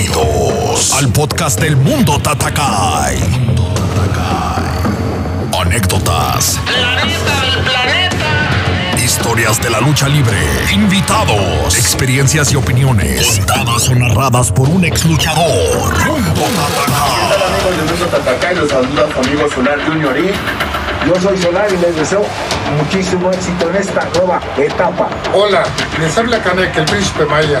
Bienvenidos 0.00 0.94
al 0.94 1.12
podcast 1.12 1.60
del 1.60 1.76
Mundo 1.76 2.18
Tatakai. 2.18 3.18
Anécdotas. 5.60 6.58
Historias 8.96 9.60
de 9.60 9.68
la 9.68 9.80
lucha 9.80 10.08
libre. 10.08 10.38
Invitados. 10.72 11.76
Experiencias 11.76 12.50
y 12.52 12.56
opiniones. 12.56 13.40
Contadas 13.40 13.90
o 13.90 13.94
narradas 13.94 14.50
por 14.50 14.70
un 14.70 14.86
ex 14.86 15.04
luchador. 15.04 16.06
Mundo 16.06 16.32
Tatakai. 16.32 17.20
Hola 17.34 17.46
amigos 17.46 17.76
del 17.76 17.86
Mundo 17.90 18.06
Tatacay, 18.06 18.54
los 18.54 18.70
saluda 18.70 19.06
su 19.12 19.20
amigo 19.20 19.50
Solar 19.54 19.78
Junior 19.86 20.18
y 20.18 20.30
yo 21.06 21.20
soy 21.20 21.36
Solar 21.36 21.68
y 21.70 21.76
les 21.76 21.94
deseo 21.94 22.24
muchísimo 22.78 23.30
éxito 23.30 23.68
en 23.68 23.76
esta 23.76 24.08
nueva 24.16 24.40
etapa. 24.56 25.10
Hola, 25.34 25.64
les 26.00 26.16
habla 26.16 26.42
Canek, 26.42 26.74
el 26.74 26.84
príncipe 26.86 27.26
Maya. 27.26 27.60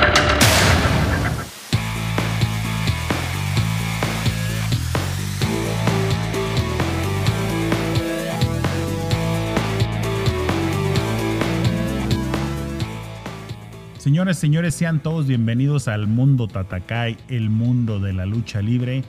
Señores, 14.11 14.39
señores, 14.39 14.75
sean 14.75 14.99
todos 14.99 15.25
bienvenidos 15.25 15.87
al 15.87 16.05
mundo 16.05 16.49
Tatakai, 16.49 17.15
el 17.29 17.49
mundo 17.49 18.01
de 18.01 18.11
la 18.11 18.25
lucha 18.25 18.61
libre. 18.61 19.05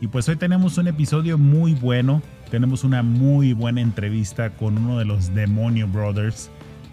Y 0.00 0.06
pues 0.06 0.28
hoy 0.28 0.36
tenemos 0.36 0.78
un 0.78 0.86
episodio 0.86 1.38
muy 1.38 1.74
bueno. 1.74 2.22
Tenemos 2.52 2.84
una 2.84 3.02
muy 3.02 3.52
buena 3.52 3.80
entrevista 3.80 4.50
con 4.50 4.78
uno 4.78 4.96
de 4.96 5.06
los 5.06 5.34
Demonio 5.34 5.88
Brothers. 5.88 6.52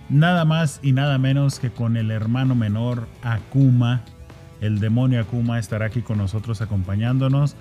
Nada 0.10 0.44
más 0.44 0.80
y 0.82 0.94
nada 0.94 1.20
menos 1.20 1.60
que 1.60 1.70
con 1.70 1.98
el 1.98 2.10
hermano 2.10 2.56
menor 2.56 3.08
Akuma. 3.22 4.02
El 4.60 4.80
demonio 4.80 5.22
Akuma 5.22 5.60
estará 5.60 5.86
aquí 5.86 6.02
con 6.02 6.18
nosotros 6.18 6.62
acompañándonos. 6.62 7.56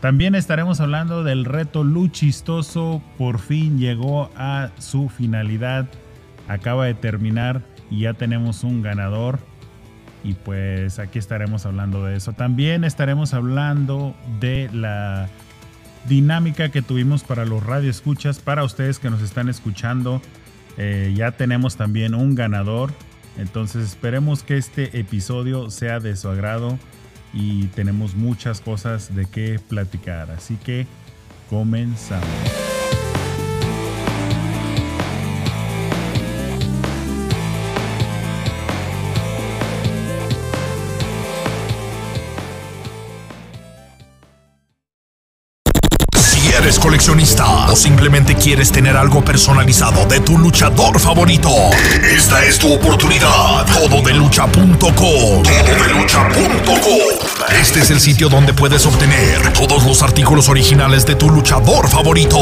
También 0.00 0.34
estaremos 0.34 0.80
hablando 0.80 1.22
del 1.22 1.44
reto 1.44 1.84
Luchistoso. 1.84 3.00
Por 3.16 3.38
fin 3.38 3.78
llegó 3.78 4.32
a 4.36 4.70
su 4.80 5.08
finalidad. 5.08 5.86
Acaba 6.48 6.86
de 6.86 6.94
terminar 6.94 7.62
y 7.90 8.00
ya 8.00 8.14
tenemos 8.14 8.64
un 8.64 8.82
ganador. 8.82 9.38
Y 10.22 10.34
pues 10.34 10.98
aquí 10.98 11.18
estaremos 11.18 11.66
hablando 11.66 12.04
de 12.04 12.16
eso. 12.16 12.32
También 12.32 12.84
estaremos 12.84 13.34
hablando 13.34 14.14
de 14.40 14.70
la 14.72 15.28
dinámica 16.08 16.70
que 16.70 16.82
tuvimos 16.82 17.24
para 17.24 17.44
los 17.44 17.62
radioescuchas. 17.62 18.38
Para 18.38 18.64
ustedes 18.64 18.98
que 18.98 19.10
nos 19.10 19.20
están 19.20 19.48
escuchando, 19.48 20.22
eh, 20.78 21.12
ya 21.14 21.32
tenemos 21.32 21.76
también 21.76 22.14
un 22.14 22.34
ganador. 22.34 22.92
Entonces 23.36 23.84
esperemos 23.84 24.42
que 24.42 24.56
este 24.56 24.98
episodio 24.98 25.70
sea 25.70 26.00
de 26.00 26.16
su 26.16 26.28
agrado 26.28 26.78
y 27.32 27.66
tenemos 27.68 28.14
muchas 28.14 28.60
cosas 28.60 29.14
de 29.14 29.26
qué 29.26 29.60
platicar. 29.68 30.30
Así 30.30 30.56
que 30.56 30.86
comenzamos. 31.50 32.73
Eres 46.58 46.78
coleccionista 46.78 47.66
o 47.66 47.76
simplemente 47.76 48.36
quieres 48.36 48.70
tener 48.70 48.96
algo 48.96 49.24
personalizado 49.24 50.06
de 50.06 50.20
tu 50.20 50.38
luchador 50.38 51.00
favorito, 51.00 51.50
esta 52.02 52.44
es 52.44 52.58
tu 52.58 52.72
oportunidad. 52.72 53.66
Todo 53.66 54.00
de 54.02 54.14
lucha.com. 54.14 54.80
Todo 54.80 55.42
de 55.42 55.94
lucha.com. 55.94 57.33
Este 57.50 57.80
es 57.80 57.90
el 57.90 58.00
sitio 58.00 58.28
donde 58.28 58.54
puedes 58.54 58.86
obtener 58.86 59.52
todos 59.52 59.84
los 59.84 60.02
artículos 60.02 60.48
originales 60.48 61.04
de 61.04 61.14
tu 61.14 61.28
luchador 61.30 61.88
favorito: 61.88 62.38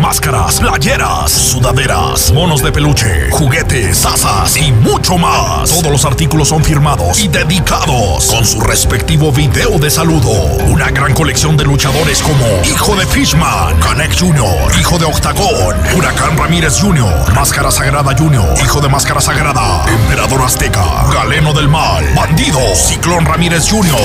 máscaras, 0.00 0.60
playeras, 0.60 1.30
sudaderas, 1.30 2.32
monos 2.32 2.62
de 2.62 2.72
peluche, 2.72 3.30
juguetes, 3.30 4.04
asas 4.06 4.56
y 4.56 4.72
mucho 4.72 5.18
más. 5.18 5.70
Todos 5.70 5.92
los 5.92 6.04
artículos 6.04 6.48
son 6.48 6.64
firmados 6.64 7.18
y 7.20 7.28
dedicados 7.28 8.26
con 8.26 8.46
su 8.46 8.60
respectivo 8.60 9.30
video 9.30 9.78
de 9.78 9.90
saludo. 9.90 10.30
Una 10.66 10.90
gran 10.90 11.12
colección 11.14 11.56
de 11.56 11.64
luchadores 11.64 12.22
como 12.22 12.46
Hijo 12.64 12.96
de 12.96 13.06
Fishman, 13.06 13.78
Canek 13.80 14.18
Jr., 14.18 14.72
Hijo 14.78 14.98
de 14.98 15.04
Octagón, 15.04 15.76
Huracán 15.94 16.36
Ramírez 16.36 16.80
Jr., 16.80 17.34
Máscara 17.34 17.70
Sagrada 17.70 18.16
Jr., 18.16 18.54
Hijo 18.64 18.80
de 18.80 18.88
Máscara 18.88 19.20
Sagrada, 19.20 19.84
Emperador 19.86 20.42
Azteca, 20.42 21.04
Galeno 21.12 21.52
del 21.52 21.68
Mal, 21.68 22.04
Bandido, 22.14 22.60
Ciclón 22.74 23.26
Ramírez 23.26 23.68
Jr., 23.70 23.96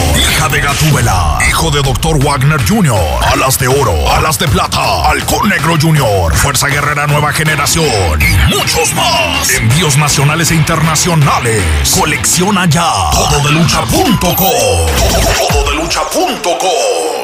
De 0.49 0.59
Gatúbela, 0.59 1.37
Hijo 1.47 1.69
de 1.69 1.81
Dr. 1.81 2.17
Wagner 2.23 2.59
Jr., 2.67 2.99
Alas 3.31 3.59
de 3.59 3.67
Oro, 3.67 4.11
Alas 4.11 4.39
de 4.39 4.47
Plata, 4.47 5.03
Halcón 5.05 5.47
Negro 5.47 5.75
Jr., 5.79 6.35
Fuerza 6.35 6.67
Guerrera 6.67 7.05
Nueva 7.05 7.31
Generación 7.31 8.19
y 8.19 8.53
muchos 8.53 8.91
más. 8.95 9.49
Envíos 9.51 9.97
nacionales 9.97 10.49
e 10.51 10.55
internacionales. 10.55 11.95
Colecciona 11.97 12.65
ya. 12.65 12.91
Todo 13.13 13.39
de 13.47 13.51
lucha.com. 13.51 14.25
Todo 14.35 15.69
de 15.69 15.75
lucha.com. 15.75 17.20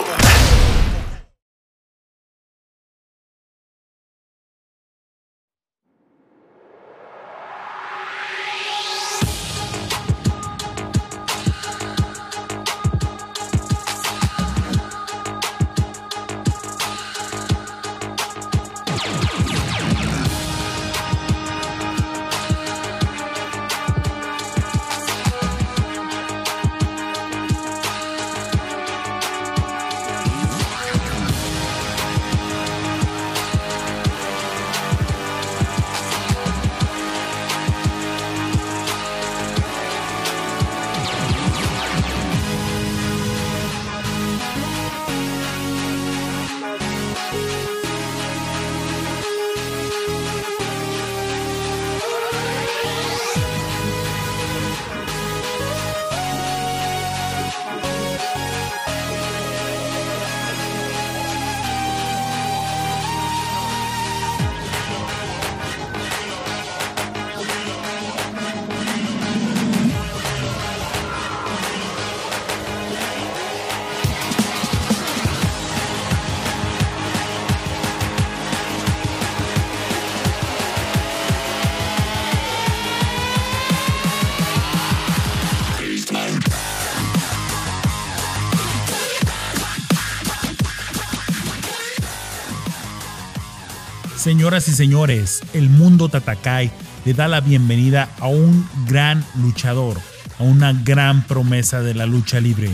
Señoras 94.27 94.68
y 94.68 94.74
señores, 94.74 95.39
el 95.53 95.69
mundo 95.69 96.09
Tatakai 96.09 96.69
le 97.06 97.13
da 97.13 97.29
la 97.29 97.39
bienvenida 97.39 98.09
a 98.19 98.27
un 98.27 98.68
gran 98.85 99.24
luchador, 99.41 99.97
a 100.38 100.44
una 100.44 100.74
gran 100.74 101.25
promesa 101.25 101.79
de 101.79 101.94
la 101.94 102.06
lucha 102.06 102.41
libre. 102.41 102.69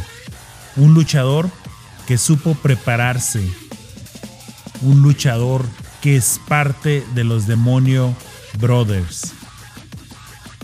Un 0.78 0.96
luchador 0.96 1.52
que 2.08 2.18
supo 2.18 2.56
prepararse 2.56 3.48
un 4.82 5.04
luchador 5.04 5.64
que 6.02 6.16
es 6.16 6.42
parte 6.48 7.06
de 7.14 7.24
los 7.24 7.46
Demonio 7.46 8.16
Brothers. 8.58 9.34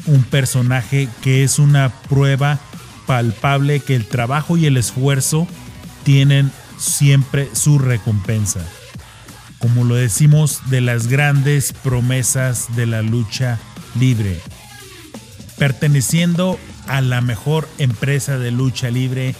Un 0.07 0.23
personaje 0.23 1.07
que 1.21 1.43
es 1.43 1.59
una 1.59 1.93
prueba 2.09 2.57
palpable 3.05 3.79
que 3.81 3.95
el 3.95 4.07
trabajo 4.07 4.57
y 4.57 4.65
el 4.65 4.75
esfuerzo 4.75 5.47
tienen 6.03 6.51
siempre 6.79 7.47
su 7.53 7.77
recompensa. 7.77 8.65
Como 9.59 9.83
lo 9.83 9.95
decimos, 9.95 10.61
de 10.69 10.81
las 10.81 11.07
grandes 11.07 11.73
promesas 11.73 12.75
de 12.75 12.85
la 12.85 13.01
lucha 13.01 13.59
libre. 13.99 14.39
Perteneciendo 15.57 16.57
a 16.87 17.01
la 17.01 17.19
mejor 17.21 17.67
empresa 17.77 18.37
de 18.37 18.51
lucha 18.51 18.89
libre 18.89 19.35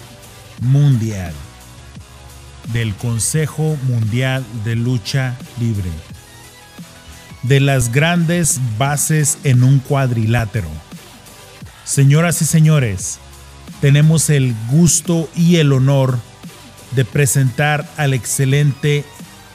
mundial. 0.61 1.33
Del 2.73 2.93
Consejo 2.95 3.77
Mundial 3.87 4.45
de 4.63 4.75
Lucha 4.75 5.37
Libre. 5.59 5.89
De 7.43 7.59
las 7.59 7.91
grandes 7.91 8.59
bases 8.77 9.39
en 9.43 9.63
un 9.63 9.79
cuadrilátero. 9.79 10.69
Señoras 11.85 12.41
y 12.41 12.45
señores, 12.45 13.17
tenemos 13.81 14.29
el 14.29 14.53
gusto 14.69 15.29
y 15.35 15.55
el 15.55 15.71
honor 15.71 16.19
de 16.91 17.05
presentar 17.05 17.89
al 17.97 18.13
excelente 18.13 19.05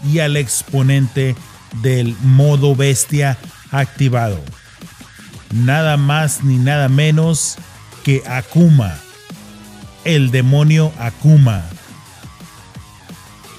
y 0.05 0.21
al 0.21 0.37
exponente 0.37 1.35
del 1.83 2.17
modo 2.23 2.75
bestia 2.77 3.37
activado. 3.73 4.39
Nada 5.53 5.97
más 5.97 6.45
ni 6.45 6.59
nada 6.59 6.89
menos 6.89 7.59
que 8.05 8.23
Akuma, 8.27 8.95
el 10.05 10.31
demonio 10.31 10.93
Akuma. 10.99 11.63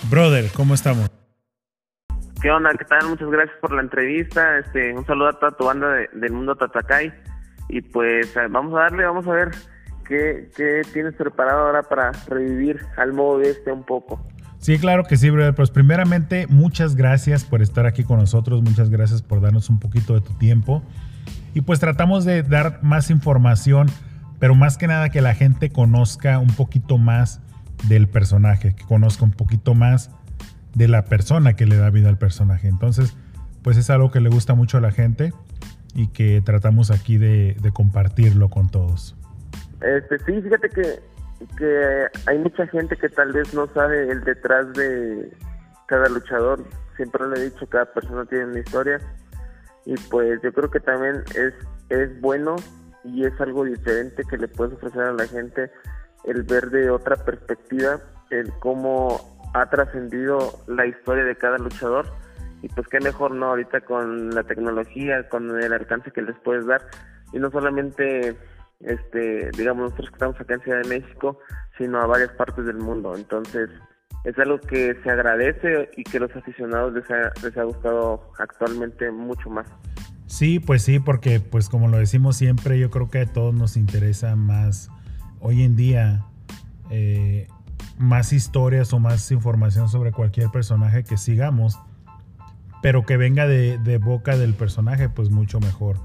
Brother, 0.10 0.52
¿cómo 0.54 0.74
estamos? 0.74 1.10
¿Qué 2.42 2.52
onda? 2.52 2.72
¿Qué 2.78 2.86
tal? 2.86 3.10
Muchas 3.10 3.30
gracias 3.30 3.58
por 3.60 3.72
la 3.72 3.82
entrevista. 3.82 4.60
Este, 4.60 4.94
un 4.94 5.06
saludo 5.06 5.30
a 5.30 5.40
toda 5.40 5.52
tu 5.54 5.66
banda 5.66 5.88
del 6.14 6.32
mundo 6.32 6.56
Tatakai. 6.56 7.12
Y 7.70 7.82
pues 7.82 8.36
eh, 8.38 8.48
vamos 8.50 8.76
a 8.76 8.82
darle, 8.82 9.06
vamos 9.06 9.28
a 9.28 9.32
ver 9.32 9.52
¿Qué, 10.08 10.82
tienes 10.94 11.16
preparado 11.16 11.66
ahora 11.66 11.84
para 11.84 12.12
revivir 12.28 12.80
al 12.98 13.14
modo 13.14 13.42
este 13.42 13.72
un 13.72 13.84
poco? 13.84 14.26
Sí, 14.66 14.80
claro 14.80 15.04
que 15.04 15.16
sí, 15.16 15.30
brother. 15.30 15.54
Pues 15.54 15.70
primeramente, 15.70 16.48
muchas 16.48 16.96
gracias 16.96 17.44
por 17.44 17.62
estar 17.62 17.86
aquí 17.86 18.04
con 18.04 18.18
nosotros. 18.18 18.64
Muchas 18.64 18.90
gracias 18.90 19.22
por 19.22 19.40
darnos 19.40 19.70
un 19.70 19.80
poquito 19.80 20.16
de 20.16 20.22
tu 20.22 20.34
tiempo. 20.40 20.82
Y 21.54 21.62
pues 21.62 21.80
tratamos 21.80 22.26
de 22.26 22.42
dar 22.42 22.80
más 22.82 23.12
información, 23.12 23.86
pero 24.40 24.56
más 24.56 24.80
que 24.80 24.88
nada 24.88 25.12
que 25.12 25.22
la 25.22 25.36
gente 25.36 25.70
conozca 25.70 26.40
un 26.40 26.48
poquito 26.48 26.98
más 26.98 27.42
del 27.88 28.08
personaje, 28.08 28.74
que 28.74 28.84
conozca 28.86 29.24
un 29.24 29.34
poquito 29.34 29.76
más 29.76 30.10
de 30.74 30.88
la 30.88 31.06
persona 31.06 31.56
que 31.56 31.68
le 31.68 31.76
da 31.76 31.92
vida 31.92 32.10
al 32.10 32.18
personaje. 32.18 32.68
Entonces, 32.68 33.16
pues 33.62 33.78
es 33.78 33.92
algo 33.92 34.10
que 34.10 34.20
le 34.20 34.30
gusta 34.30 34.56
mucho 34.56 34.80
a 34.80 34.82
la 34.82 34.90
gente 34.90 35.32
y 35.94 36.08
que 36.08 36.42
tratamos 36.44 36.90
aquí 36.90 37.20
de 37.20 37.56
compartirlo 37.72 38.50
con 38.50 38.72
todos. 38.72 39.16
Este, 39.82 40.18
sí, 40.26 40.42
fíjate 40.42 40.70
que, 40.70 41.00
que 41.58 42.08
hay 42.28 42.38
mucha 42.40 42.68
gente 42.68 42.96
que 42.96 43.10
tal 43.10 43.34
vez 43.34 43.54
no 43.54 43.68
sabe 43.68 44.10
el 44.10 44.24
detrás 44.24 44.72
de 44.74 45.32
cada 45.88 46.10
luchador. 46.10 46.64
Siempre 46.96 47.28
le 47.28 47.36
he 47.38 47.50
dicho, 47.50 47.68
cada 47.68 47.86
persona 47.86 48.26
tiene 48.26 48.46
una 48.46 48.60
historia. 48.60 49.00
Y 49.86 49.96
pues 50.10 50.42
yo 50.42 50.52
creo 50.52 50.72
que 50.72 50.80
también 50.80 51.24
es, 51.36 51.54
es 51.90 52.22
bueno 52.22 52.56
y 53.04 53.26
es 53.26 53.40
algo 53.40 53.66
diferente 53.66 54.24
que 54.30 54.38
le 54.38 54.48
puedes 54.48 54.74
ofrecer 54.74 55.02
a 55.02 55.14
la 55.14 55.28
gente 55.28 55.72
el 56.24 56.42
ver 56.44 56.72
de 56.72 56.90
otra 56.90 57.16
perspectiva 57.18 58.00
el 58.32 58.52
cómo 58.60 59.38
ha 59.54 59.70
trascendido 59.70 60.60
la 60.68 60.86
historia 60.86 61.24
de 61.24 61.36
cada 61.36 61.58
luchador 61.58 62.08
y 62.62 62.68
pues 62.70 62.88
qué 62.88 63.00
mejor 63.00 63.32
no 63.36 63.48
ahorita 63.48 63.82
con 63.82 64.32
la 64.32 64.44
tecnología, 64.44 65.30
con 65.30 65.62
el 65.62 65.72
alcance 65.72 66.12
que 66.12 66.24
les 66.24 66.36
puedes 66.40 66.66
dar 66.66 66.82
y 67.32 67.40
no 67.40 67.52
solamente 67.52 68.36
este, 68.86 69.50
digamos, 69.58 69.86
nosotros 69.86 70.10
que 70.10 70.16
estamos 70.16 70.40
acá 70.40 70.54
en 70.54 70.62
Ciudad 70.62 70.82
de 70.84 71.00
México, 71.00 71.40
sino 71.78 72.00
a 72.00 72.06
varias 72.06 72.32
partes 72.32 72.66
del 72.66 72.78
mundo. 72.78 73.16
Entonces, 73.16 73.70
es 74.24 74.38
algo 74.40 74.60
que 74.60 74.96
se 75.04 75.10
agradece 75.10 75.90
y 75.96 76.04
que 76.04 76.20
los 76.20 76.36
aficionados 76.36 76.94
les 76.94 77.10
ha, 77.12 77.32
les 77.44 77.58
ha 77.58 77.64
gustado 77.64 78.32
actualmente 78.40 79.12
mucho 79.12 79.50
más. 79.50 79.68
Sí, 80.28 80.60
pues 80.60 80.82
sí, 80.82 81.00
porque 81.00 81.40
pues 81.40 81.70
como 81.70 81.88
lo 81.88 81.98
decimos 81.98 82.36
siempre, 82.36 82.80
yo 82.80 82.90
creo 82.90 83.10
que 83.10 83.20
a 83.20 83.26
todos 83.26 83.54
nos 83.54 83.78
interesa 83.78 84.36
más 84.36 84.90
hoy 85.40 85.64
en 85.64 85.76
día 85.76 86.26
eh, 86.90 87.48
más 88.00 88.34
historias 88.34 88.92
o 88.94 89.00
más 89.00 89.32
información 89.32 89.88
sobre 89.88 90.12
cualquier 90.12 90.50
personaje 90.50 91.04
que 91.04 91.18
sigamos, 91.18 91.80
pero 92.82 93.06
que 93.06 93.18
venga 93.18 93.48
de, 93.48 93.78
de 93.78 94.00
boca 94.00 94.36
del 94.36 94.56
personaje, 94.56 95.10
pues 95.10 95.30
mucho 95.30 95.60
mejor 95.60 95.98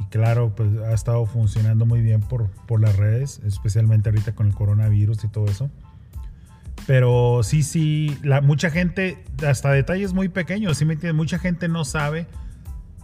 y 0.00 0.04
claro, 0.06 0.52
pues 0.56 0.68
ha 0.78 0.92
estado 0.92 1.26
funcionando 1.26 1.86
muy 1.86 2.00
bien 2.00 2.20
por, 2.20 2.50
por 2.66 2.80
las 2.80 2.96
redes, 2.96 3.40
especialmente 3.44 4.08
ahorita 4.08 4.34
con 4.34 4.46
el 4.46 4.54
coronavirus 4.54 5.24
y 5.24 5.28
todo 5.28 5.46
eso. 5.46 5.70
Pero 6.86 7.42
sí, 7.42 7.62
sí, 7.62 8.18
la, 8.22 8.40
mucha 8.40 8.70
gente, 8.70 9.18
hasta 9.46 9.72
detalles 9.72 10.12
muy 10.12 10.28
pequeños, 10.28 10.78
¿sí 10.78 10.84
me 10.84 10.94
entiendes? 10.94 11.16
Mucha 11.16 11.38
gente 11.38 11.68
no 11.68 11.84
sabe 11.84 12.26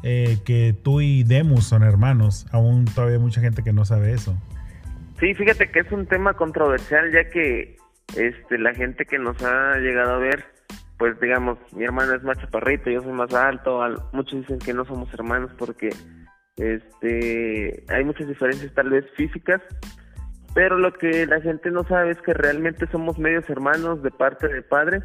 eh, 0.03 0.39
que 0.45 0.75
tú 0.83 1.01
y 1.01 1.23
Demus 1.25 1.65
son 1.65 1.83
hermanos. 1.83 2.47
Aún 2.53 2.85
todavía 2.85 3.17
hay 3.17 3.23
mucha 3.23 3.41
gente 3.41 3.63
que 3.63 3.73
no 3.73 3.85
sabe 3.85 4.13
eso. 4.13 4.37
Sí, 5.21 5.35
fíjate 5.35 5.71
que 5.71 5.81
es 5.81 5.93
un 5.93 6.07
tema 6.07 6.35
controversial, 6.35 7.13
ya 7.13 7.29
que 7.31 7.77
este, 8.17 8.59
la 8.59 8.75
gente 8.75 9.07
que 9.07 9.19
nos 9.19 9.43
ha 9.43 9.77
llegado 9.79 10.15
a 10.15 10.19
ver, 10.19 10.45
pues 10.99 11.19
digamos, 11.21 11.59
mi 11.73 11.85
hermano 11.85 12.15
es 12.15 12.23
más 12.23 12.39
chaparrito, 12.39 12.91
yo 12.91 13.03
soy 13.03 13.13
más 13.13 13.33
alto, 13.35 13.81
muchos 14.13 14.41
dicen 14.41 14.59
que 14.59 14.73
no 14.73 14.85
somos 14.85 15.13
hermanos 15.15 15.51
porque 15.57 15.91
este, 16.57 17.85
hay 17.89 18.05
muchas 18.05 18.29
diferencias 18.29 18.73
tal 18.75 18.91
vez 18.91 19.05
físicas, 19.17 19.61
pero 20.55 20.79
lo 20.79 20.93
que 20.93 21.27
la 21.27 21.41
gente 21.41 21.71
no 21.71 21.85
sabe 21.85 22.13
es 22.13 22.23
que 22.23 22.33
realmente 22.33 22.87
somos 22.93 23.19
medios 23.19 23.49
hermanos 23.51 24.03
de 24.03 24.11
parte 24.11 24.49
de 24.49 24.63
padre 24.63 25.01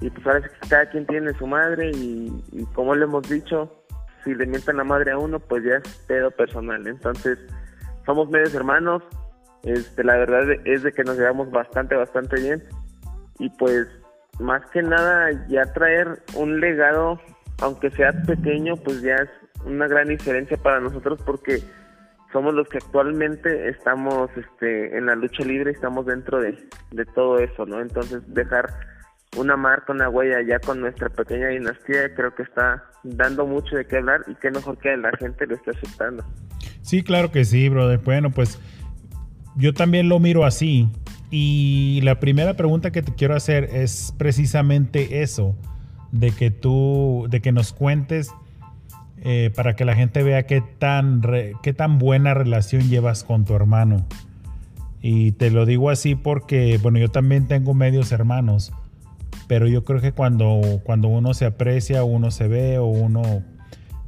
y 0.00 0.10
pues 0.10 0.26
ahora 0.26 0.40
que 0.40 0.68
cada 0.68 0.90
quien 0.90 1.06
tiene 1.06 1.32
su 1.34 1.46
madre 1.46 1.92
y, 1.94 2.66
como 2.74 2.94
le 2.94 3.04
hemos 3.04 3.28
dicho, 3.28 3.84
si 4.24 4.34
le 4.34 4.46
mientan 4.46 4.76
la 4.76 4.84
madre 4.84 5.12
a 5.12 5.18
uno, 5.18 5.38
pues 5.38 5.62
ya 5.62 5.76
es 5.76 6.04
pedo 6.08 6.30
personal. 6.32 6.84
Entonces, 6.88 7.38
somos 8.04 8.28
medios 8.28 8.52
hermanos, 8.54 9.04
este, 9.62 10.02
la 10.02 10.16
verdad 10.16 10.50
es 10.64 10.82
de 10.82 10.92
que 10.92 11.04
nos 11.04 11.16
llevamos 11.16 11.50
bastante, 11.52 11.94
bastante 11.94 12.40
bien 12.40 12.62
y 13.38 13.48
pues 13.50 13.86
más 14.40 14.68
que 14.70 14.82
nada 14.82 15.30
ya 15.48 15.72
traer 15.72 16.20
un 16.34 16.60
legado, 16.60 17.20
aunque 17.60 17.90
sea 17.92 18.12
pequeño, 18.26 18.74
pues 18.76 19.02
ya 19.02 19.14
es 19.14 19.30
una 19.64 19.86
gran 19.86 20.08
diferencia 20.08 20.56
para 20.56 20.80
nosotros 20.80 21.20
porque 21.24 21.62
somos 22.32 22.54
los 22.54 22.68
que 22.68 22.78
actualmente 22.78 23.68
estamos 23.68 24.30
este, 24.36 24.96
en 24.96 25.06
la 25.06 25.14
lucha 25.14 25.44
libre, 25.44 25.70
estamos 25.70 26.06
dentro 26.06 26.40
de, 26.40 26.56
todo 27.14 27.38
eso, 27.38 27.66
¿no? 27.66 27.80
Entonces 27.80 28.22
dejar 28.28 28.72
una 29.36 29.56
marca, 29.56 29.92
una 29.92 30.08
huella 30.08 30.38
ya 30.46 30.58
con 30.58 30.80
nuestra 30.80 31.08
pequeña 31.10 31.48
dinastía, 31.48 32.14
creo 32.14 32.34
que 32.34 32.42
está 32.42 32.84
dando 33.02 33.46
mucho 33.46 33.76
de 33.76 33.86
qué 33.86 33.98
hablar 33.98 34.22
y 34.26 34.34
qué 34.36 34.50
mejor 34.50 34.78
que 34.78 34.96
la 34.96 35.10
gente 35.18 35.46
lo 35.46 35.54
esté 35.54 35.70
aceptando. 35.70 36.24
Sí, 36.80 37.02
claro 37.02 37.30
que 37.30 37.44
sí, 37.44 37.68
brother. 37.68 37.98
Bueno, 37.98 38.30
pues 38.30 38.58
yo 39.56 39.72
también 39.74 40.08
lo 40.08 40.18
miro 40.18 40.44
así. 40.44 40.88
Y 41.30 42.00
la 42.02 42.20
primera 42.20 42.54
pregunta 42.54 42.90
que 42.90 43.02
te 43.02 43.14
quiero 43.14 43.34
hacer 43.34 43.64
es 43.72 44.14
precisamente 44.18 45.22
eso, 45.22 45.56
de 46.10 46.30
que 46.30 46.50
tú, 46.50 47.26
de 47.30 47.40
que 47.40 47.52
nos 47.52 47.72
cuentes 47.72 48.32
eh, 49.24 49.52
para 49.54 49.76
que 49.76 49.84
la 49.84 49.94
gente 49.94 50.24
vea 50.24 50.46
qué 50.46 50.62
tan, 50.78 51.22
qué 51.62 51.72
tan 51.72 52.00
buena 52.00 52.34
relación 52.34 52.88
llevas 52.88 53.22
con 53.22 53.44
tu 53.44 53.54
hermano. 53.54 54.04
Y 55.00 55.32
te 55.32 55.50
lo 55.50 55.64
digo 55.64 55.90
así 55.90 56.16
porque, 56.16 56.78
bueno, 56.82 56.98
yo 56.98 57.08
también 57.08 57.46
tengo 57.46 57.72
medios 57.72 58.10
hermanos, 58.10 58.72
pero 59.46 59.68
yo 59.68 59.84
creo 59.84 60.00
que 60.00 60.10
cuando, 60.10 60.80
cuando 60.82 61.06
uno 61.06 61.34
se 61.34 61.46
aprecia, 61.46 62.02
uno 62.02 62.32
se 62.32 62.48
ve 62.48 62.78
o 62.78 62.86
uno 62.86 63.22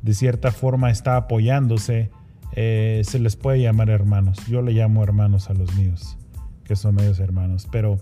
de 0.02 0.14
cierta 0.14 0.50
forma 0.50 0.90
está 0.90 1.16
apoyándose, 1.16 2.10
eh, 2.52 3.02
se 3.04 3.20
les 3.20 3.36
puede 3.36 3.60
llamar 3.60 3.90
hermanos. 3.90 4.44
Yo 4.48 4.62
le 4.62 4.72
llamo 4.72 5.04
hermanos 5.04 5.48
a 5.48 5.54
los 5.54 5.76
míos, 5.76 6.18
que 6.64 6.74
son 6.74 6.96
medios 6.96 7.20
hermanos, 7.20 7.68
pero 7.70 7.98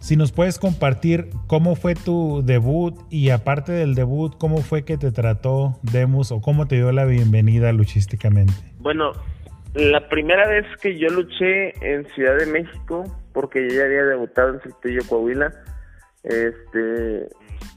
si 0.00 0.16
nos 0.16 0.32
puedes 0.32 0.58
compartir 0.58 1.28
cómo 1.46 1.76
fue 1.76 1.94
tu 1.94 2.42
debut 2.44 2.98
y 3.10 3.30
aparte 3.30 3.70
del 3.70 3.94
debut, 3.94 4.34
cómo 4.38 4.58
fue 4.58 4.84
que 4.84 4.96
te 4.96 5.12
trató 5.12 5.78
Demus 5.82 6.32
o 6.32 6.40
cómo 6.40 6.66
te 6.66 6.76
dio 6.76 6.90
la 6.90 7.04
bienvenida 7.04 7.70
luchísticamente. 7.72 8.54
Bueno, 8.78 9.12
la 9.74 10.08
primera 10.08 10.48
vez 10.48 10.66
que 10.80 10.98
yo 10.98 11.08
luché 11.08 11.74
en 11.86 12.06
Ciudad 12.14 12.36
de 12.38 12.46
México, 12.46 13.04
porque 13.34 13.68
yo 13.68 13.76
ya 13.76 13.84
había 13.84 14.04
debutado 14.04 14.54
en 14.54 14.60
Saltillo, 14.62 15.02
Coahuila, 15.06 15.52
este, 16.24 17.28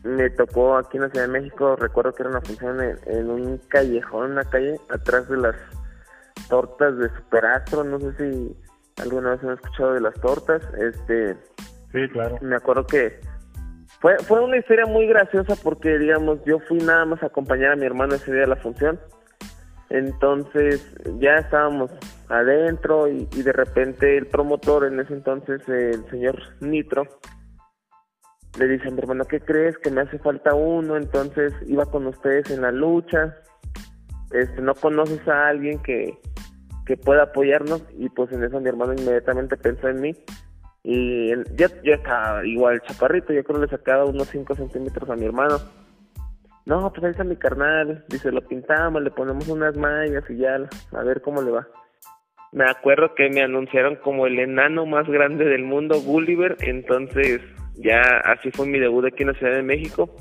me 0.03 0.29
tocó 0.29 0.77
aquí 0.77 0.97
en 0.97 1.03
la 1.03 1.09
Ciudad 1.09 1.27
de 1.27 1.39
México, 1.39 1.75
recuerdo 1.75 2.13
que 2.13 2.23
era 2.23 2.29
una 2.29 2.41
función 2.41 2.79
en, 3.05 3.29
un 3.29 3.57
callejón, 3.67 4.31
una 4.31 4.43
calle, 4.45 4.79
atrás 4.89 5.27
de 5.27 5.37
las 5.37 5.55
tortas 6.47 6.97
de 6.97 7.09
Superastro, 7.09 7.83
no 7.83 7.99
sé 7.99 8.13
si 8.17 8.55
alguna 9.01 9.31
vez 9.31 9.43
han 9.43 9.51
escuchado 9.51 9.93
de 9.93 10.01
las 10.01 10.13
tortas, 10.15 10.61
este 10.79 11.35
Sí, 11.93 12.09
claro. 12.09 12.37
Me 12.41 12.55
acuerdo 12.55 12.85
que 12.85 13.19
Fue, 14.01 14.17
fue 14.19 14.43
una 14.43 14.57
historia 14.57 14.85
muy 14.85 15.07
graciosa 15.07 15.55
porque, 15.63 15.97
digamos, 15.97 16.43
yo 16.45 16.59
fui 16.59 16.79
nada 16.79 17.05
más 17.05 17.23
a 17.23 17.27
acompañar 17.27 17.71
a 17.71 17.75
mi 17.75 17.85
hermano 17.85 18.15
ese 18.15 18.33
día 18.33 18.43
a 18.43 18.47
la 18.47 18.55
función. 18.57 18.99
Entonces 19.89 20.83
ya 21.19 21.35
estábamos 21.35 21.91
adentro 22.27 23.07
y, 23.07 23.25
de 23.25 23.53
repente 23.53 24.17
el 24.17 24.25
promotor 24.25 24.85
en 24.85 24.99
ese 24.99 25.13
entonces, 25.13 25.61
el 25.69 26.03
señor 26.09 26.41
Nitro, 26.61 27.05
le 28.57 28.67
dice 28.67 28.87
a 28.87 28.91
mi 28.91 28.97
hermano, 28.99 29.25
¿qué 29.25 29.39
crees? 29.39 29.77
Que 29.77 29.91
me 29.91 30.01
hace 30.01 30.17
falta 30.17 30.55
uno, 30.55 30.97
entonces 30.97 31.53
iba 31.67 31.85
con 31.85 32.07
ustedes 32.07 32.49
en 32.49 32.63
la 32.63 32.71
lucha. 32.71 33.37
Este, 34.31 34.61
no 34.61 34.73
conoces 34.73 35.25
a 35.27 35.47
alguien 35.47 35.79
que, 35.83 36.17
que 36.87 36.97
pueda 36.97 37.23
apoyarnos 37.23 37.83
y 37.95 38.09
pues 38.09 38.31
en 38.31 38.43
eso 38.43 38.59
mi 38.59 38.69
hermano 38.69 38.93
inmediatamente 38.93 39.57
pensó 39.57 39.89
en 39.89 40.01
mí 40.01 40.15
y 40.83 41.29
yo, 41.55 41.67
yo 41.83 41.93
estaba 41.93 42.45
igual 42.45 42.81
chaparrito, 42.81 43.31
yo 43.31 43.43
creo 43.43 43.59
que 43.59 43.65
le 43.65 43.71
sacaba 43.71 44.05
unos 44.05 44.27
5 44.27 44.55
centímetros 44.55 45.09
a 45.09 45.15
mi 45.15 45.25
hermano. 45.25 45.57
No, 46.65 46.91
pues 46.91 47.03
ahí 47.03 47.11
está 47.11 47.23
mi 47.23 47.35
carnal, 47.35 48.05
dice, 48.09 48.31
lo 48.31 48.41
pintamos, 48.41 49.01
le 49.01 49.11
ponemos 49.11 49.47
unas 49.47 49.75
mallas 49.75 50.23
y 50.29 50.37
ya, 50.37 50.57
a 50.91 51.03
ver 51.03 51.21
cómo 51.21 51.41
le 51.41 51.51
va. 51.51 51.67
Me 52.51 52.69
acuerdo 52.69 53.15
que 53.15 53.29
me 53.29 53.41
anunciaron 53.41 53.95
como 53.97 54.27
el 54.27 54.39
enano 54.39 54.85
más 54.85 55.07
grande 55.07 55.45
del 55.45 55.63
mundo, 55.63 55.99
Gulliver, 56.01 56.55
entonces 56.59 57.41
ya 57.75 58.01
así 58.25 58.51
fue 58.51 58.67
mi 58.67 58.79
debut 58.79 59.05
aquí 59.05 59.23
en 59.23 59.29
la 59.29 59.33
Ciudad 59.35 59.55
de 59.55 59.63
México. 59.63 60.15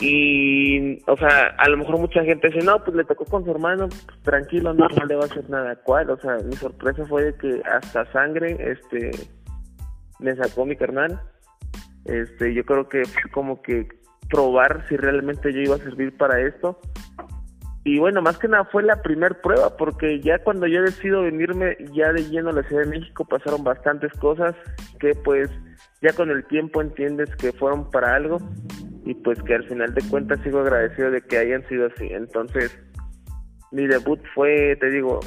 Y, 0.00 1.02
o 1.10 1.16
sea, 1.16 1.56
a 1.58 1.68
lo 1.68 1.76
mejor 1.76 1.98
mucha 1.98 2.22
gente 2.22 2.48
dice, 2.48 2.64
no, 2.64 2.82
pues 2.84 2.96
le 2.96 3.04
tocó 3.04 3.24
con 3.24 3.44
su 3.44 3.50
hermano, 3.50 3.88
pues, 3.88 4.22
tranquilo, 4.22 4.72
no, 4.72 4.88
no 4.88 5.06
le 5.06 5.16
va 5.16 5.22
a 5.22 5.26
hacer 5.26 5.48
nada. 5.50 5.74
¿Cuál? 5.82 6.10
O 6.10 6.16
sea, 6.18 6.36
mi 6.44 6.54
sorpresa 6.54 7.04
fue 7.06 7.34
que 7.36 7.60
hasta 7.64 8.04
sangre, 8.12 8.56
este, 8.60 9.10
me 10.18 10.34
sacó 10.36 10.64
mi 10.64 10.76
carnal. 10.76 11.20
Este, 12.04 12.54
yo 12.54 12.64
creo 12.64 12.88
que 12.88 13.04
fue 13.04 13.30
como 13.30 13.62
que 13.62 13.88
probar 14.30 14.86
si 14.88 14.96
realmente 14.96 15.52
yo 15.52 15.60
iba 15.60 15.76
a 15.76 15.78
servir 15.78 16.16
para 16.16 16.40
esto. 16.40 16.78
Y 17.84 17.98
bueno, 17.98 18.20
más 18.20 18.36
que 18.38 18.48
nada 18.48 18.64
fue 18.66 18.82
la 18.82 19.02
primer 19.02 19.40
prueba, 19.40 19.76
porque 19.76 20.20
ya 20.20 20.38
cuando 20.40 20.66
yo 20.66 20.82
decido 20.82 21.22
venirme 21.22 21.76
ya 21.92 22.12
de 22.12 22.28
lleno 22.28 22.50
a 22.50 22.52
la 22.52 22.62
Ciudad 22.64 22.82
de 22.82 22.90
México 22.90 23.24
pasaron 23.24 23.64
bastantes 23.64 24.12
cosas 24.14 24.54
que 25.00 25.14
pues 25.24 25.48
ya 26.02 26.12
con 26.12 26.30
el 26.30 26.44
tiempo 26.48 26.82
entiendes 26.82 27.34
que 27.36 27.52
fueron 27.52 27.90
para 27.90 28.14
algo 28.14 28.38
y 29.04 29.14
pues 29.14 29.42
que 29.42 29.54
al 29.54 29.66
final 29.66 29.94
de 29.94 30.02
cuentas 30.10 30.38
sigo 30.42 30.60
agradecido 30.60 31.10
de 31.10 31.22
que 31.22 31.38
hayan 31.38 31.66
sido 31.68 31.86
así. 31.86 32.08
Entonces, 32.10 32.78
mi 33.72 33.86
debut 33.86 34.20
fue, 34.34 34.76
te 34.80 34.90
digo, 34.90 35.20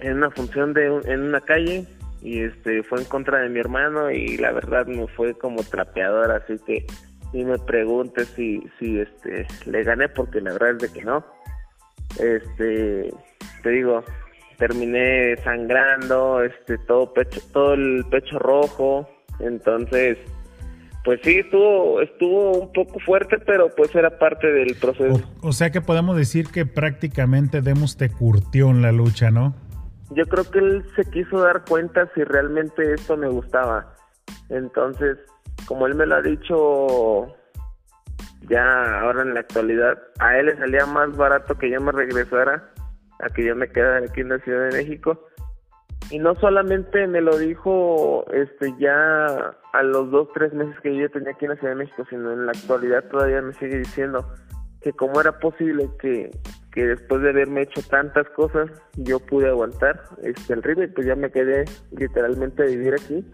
en 0.00 0.18
una 0.18 0.30
función 0.30 0.74
de 0.74 0.86
en 1.06 1.22
una 1.22 1.40
calle, 1.40 1.86
y 2.22 2.40
este 2.44 2.82
fue 2.84 3.00
en 3.00 3.04
contra 3.06 3.40
de 3.40 3.48
mi 3.48 3.58
hermano 3.58 4.10
y 4.10 4.36
la 4.36 4.52
verdad 4.52 4.86
me 4.86 5.06
fue 5.08 5.34
como 5.34 5.62
trapeador 5.64 6.30
así 6.30 6.56
que 6.64 6.86
ni 7.32 7.44
me 7.44 7.58
preguntes 7.58 8.28
si 8.36 8.62
si 8.78 9.00
este 9.00 9.46
le 9.66 9.82
gané 9.82 10.08
porque 10.08 10.40
la 10.40 10.52
verdad 10.52 10.70
es 10.70 10.78
de 10.78 10.92
que 10.92 11.04
no. 11.04 11.24
Este 12.20 13.12
te 13.62 13.70
digo 13.70 14.04
terminé 14.58 15.36
sangrando 15.38 16.42
este 16.42 16.78
todo 16.78 17.12
pecho 17.12 17.40
todo 17.52 17.74
el 17.74 18.04
pecho 18.10 18.38
rojo 18.38 19.08
entonces 19.40 20.18
pues 21.04 21.20
sí 21.24 21.38
estuvo 21.38 22.00
estuvo 22.02 22.58
un 22.60 22.72
poco 22.72 23.00
fuerte 23.00 23.38
pero 23.44 23.74
pues 23.74 23.92
era 23.96 24.18
parte 24.18 24.46
del 24.52 24.76
proceso. 24.76 25.20
O, 25.40 25.52
sea 25.52 25.70
que 25.70 25.80
podemos 25.80 26.16
decir 26.16 26.48
que 26.48 26.66
prácticamente 26.66 27.62
Demos 27.62 27.96
te 27.96 28.10
curtió 28.10 28.70
en 28.70 28.82
la 28.82 28.92
lucha 28.92 29.30
no 29.32 29.54
yo 30.14 30.26
creo 30.26 30.50
que 30.50 30.58
él 30.58 30.84
se 30.96 31.04
quiso 31.10 31.40
dar 31.40 31.64
cuenta 31.64 32.10
si 32.14 32.24
realmente 32.24 32.92
esto 32.92 33.16
me 33.16 33.28
gustaba. 33.28 33.94
Entonces, 34.48 35.18
como 35.66 35.86
él 35.86 35.94
me 35.94 36.06
lo 36.06 36.16
ha 36.16 36.22
dicho 36.22 37.34
ya 38.48 39.00
ahora 39.00 39.22
en 39.22 39.34
la 39.34 39.40
actualidad, 39.40 39.98
a 40.18 40.36
él 40.38 40.46
le 40.46 40.56
salía 40.56 40.86
más 40.86 41.16
barato 41.16 41.56
que 41.56 41.70
yo 41.70 41.80
me 41.80 41.92
regresara 41.92 42.70
a 43.20 43.28
que 43.28 43.44
yo 43.44 43.54
me 43.54 43.68
quedara 43.68 43.98
aquí 43.98 44.20
en 44.20 44.30
la 44.30 44.38
Ciudad 44.40 44.68
de 44.68 44.76
México. 44.78 45.28
Y 46.10 46.18
no 46.18 46.34
solamente 46.34 47.06
me 47.06 47.20
lo 47.20 47.38
dijo 47.38 48.24
este 48.32 48.74
ya 48.78 49.26
a 49.72 49.82
los 49.82 50.10
dos, 50.10 50.28
tres 50.34 50.52
meses 50.52 50.74
que 50.82 50.94
yo 50.94 51.08
tenía 51.10 51.30
aquí 51.30 51.44
en 51.44 51.52
la 51.52 51.56
Ciudad 51.56 51.72
de 51.72 51.84
México, 51.84 52.04
sino 52.10 52.32
en 52.32 52.46
la 52.46 52.52
actualidad 52.52 53.04
todavía 53.04 53.40
me 53.40 53.54
sigue 53.54 53.78
diciendo 53.78 54.28
que 54.82 54.92
cómo 54.92 55.20
era 55.20 55.38
posible 55.38 55.88
que, 56.00 56.30
que 56.72 56.86
después 56.86 57.22
de 57.22 57.30
haberme 57.30 57.62
hecho 57.62 57.82
tantas 57.82 58.28
cosas 58.30 58.70
yo 58.96 59.20
pude 59.20 59.48
aguantar 59.48 60.02
este 60.22 60.54
el 60.54 60.62
ritmo 60.62 60.84
y 60.84 60.88
pues 60.88 61.06
ya 61.06 61.14
me 61.14 61.30
quedé 61.30 61.66
literalmente 61.96 62.62
a 62.62 62.66
vivir 62.66 62.94
aquí. 62.94 63.24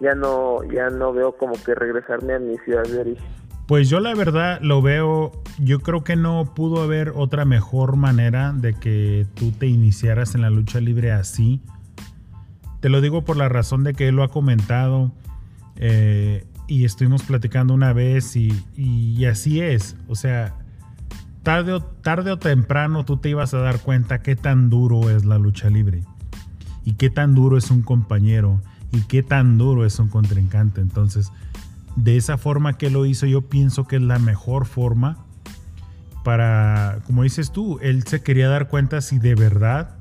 Ya 0.00 0.14
no 0.14 0.62
ya 0.64 0.90
no 0.90 1.12
veo 1.12 1.36
como 1.36 1.54
que 1.64 1.74
regresarme 1.74 2.34
a 2.34 2.38
mi 2.38 2.56
ciudad 2.58 2.84
de 2.84 3.00
origen. 3.00 3.26
Pues 3.66 3.90
yo 3.90 4.00
la 4.00 4.14
verdad 4.14 4.60
lo 4.62 4.80
veo 4.82 5.32
yo 5.58 5.80
creo 5.80 6.04
que 6.04 6.14
no 6.14 6.54
pudo 6.54 6.82
haber 6.82 7.12
otra 7.14 7.44
mejor 7.44 7.96
manera 7.96 8.52
de 8.52 8.74
que 8.74 9.26
tú 9.34 9.50
te 9.52 9.66
iniciaras 9.66 10.34
en 10.34 10.42
la 10.42 10.50
lucha 10.50 10.80
libre 10.80 11.10
así. 11.10 11.62
Te 12.80 12.90
lo 12.90 13.00
digo 13.00 13.24
por 13.24 13.36
la 13.36 13.48
razón 13.48 13.82
de 13.82 13.94
que 13.94 14.08
él 14.08 14.14
lo 14.14 14.22
ha 14.22 14.28
comentado 14.28 15.10
eh, 15.76 16.44
y 16.68 16.84
estuvimos 16.84 17.24
platicando 17.24 17.74
una 17.74 17.92
vez 17.92 18.36
y, 18.36 18.52
y 18.76 19.24
así 19.24 19.60
es. 19.60 19.96
O 20.06 20.14
sea 20.14 20.54
tarde 21.42 21.72
o, 21.72 21.82
tarde 21.82 22.32
o 22.32 22.38
temprano 22.38 23.04
tú 23.04 23.16
te 23.16 23.30
ibas 23.30 23.54
a 23.54 23.58
dar 23.58 23.80
cuenta 23.80 24.22
qué 24.22 24.36
tan 24.36 24.70
duro 24.70 25.10
es 25.10 25.24
la 25.24 25.38
lucha 25.38 25.70
libre 25.70 26.04
y 26.84 26.94
qué 26.94 27.10
tan 27.10 27.34
duro 27.34 27.56
es 27.56 27.70
un 27.70 27.82
compañero 27.82 28.60
y 28.92 29.02
qué 29.02 29.22
tan 29.22 29.58
duro 29.58 29.84
es 29.84 29.98
un 29.98 30.08
contrincante. 30.08 30.80
Entonces, 30.80 31.30
de 31.96 32.16
esa 32.16 32.38
forma 32.38 32.78
que 32.78 32.90
lo 32.90 33.06
hizo, 33.06 33.26
yo 33.26 33.42
pienso 33.42 33.86
que 33.86 33.96
es 33.96 34.02
la 34.02 34.18
mejor 34.18 34.66
forma 34.66 35.18
para, 36.24 37.00
como 37.06 37.22
dices 37.22 37.52
tú, 37.52 37.78
él 37.80 38.04
se 38.04 38.22
quería 38.22 38.48
dar 38.48 38.68
cuenta 38.68 39.00
si 39.00 39.18
de 39.18 39.34
verdad 39.34 39.96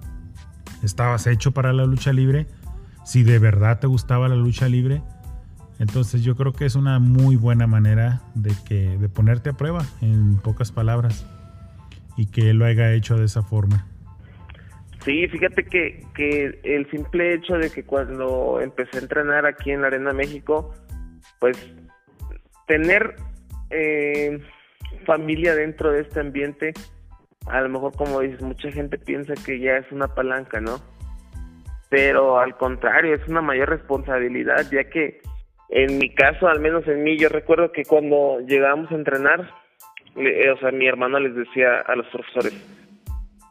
estabas 0.84 1.28
hecho 1.28 1.54
para 1.54 1.74
la 1.74 1.86
lucha 1.86 2.14
libre, 2.14 2.48
si 3.06 3.24
de 3.24 3.40
verdad 3.40 3.80
te 3.80 3.88
gustaba 3.88 4.28
la 4.28 4.36
lucha 4.36 4.68
libre. 4.68 5.02
Entonces 5.80 6.24
yo 6.24 6.36
creo 6.36 6.54
que 6.54 6.66
es 6.66 6.76
una 6.76 7.00
muy 7.00 7.36
buena 7.36 7.68
manera 7.68 8.22
de 8.34 8.52
que 8.68 8.98
de 8.98 9.10
ponerte 9.10 9.52
a 9.52 9.54
prueba 9.54 9.86
en 10.02 10.38
pocas 10.38 10.72
palabras 10.72 11.26
y 12.18 12.26
que 12.26 12.50
él 12.50 12.58
lo 12.58 12.66
haya 12.66 12.94
hecho 12.94 13.18
de 13.18 13.26
esa 13.26 13.44
forma. 13.44 13.86
Sí, 15.06 15.28
fíjate 15.28 15.64
que, 15.64 16.04
que 16.16 16.60
el 16.64 16.90
simple 16.90 17.36
hecho 17.36 17.54
de 17.54 17.70
que 17.70 17.84
cuando 17.84 18.60
empecé 18.60 18.98
a 18.98 19.02
entrenar 19.02 19.46
aquí 19.46 19.72
en 19.72 19.86
Arena 19.86 20.12
México, 20.12 20.74
pues 21.40 21.58
tener 22.68 23.16
eh, 23.70 24.40
familia 25.06 25.56
dentro 25.56 25.92
de 25.92 26.02
este 26.02 26.20
ambiente, 26.20 26.74
a 27.46 27.62
lo 27.62 27.70
mejor 27.70 27.96
como 27.96 28.20
dices, 28.20 28.42
mucha 28.42 28.72
gente 28.72 28.98
piensa 28.98 29.34
que 29.46 29.60
ya 29.60 29.78
es 29.78 29.90
una 29.92 30.08
palanca, 30.08 30.60
¿no? 30.60 30.82
Pero 31.90 32.40
al 32.40 32.58
contrario, 32.58 33.16
es 33.16 33.26
una 33.30 33.42
mayor 33.42 33.70
responsabilidad, 33.70 34.70
ya 34.72 34.90
que 34.90 35.22
en 35.70 35.98
mi 35.98 36.14
caso, 36.14 36.48
al 36.48 36.60
menos 36.60 36.88
en 36.88 37.04
mí, 37.04 37.18
yo 37.18 37.30
recuerdo 37.30 37.72
que 37.72 37.84
cuando 37.84 38.40
llegábamos 38.42 38.92
a 38.92 38.96
entrenar, 38.96 39.52
eh, 40.16 40.50
o 40.50 40.58
sea, 40.60 40.72
mi 40.72 40.88
hermano 40.88 41.20
les 41.20 41.36
decía 41.36 41.82
a 41.82 41.96
los 41.96 42.08
profesores, 42.08 42.54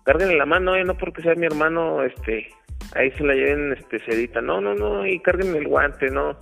cárguenle 0.05 0.37
la 0.37 0.47
mano, 0.47 0.75
eh, 0.75 0.85
no 0.85 0.97
porque 0.97 1.23
sea 1.23 1.35
mi 1.35 1.47
hermano, 1.47 2.03
este, 2.03 2.49
ahí 2.95 3.11
se 3.13 3.25
la 3.25 3.35
lleven 3.35 3.73
este, 3.73 3.99
sedita, 4.01 4.41
no, 4.41 4.61
no, 4.61 4.75
no, 4.75 5.07
y 5.07 5.21
cárguenle 5.21 5.59
el 5.59 5.69
guante, 5.69 6.11
no, 6.11 6.37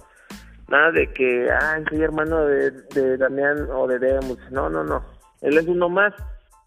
nada 0.68 0.92
de 0.92 1.08
que, 1.08 1.48
ah, 1.50 1.80
soy 1.88 2.02
hermano 2.02 2.46
de, 2.46 2.70
de 2.70 3.16
Damián 3.16 3.68
o 3.72 3.88
de 3.88 3.98
Demus, 3.98 4.38
no, 4.52 4.70
no, 4.70 4.84
no, 4.84 5.04
él 5.42 5.58
es 5.58 5.66
uno 5.66 5.88
más, 5.88 6.14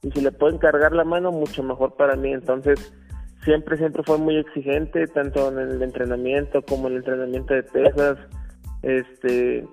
y 0.01 0.11
si 0.11 0.21
le 0.21 0.31
pueden 0.33 0.57
cargar 0.57 0.91
la 0.91 1.05
mano, 1.05 1.31
mucho 1.31 1.63
mejor 1.63 1.95
para 1.95 2.17
mí, 2.17 2.33
entonces, 2.33 2.93
siempre, 3.45 3.77
siempre 3.77 4.03
fue 4.03 4.17
muy 4.17 4.35
exigente, 4.37 5.07
tanto 5.07 5.49
en 5.49 5.59
el 5.59 5.81
entrenamiento 5.81 6.61
como 6.61 6.87
en 6.87 6.93
el 6.93 6.99
entrenamiento 6.99 7.53
de 7.53 7.63
pesas, 7.63 8.17
este, 8.81 9.65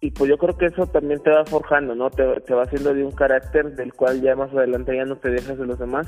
y 0.00 0.10
pues 0.10 0.28
yo 0.28 0.36
creo 0.36 0.56
que 0.56 0.66
eso 0.66 0.86
también 0.86 1.22
te 1.22 1.30
va 1.30 1.44
forjando, 1.46 1.94
¿no? 1.94 2.10
Te, 2.10 2.24
va 2.24 2.62
haciendo 2.62 2.92
de 2.92 3.04
un 3.04 3.12
carácter 3.12 3.74
del 3.74 3.92
cual 3.94 4.20
ya 4.20 4.36
más 4.36 4.52
adelante 4.52 4.94
ya 4.94 5.04
no 5.04 5.16
te 5.16 5.30
dejas 5.30 5.58
de 5.58 5.66
los 5.66 5.78
demás. 5.78 6.06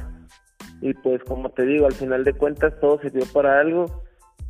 Y 0.82 0.92
pues 0.92 1.22
como 1.24 1.48
te 1.50 1.64
digo, 1.64 1.86
al 1.86 1.94
final 1.94 2.22
de 2.22 2.34
cuentas 2.34 2.78
todo 2.80 2.98
dio 2.98 3.24
para 3.32 3.58
algo 3.58 4.04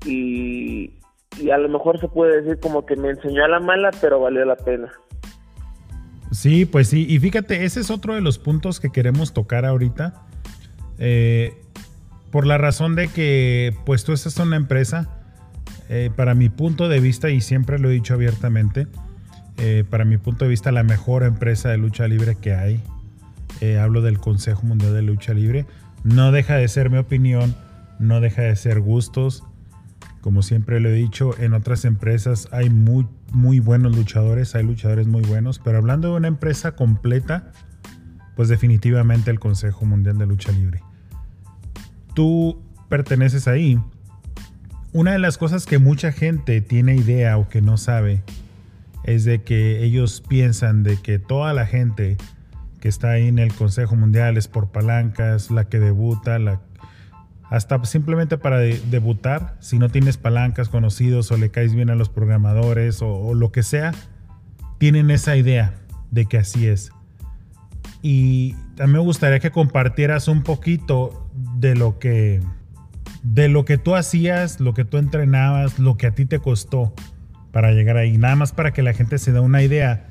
y, 0.05 0.99
y 1.41 1.51
a 1.51 1.59
lo 1.59 1.69
mejor 1.69 2.01
se 2.01 2.09
puede 2.09 2.43
decir 2.43 2.59
como 2.61 2.85
que 2.85 2.97
me 2.97 3.11
enseñó 3.11 3.45
a 3.45 3.49
la 3.49 3.61
mala, 3.61 3.91
pero 4.01 4.19
valió 4.19 4.45
la 4.45 4.57
pena. 4.57 4.93
Sí, 6.33 6.65
pues 6.67 6.89
sí, 6.89 7.07
y 7.09 7.19
fíjate, 7.19 7.65
ese 7.65 7.81
es 7.81 7.91
otro 7.91 8.15
de 8.15 8.21
los 8.21 8.39
puntos 8.39 8.81
que 8.81 8.91
queremos 8.91 9.33
tocar 9.33 9.65
ahorita. 9.65 10.27
Eh, 10.99 11.55
por 12.31 12.47
la 12.47 12.59
razón 12.59 12.97
de 12.97 13.09
que, 13.09 13.75
pues 13.87 14.05
tú 14.05 14.13
estás 14.13 14.39
en 14.39 14.49
una 14.49 14.57
empresa, 14.57 15.16
eh, 15.89 16.11
para 16.15 16.35
mi 16.35 16.49
punto 16.49 16.89
de 16.89 17.01
vista, 17.01 17.31
y 17.31 17.41
siempre 17.41 17.79
lo 17.79 17.91
he 17.91 17.93
dicho 17.93 18.15
abiertamente, 18.15 18.87
eh, 19.59 19.85
para 19.89 20.05
mi 20.05 20.19
punto 20.19 20.45
de 20.45 20.51
vista, 20.51 20.73
la 20.73 20.83
mejor 20.83 21.23
empresa 21.23 21.69
de 21.71 21.79
lucha 21.79 22.07
libre 22.09 22.37
que 22.37 22.55
hay. 22.55 22.81
Eh, 23.61 23.79
hablo 23.79 24.03
del 24.03 24.19
Consejo 24.19 24.67
Mundial 24.67 24.93
de 24.93 25.03
Lucha 25.03 25.33
Libre. 25.33 25.65
No 26.05 26.31
deja 26.31 26.57
de 26.57 26.69
ser 26.69 26.91
mi 26.91 26.99
opinión, 26.99 27.55
no 27.99 28.21
deja 28.21 28.43
de 28.43 28.57
ser 28.57 28.81
gustos. 28.81 29.45
Como 30.21 30.43
siempre 30.43 30.81
lo 30.81 30.89
he 30.89 30.93
dicho, 30.93 31.39
en 31.39 31.55
otras 31.55 31.85
empresas 31.85 32.49
hay 32.53 32.69
muy, 32.69 33.07
muy 33.33 33.61
buenos 33.61 33.97
luchadores, 33.97 34.55
hay 34.55 34.65
luchadores 34.65 35.07
muy 35.07 35.23
buenos, 35.23 35.59
pero 35.59 35.79
hablando 35.79 36.11
de 36.11 36.17
una 36.17 36.29
empresa 36.29 36.73
completa, 36.73 37.53
pues 38.35 38.49
definitivamente 38.49 39.31
el 39.31 39.39
Consejo 39.39 39.87
Mundial 39.87 40.19
de 40.19 40.27
Lucha 40.27 40.53
Libre. 40.53 40.83
Tú 42.15 42.61
perteneces 42.89 43.49
ahí. 43.49 43.81
Una 44.97 45.13
de 45.13 45.19
las 45.19 45.37
cosas 45.37 45.67
que 45.67 45.79
mucha 45.79 46.11
gente 46.11 46.63
tiene 46.63 46.97
idea 46.97 47.37
o 47.37 47.51
que 47.51 47.61
no 47.61 47.77
sabe 47.77 48.23
es 49.05 49.27
de 49.27 49.43
que 49.43 49.85
ellos 49.85 50.23
piensan 50.27 50.85
de 50.85 50.97
que 50.97 51.19
toda 51.19 51.53
la 51.53 51.67
gente 51.67 52.17
que 52.81 52.89
está 52.89 53.11
ahí 53.11 53.29
en 53.29 53.39
el 53.39 53.53
Consejo 53.53 53.95
Mundial 53.95 54.39
es 54.39 54.49
por 54.49 54.69
palancas, 54.69 55.51
la 55.51 55.69
que 55.69 55.81
debuta, 55.81 56.39
hasta 57.51 57.85
simplemente 57.85 58.39
para 58.39 58.57
debutar, 58.57 59.59
si 59.61 59.79
no 59.79 59.91
tienes 59.91 60.17
palancas 60.17 60.71
conocidos 60.71 61.31
o 61.31 61.37
le 61.37 61.51
caes 61.51 61.75
bien 61.75 61.91
a 61.91 61.95
los 61.95 62.09
programadores 62.09 63.03
o, 63.03 63.35
lo 63.35 63.53
que 63.53 63.63
sea, 63.63 63.93
tienen 64.79 65.11
esa 65.11 65.37
idea 65.37 65.75
de 66.11 66.25
que 66.25 66.39
así 66.39 66.69
es. 66.69 66.91
Y 68.01 68.55
también 68.77 68.93
me 68.93 69.01
gustaría 69.01 69.41
que 69.41 69.51
compartieras 69.51 70.27
un 70.27 70.43
poquito 70.43 71.29
de 71.59 71.75
lo 71.75 71.99
que 71.99 72.41
de 73.33 73.49
lo 73.49 73.65
que 73.65 73.77
tú 73.77 73.97
hacías, 73.97 74.61
lo 74.61 74.73
que 74.73 74.85
tú 74.85 74.99
entrenabas, 74.99 75.79
lo 75.79 75.97
que 75.97 76.07
a 76.07 76.13
ti 76.13 76.27
te 76.27 76.39
costó 76.39 76.93
para 77.51 77.73
llegar 77.73 77.97
ahí. 77.97 78.19
Nada 78.19 78.37
más 78.37 78.53
para 78.53 78.73
que 78.73 78.83
la 78.83 78.93
gente 78.93 79.19
se 79.19 79.33
dé 79.33 79.41
una 79.41 79.63
idea 79.63 80.07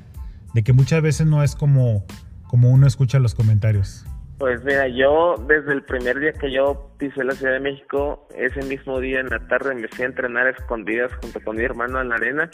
de 0.52 0.62
que 0.62 0.72
muchas 0.72 1.00
veces 1.02 1.26
no 1.26 1.42
es 1.42 1.56
como, 1.56 2.04
como 2.46 2.70
uno 2.70 2.86
escucha 2.86 3.18
los 3.18 3.34
comentarios. 3.34 4.04
Pues 4.38 4.62
mira, 4.64 4.86
yo 4.88 5.36
desde 5.48 5.72
el 5.72 5.82
primer 5.82 6.20
día 6.20 6.32
que 6.34 6.52
yo 6.52 6.90
pisé 6.98 7.24
la 7.24 7.32
Ciudad 7.32 7.54
de 7.54 7.60
México, 7.60 8.28
ese 8.36 8.62
mismo 8.66 9.00
día 9.00 9.20
en 9.20 9.30
la 9.30 9.38
tarde 9.48 9.74
me 9.74 9.88
fui 9.88 10.04
a 10.04 10.08
entrenar 10.08 10.46
escondidas 10.48 11.10
junto 11.22 11.40
con 11.40 11.56
mi 11.56 11.64
hermano 11.64 12.02
en 12.02 12.10
la 12.10 12.16
arena. 12.16 12.50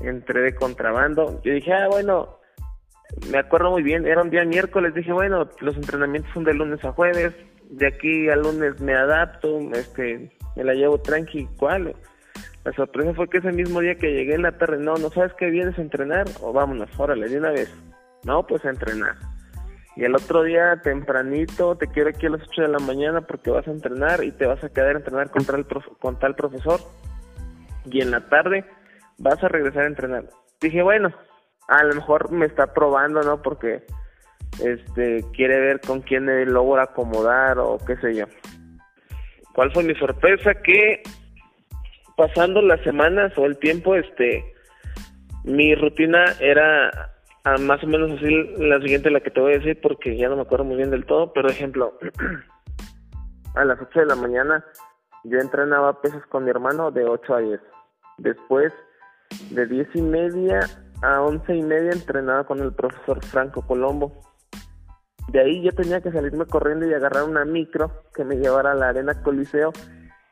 Entré 0.00 0.40
de 0.40 0.56
contrabando. 0.56 1.40
Yo 1.44 1.52
dije, 1.52 1.72
ah, 1.72 1.86
bueno, 1.88 2.40
me 3.30 3.38
acuerdo 3.38 3.70
muy 3.70 3.84
bien, 3.84 4.06
era 4.06 4.22
un 4.22 4.30
día 4.30 4.44
miércoles. 4.44 4.92
Dije, 4.92 5.12
bueno, 5.12 5.48
los 5.60 5.76
entrenamientos 5.76 6.32
son 6.34 6.42
de 6.42 6.54
lunes 6.54 6.84
a 6.84 6.90
jueves. 6.90 7.32
De 7.76 7.86
aquí 7.86 8.28
a 8.28 8.36
lunes 8.36 8.80
me 8.80 8.94
adapto, 8.94 9.58
este, 9.72 10.30
me 10.56 10.64
la 10.64 10.74
llevo 10.74 10.98
tranqui. 10.98 11.48
¿Cuál? 11.56 11.94
La 12.64 12.72
sorpresa 12.72 13.14
fue 13.14 13.28
que 13.28 13.38
ese 13.38 13.52
mismo 13.52 13.80
día 13.80 13.96
que 13.96 14.12
llegué 14.12 14.34
en 14.34 14.42
la 14.42 14.56
tarde, 14.56 14.78
no, 14.78 14.94
¿no 14.94 15.10
sabes 15.10 15.32
que 15.34 15.50
vienes 15.50 15.78
a 15.78 15.82
entrenar? 15.82 16.26
O 16.40 16.52
vámonos, 16.52 16.88
órale, 16.98 17.28
de 17.28 17.38
una 17.38 17.50
vez. 17.50 17.70
No, 18.24 18.46
pues 18.46 18.64
a 18.64 18.70
entrenar 18.70 19.16
y 19.96 20.04
el 20.04 20.14
otro 20.14 20.42
día 20.42 20.80
tempranito 20.82 21.76
te 21.76 21.86
quiero 21.86 22.10
aquí 22.10 22.26
a 22.26 22.30
las 22.30 22.42
8 22.48 22.62
de 22.62 22.68
la 22.68 22.78
mañana 22.78 23.20
porque 23.20 23.50
vas 23.50 23.66
a 23.68 23.70
entrenar 23.70 24.24
y 24.24 24.32
te 24.32 24.46
vas 24.46 24.62
a 24.64 24.68
quedar 24.68 24.96
a 24.96 24.98
entrenar 24.98 25.30
con 25.30 25.44
tal, 25.44 25.66
con 26.00 26.18
tal 26.18 26.34
profesor 26.34 26.80
y 27.84 28.00
en 28.00 28.10
la 28.10 28.28
tarde 28.28 28.64
vas 29.18 29.42
a 29.42 29.48
regresar 29.48 29.84
a 29.84 29.88
entrenar. 29.88 30.24
Dije, 30.60 30.82
bueno, 30.82 31.14
a 31.68 31.84
lo 31.84 31.94
mejor 31.94 32.32
me 32.32 32.46
está 32.46 32.72
probando, 32.72 33.22
¿no? 33.22 33.40
Porque 33.40 33.84
este 34.62 35.24
quiere 35.32 35.60
ver 35.60 35.80
con 35.80 36.00
quién 36.00 36.26
me 36.26 36.44
logra 36.46 36.84
acomodar 36.84 37.58
o 37.58 37.78
qué 37.86 37.96
sé 37.96 38.14
yo. 38.14 38.26
¿Cuál 39.54 39.72
fue 39.72 39.84
mi 39.84 39.94
sorpresa? 39.94 40.54
Que 40.54 41.02
pasando 42.16 42.62
las 42.62 42.80
semanas 42.82 43.32
o 43.36 43.46
el 43.46 43.58
tiempo, 43.58 43.94
este, 43.94 44.44
mi 45.44 45.74
rutina 45.74 46.24
era 46.40 46.90
más 47.60 47.82
o 47.84 47.86
menos 47.86 48.12
así 48.12 48.30
la 48.58 48.80
siguiente 48.80 49.10
la 49.10 49.20
que 49.20 49.30
te 49.30 49.40
voy 49.40 49.52
a 49.52 49.58
decir 49.58 49.78
porque 49.82 50.16
ya 50.16 50.28
no 50.28 50.36
me 50.36 50.42
acuerdo 50.42 50.64
muy 50.64 50.76
bien 50.76 50.90
del 50.90 51.04
todo, 51.04 51.32
pero 51.32 51.48
ejemplo, 51.48 51.98
a 53.54 53.64
las 53.64 53.80
8 53.80 54.00
de 54.00 54.06
la 54.06 54.16
mañana 54.16 54.64
yo 55.24 55.38
entrenaba 55.38 56.00
pesas 56.00 56.24
con 56.26 56.44
mi 56.44 56.50
hermano 56.50 56.90
de 56.90 57.04
8 57.04 57.34
a 57.34 57.38
10. 57.40 57.60
Después 58.18 58.72
de 59.50 59.66
10 59.66 59.88
y 59.94 60.02
media 60.02 60.60
a 61.02 61.20
11 61.20 61.54
y 61.54 61.62
media 61.62 61.92
entrenaba 61.92 62.44
con 62.44 62.60
el 62.60 62.72
profesor 62.72 63.22
Franco 63.24 63.66
Colombo. 63.66 64.12
De 65.28 65.40
ahí 65.40 65.62
yo 65.62 65.72
tenía 65.72 66.00
que 66.00 66.12
salirme 66.12 66.46
corriendo 66.46 66.86
y 66.86 66.94
agarrar 66.94 67.24
una 67.24 67.44
micro 67.44 67.90
que 68.14 68.24
me 68.24 68.36
llevara 68.36 68.72
a 68.72 68.74
la 68.74 68.88
arena 68.88 69.22
Coliseo 69.22 69.72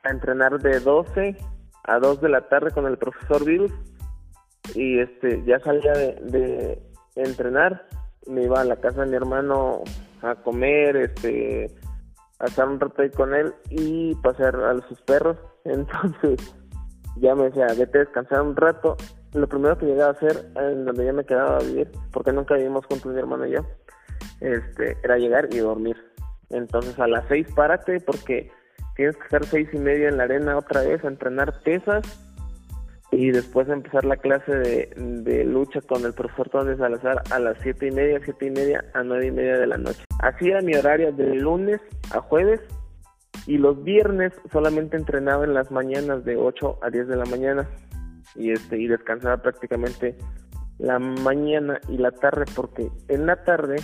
a 0.04 0.10
entrenar 0.10 0.58
de 0.60 0.80
12 0.80 1.36
a 1.84 1.98
2 1.98 2.20
de 2.20 2.28
la 2.28 2.48
tarde 2.48 2.70
con 2.70 2.86
el 2.86 2.98
profesor 2.98 3.44
Virus 3.44 3.72
y 4.74 5.00
este 5.00 5.42
ya 5.44 5.58
salía 5.58 5.92
de 5.92 6.80
entrenar, 7.16 7.86
me 8.26 8.44
iba 8.44 8.60
a 8.60 8.64
la 8.64 8.76
casa 8.76 9.02
de 9.02 9.10
mi 9.10 9.16
hermano 9.16 9.82
a 10.22 10.34
comer, 10.36 10.96
este, 10.96 11.66
a 12.38 12.46
estar 12.46 12.68
un 12.68 12.80
rato 12.80 13.02
ahí 13.02 13.10
con 13.10 13.34
él 13.34 13.54
y 13.70 14.14
pasear 14.16 14.56
a 14.56 14.88
sus 14.88 15.00
perros. 15.02 15.36
Entonces 15.64 16.54
ya 17.16 17.34
me 17.34 17.44
decía, 17.44 17.66
vete 17.78 17.98
a 17.98 18.04
descansar 18.04 18.42
un 18.42 18.56
rato. 18.56 18.96
Lo 19.34 19.48
primero 19.48 19.78
que 19.78 19.86
llegaba 19.86 20.10
a 20.10 20.14
hacer, 20.14 20.52
en 20.56 20.84
donde 20.84 21.06
ya 21.06 21.12
me 21.12 21.24
quedaba 21.24 21.56
a 21.56 21.62
vivir, 21.62 21.90
porque 22.12 22.32
nunca 22.32 22.54
vivimos 22.54 22.84
juntos 22.86 23.12
mi 23.12 23.18
hermano 23.18 23.46
y 23.46 23.52
yo, 23.52 23.66
este, 24.42 24.96
era 25.02 25.18
llegar 25.18 25.48
y 25.52 25.58
dormir. 25.58 25.96
Entonces 26.50 26.98
a 26.98 27.06
las 27.06 27.26
seis 27.28 27.46
párate 27.54 28.00
porque 28.00 28.50
tienes 28.96 29.16
que 29.16 29.24
estar 29.24 29.44
seis 29.44 29.68
y 29.72 29.78
media 29.78 30.08
en 30.08 30.18
la 30.18 30.24
arena 30.24 30.58
otra 30.58 30.82
vez 30.82 31.02
a 31.04 31.08
entrenar 31.08 31.62
pesas 31.62 32.02
y 33.10 33.30
después 33.30 33.68
empezar 33.68 34.04
la 34.04 34.16
clase 34.16 34.54
de, 34.54 35.44
lucha 35.44 35.80
con 35.82 36.04
el 36.04 36.14
profesor 36.14 36.48
Tony 36.48 36.76
Salazar 36.76 37.22
a 37.30 37.38
las 37.38 37.58
siete 37.62 37.88
y 37.88 37.90
media, 37.90 38.20
siete 38.24 38.46
y 38.46 38.50
media 38.50 38.84
a 38.94 39.02
nueve 39.02 39.26
y 39.26 39.30
media 39.30 39.58
de 39.58 39.66
la 39.66 39.76
noche. 39.76 40.02
Así 40.20 40.48
era 40.48 40.62
mi 40.62 40.74
horario 40.74 41.12
de 41.12 41.34
lunes 41.34 41.80
a 42.10 42.20
jueves 42.20 42.60
y 43.46 43.58
los 43.58 43.82
viernes 43.84 44.32
solamente 44.50 44.96
entrenaba 44.96 45.44
en 45.44 45.52
las 45.52 45.70
mañanas 45.70 46.24
de 46.24 46.36
8 46.36 46.78
a 46.82 46.90
10 46.90 47.08
de 47.08 47.16
la 47.16 47.24
mañana 47.26 47.68
y 48.34 48.52
este 48.52 48.78
y 48.78 48.86
descansaba 48.86 49.36
prácticamente 49.38 50.16
la 50.78 50.98
mañana 50.98 51.80
y 51.88 51.98
la 51.98 52.12
tarde 52.12 52.44
porque 52.54 52.90
en 53.08 53.26
la 53.26 53.44
tarde 53.44 53.76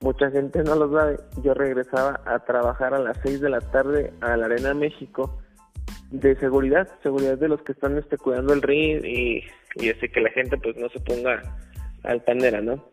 mucha 0.00 0.30
gente 0.30 0.62
no 0.62 0.74
lo 0.74 0.92
sabe 0.92 1.18
yo 1.42 1.54
regresaba 1.54 2.20
a 2.24 2.38
trabajar 2.40 2.94
a 2.94 2.98
las 2.98 3.18
6 3.22 3.40
de 3.40 3.50
la 3.50 3.60
tarde 3.60 4.12
a 4.20 4.36
la 4.36 4.46
Arena 4.46 4.74
México 4.74 5.38
de 6.10 6.34
seguridad, 6.36 6.88
seguridad 7.02 7.38
de 7.38 7.48
los 7.48 7.62
que 7.62 7.72
están 7.72 7.96
este, 7.96 8.16
cuidando 8.16 8.52
el 8.52 8.62
ring 8.62 9.04
y, 9.04 9.44
y 9.76 9.90
así 9.90 10.08
que 10.08 10.20
la 10.20 10.30
gente 10.30 10.56
pues 10.56 10.76
no 10.76 10.88
se 10.88 11.00
ponga 11.00 11.40
altanera, 12.02 12.60
¿no? 12.60 12.84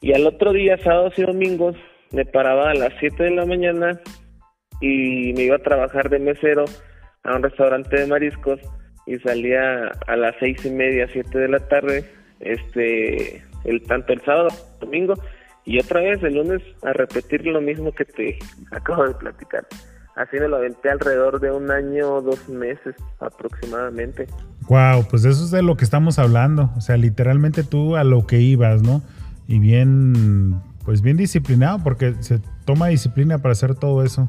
Y 0.00 0.12
al 0.12 0.26
otro 0.26 0.52
día, 0.52 0.76
sábados 0.78 1.18
y 1.18 1.22
domingos, 1.22 1.76
me 2.12 2.24
paraba 2.26 2.70
a 2.70 2.74
las 2.74 2.92
7 3.00 3.24
de 3.24 3.30
la 3.30 3.46
mañana 3.46 4.00
y 4.80 5.32
me 5.32 5.44
iba 5.44 5.56
a 5.56 5.62
trabajar 5.62 6.10
de 6.10 6.18
mesero 6.18 6.64
a 7.24 7.36
un 7.36 7.42
restaurante 7.42 8.00
de 8.00 8.06
mariscos 8.06 8.60
y 9.06 9.18
salía 9.18 9.90
a 10.06 10.16
las 10.16 10.34
seis 10.40 10.64
y 10.64 10.70
media, 10.70 11.08
siete 11.12 11.38
de 11.38 11.48
la 11.48 11.60
tarde, 11.68 12.04
este, 12.40 13.42
el 13.64 13.82
tanto 13.86 14.12
el 14.12 14.20
sábado, 14.22 14.48
domingo 14.80 15.14
y 15.64 15.78
otra 15.78 16.00
vez 16.00 16.22
el 16.22 16.34
lunes 16.34 16.62
a 16.82 16.92
repetir 16.92 17.46
lo 17.46 17.60
mismo 17.60 17.92
que 17.92 18.04
te 18.04 18.38
acabo 18.70 19.06
de 19.06 19.14
platicar. 19.14 19.66
Así 20.16 20.36
me 20.38 20.46
lo 20.46 20.56
aventé 20.56 20.90
alrededor 20.90 21.40
de 21.40 21.50
un 21.50 21.70
año, 21.72 22.20
dos 22.20 22.48
meses 22.48 22.94
aproximadamente. 23.18 24.28
Wow, 24.68 25.06
pues 25.10 25.24
eso 25.24 25.44
es 25.44 25.50
de 25.50 25.62
lo 25.62 25.76
que 25.76 25.84
estamos 25.84 26.20
hablando. 26.20 26.70
O 26.76 26.80
sea, 26.80 26.96
literalmente 26.96 27.64
tú 27.64 27.96
a 27.96 28.04
lo 28.04 28.24
que 28.24 28.38
ibas, 28.38 28.82
¿no? 28.82 29.02
Y 29.48 29.58
bien, 29.58 30.60
pues 30.84 31.02
bien 31.02 31.16
disciplinado, 31.16 31.80
porque 31.82 32.14
se 32.20 32.38
toma 32.64 32.88
disciplina 32.88 33.38
para 33.38 33.52
hacer 33.52 33.74
todo 33.74 34.04
eso. 34.04 34.28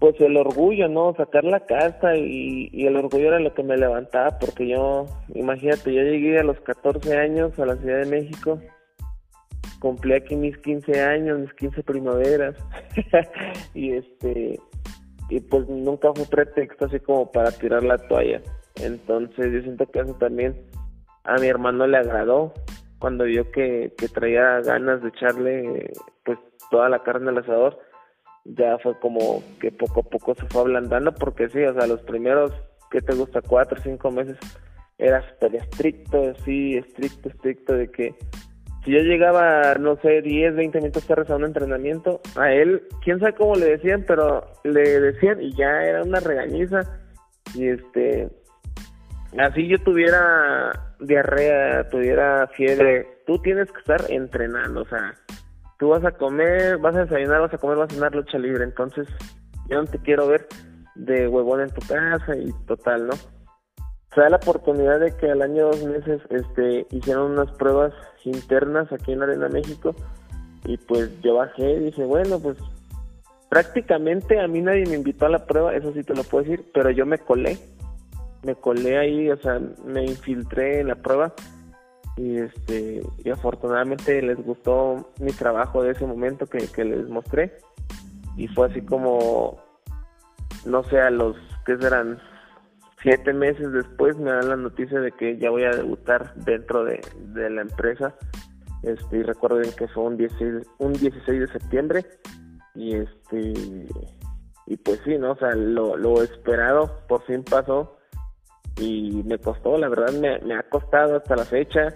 Pues 0.00 0.18
el 0.20 0.36
orgullo, 0.36 0.88
¿no? 0.88 1.12
Sacar 1.14 1.44
la 1.44 1.60
casa 1.60 2.16
y, 2.16 2.70
y 2.72 2.86
el 2.86 2.96
orgullo 2.96 3.28
era 3.28 3.40
lo 3.40 3.52
que 3.52 3.62
me 3.62 3.76
levantaba, 3.76 4.38
porque 4.38 4.66
yo, 4.66 5.06
imagínate, 5.34 5.92
yo 5.92 6.02
llegué 6.02 6.38
a 6.38 6.44
los 6.44 6.58
14 6.60 7.18
años 7.18 7.58
a 7.58 7.66
la 7.66 7.76
Ciudad 7.76 7.98
de 7.98 8.06
México 8.06 8.58
cumplí 9.80 10.14
aquí 10.14 10.36
mis 10.36 10.56
15 10.58 11.00
años, 11.00 11.40
mis 11.40 11.52
15 11.54 11.82
primaveras. 11.82 12.56
y 13.74 13.92
este 13.92 14.58
y 15.30 15.40
pues 15.40 15.68
nunca 15.68 16.12
fue 16.14 16.24
pretexto 16.24 16.86
así 16.86 17.00
como 17.00 17.30
para 17.30 17.52
tirar 17.52 17.82
la 17.82 17.98
toalla. 17.98 18.40
Entonces 18.76 19.52
yo 19.52 19.60
siento 19.60 19.86
que 19.90 20.00
eso 20.00 20.14
también 20.14 20.56
a 21.24 21.36
mi 21.36 21.48
hermano 21.48 21.86
le 21.86 21.98
agradó 21.98 22.54
cuando 22.98 23.24
vio 23.24 23.50
que, 23.50 23.92
que 23.96 24.08
traía 24.08 24.60
ganas 24.60 25.02
de 25.02 25.08
echarle 25.08 25.92
pues 26.24 26.38
toda 26.70 26.88
la 26.88 27.02
carne 27.02 27.30
al 27.30 27.38
asador. 27.38 27.78
Ya 28.44 28.78
fue 28.78 28.98
como 29.00 29.42
que 29.60 29.70
poco 29.70 30.00
a 30.00 30.04
poco 30.04 30.34
se 30.34 30.46
fue 30.46 30.62
ablandando 30.62 31.12
porque 31.12 31.48
sí, 31.50 31.62
o 31.62 31.74
sea, 31.74 31.86
los 31.86 32.00
primeros, 32.02 32.52
que 32.90 33.02
te 33.02 33.14
gusta? 33.14 33.42
Cuatro 33.42 33.78
cinco 33.82 34.10
meses 34.10 34.38
era 34.96 35.22
súper 35.28 35.56
estricto, 35.56 36.34
sí, 36.44 36.76
estricto, 36.76 37.28
estricto 37.28 37.74
de 37.74 37.90
que 37.90 38.14
si 38.84 38.92
yo 38.92 39.00
llegaba, 39.00 39.74
no 39.74 39.96
sé, 39.96 40.22
10, 40.22 40.54
20 40.54 40.80
minutos 40.80 41.06
tarde 41.06 41.32
a 41.32 41.36
un 41.36 41.44
entrenamiento, 41.44 42.20
a 42.36 42.52
él, 42.52 42.82
quién 43.04 43.18
sabe 43.18 43.34
cómo 43.34 43.54
le 43.54 43.66
decían, 43.66 44.04
pero 44.06 44.46
le 44.64 45.00
decían 45.00 45.42
y 45.42 45.54
ya 45.56 45.82
era 45.84 46.02
una 46.02 46.20
regañiza. 46.20 46.80
Y 47.54 47.68
este, 47.68 48.28
así 49.38 49.66
yo 49.68 49.78
tuviera 49.78 50.72
diarrea, 51.00 51.88
tuviera 51.88 52.46
fiebre, 52.48 53.06
tú 53.26 53.38
tienes 53.38 53.70
que 53.70 53.78
estar 53.78 54.10
entrenando, 54.10 54.82
o 54.82 54.88
sea, 54.88 55.14
tú 55.78 55.88
vas 55.88 56.04
a 56.04 56.12
comer, 56.12 56.78
vas 56.78 56.96
a 56.96 57.04
desayunar, 57.04 57.40
vas 57.40 57.54
a 57.54 57.58
comer, 57.58 57.76
vas 57.76 57.90
a 57.90 57.94
cenar 57.94 58.14
lucha 58.14 58.38
libre, 58.38 58.64
entonces 58.64 59.08
yo 59.68 59.80
no 59.80 59.84
te 59.84 59.98
quiero 59.98 60.26
ver 60.26 60.46
de 60.94 61.28
huevón 61.28 61.60
en 61.60 61.70
tu 61.70 61.80
casa 61.86 62.36
y 62.36 62.52
total, 62.66 63.06
¿no? 63.06 63.14
Se 64.18 64.22
da 64.22 64.30
la 64.30 64.36
oportunidad 64.38 64.98
de 64.98 65.16
que 65.16 65.30
al 65.30 65.42
año 65.42 65.66
dos 65.66 65.84
meses 65.84 66.20
este 66.30 66.88
hicieron 66.90 67.30
unas 67.30 67.52
pruebas 67.52 67.92
internas 68.24 68.92
aquí 68.92 69.12
en 69.12 69.22
Arena 69.22 69.48
México 69.48 69.94
y 70.64 70.76
pues 70.76 71.08
yo 71.22 71.36
bajé 71.36 71.74
y 71.74 71.84
dije 71.84 72.04
bueno 72.04 72.40
pues 72.40 72.58
prácticamente 73.48 74.40
a 74.40 74.48
mí 74.48 74.60
nadie 74.60 74.86
me 74.86 74.96
invitó 74.96 75.26
a 75.26 75.28
la 75.28 75.46
prueba 75.46 75.72
eso 75.76 75.92
sí 75.92 76.02
te 76.02 76.16
lo 76.16 76.24
puedo 76.24 76.42
decir 76.42 76.68
pero 76.74 76.90
yo 76.90 77.06
me 77.06 77.18
colé 77.18 77.60
me 78.42 78.56
colé 78.56 78.98
ahí 78.98 79.30
o 79.30 79.36
sea 79.36 79.60
me 79.84 80.06
infiltré 80.06 80.80
en 80.80 80.88
la 80.88 80.96
prueba 80.96 81.32
y 82.16 82.38
este 82.38 83.02
y 83.24 83.30
afortunadamente 83.30 84.20
les 84.20 84.44
gustó 84.44 85.12
mi 85.20 85.30
trabajo 85.30 85.84
de 85.84 85.92
ese 85.92 86.04
momento 86.04 86.46
que, 86.46 86.66
que 86.66 86.84
les 86.84 87.08
mostré 87.08 87.56
y 88.36 88.48
fue 88.48 88.66
así 88.66 88.80
como 88.82 89.60
no 90.66 90.82
sé 90.82 91.00
a 91.00 91.10
los 91.10 91.36
que 91.64 91.76
serán 91.78 92.18
siete 93.02 93.32
meses 93.32 93.72
después 93.72 94.16
me 94.16 94.30
dan 94.30 94.48
la 94.48 94.56
noticia 94.56 95.00
de 95.00 95.12
que 95.12 95.38
ya 95.38 95.50
voy 95.50 95.64
a 95.64 95.70
debutar 95.70 96.34
dentro 96.36 96.84
de, 96.84 97.00
la 97.34 97.62
empresa. 97.62 98.14
Este, 98.82 99.18
y 99.18 99.22
recuerden 99.22 99.70
que 99.76 99.88
fue 99.88 100.04
un 100.04 100.16
16, 100.16 100.66
un 100.78 100.92
16 100.92 101.40
de 101.40 101.46
septiembre. 101.48 102.06
Y 102.74 102.94
este 102.94 103.88
y 104.66 104.76
pues 104.76 105.00
sí, 105.04 105.16
¿no? 105.18 105.32
O 105.32 105.36
sea, 105.36 105.54
lo, 105.54 105.96
lo 105.96 106.22
esperado 106.22 107.00
por 107.08 107.24
fin 107.24 107.42
pasó. 107.42 107.96
Y 108.80 109.22
me 109.24 109.38
costó, 109.38 109.76
la 109.76 109.88
verdad 109.88 110.12
me, 110.12 110.38
me 110.40 110.54
ha 110.54 110.62
costado 110.64 111.16
hasta 111.16 111.36
la 111.36 111.44
fecha. 111.44 111.88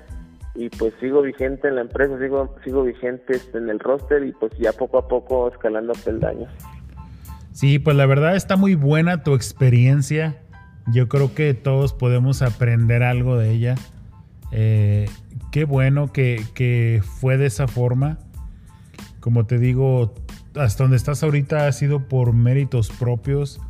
Y 0.55 0.69
pues 0.69 0.93
sigo 1.01 1.23
vigente 1.23 1.69
en 1.69 1.77
la 1.77 1.83
empresa, 1.83 2.19
sigo, 2.19 2.57
sigo 2.65 2.83
vigente 2.83 3.35
este, 3.35 3.59
en 3.59 3.71
el 3.71 3.79
roster 3.79 4.25
y 4.25 4.33
pues 4.33 4.53
ya 4.59 4.73
poco 4.73 4.99
a 4.99 5.09
poco 5.09 5.49
escalando 5.49 5.93
peldaños. 6.05 6.51
Sí, 7.53 7.79
pues 7.79 7.97
la 7.97 8.07
verdad 8.07 8.35
está 8.35 8.57
muy 8.57 8.75
buena 8.75 9.23
tu 9.23 9.35
experiencia 9.35 10.43
yo 10.87 11.09
creo 11.09 11.35
que 11.35 11.55
todos 11.55 11.93
podemos 11.93 12.43
aprender 12.43 13.03
algo 13.03 13.37
de 13.37 13.51
ella. 13.53 13.75
Eh, 14.51 15.09
qué 15.51 15.65
bueno 15.65 16.13
que, 16.13 17.03
fue 17.21 17.39
de 17.39 17.47
esa 17.47 17.69
forma. 17.69 18.19
Como 19.21 19.47
te 19.47 19.59
digo, 19.59 20.15
hasta 20.57 20.85
donde 20.85 20.97
estás 20.97 21.23
ahorita 21.23 21.67
ha 21.67 21.73
sido 21.73 22.09
por 22.09 22.33
méritos 22.33 22.91
propios. 22.91 23.61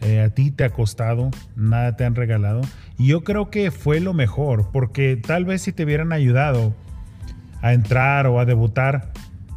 Eh, 0.00 0.20
a 0.20 0.30
ti 0.30 0.50
te 0.50 0.64
ha 0.64 0.70
costado, 0.70 1.30
nada 1.56 1.96
te 1.96 2.04
han 2.04 2.14
regalado. 2.14 2.62
Y 2.98 3.08
yo 3.08 3.24
creo 3.24 3.50
que 3.50 3.70
fue 3.70 4.00
lo 4.00 4.12
mejor, 4.12 4.70
porque 4.72 5.16
tal 5.16 5.44
vez 5.44 5.62
si 5.62 5.72
te 5.72 5.84
hubieran 5.84 6.12
ayudado 6.12 6.74
a 7.62 7.72
entrar 7.72 8.26
o 8.26 8.40
a 8.40 8.44
debutar, 8.44 9.12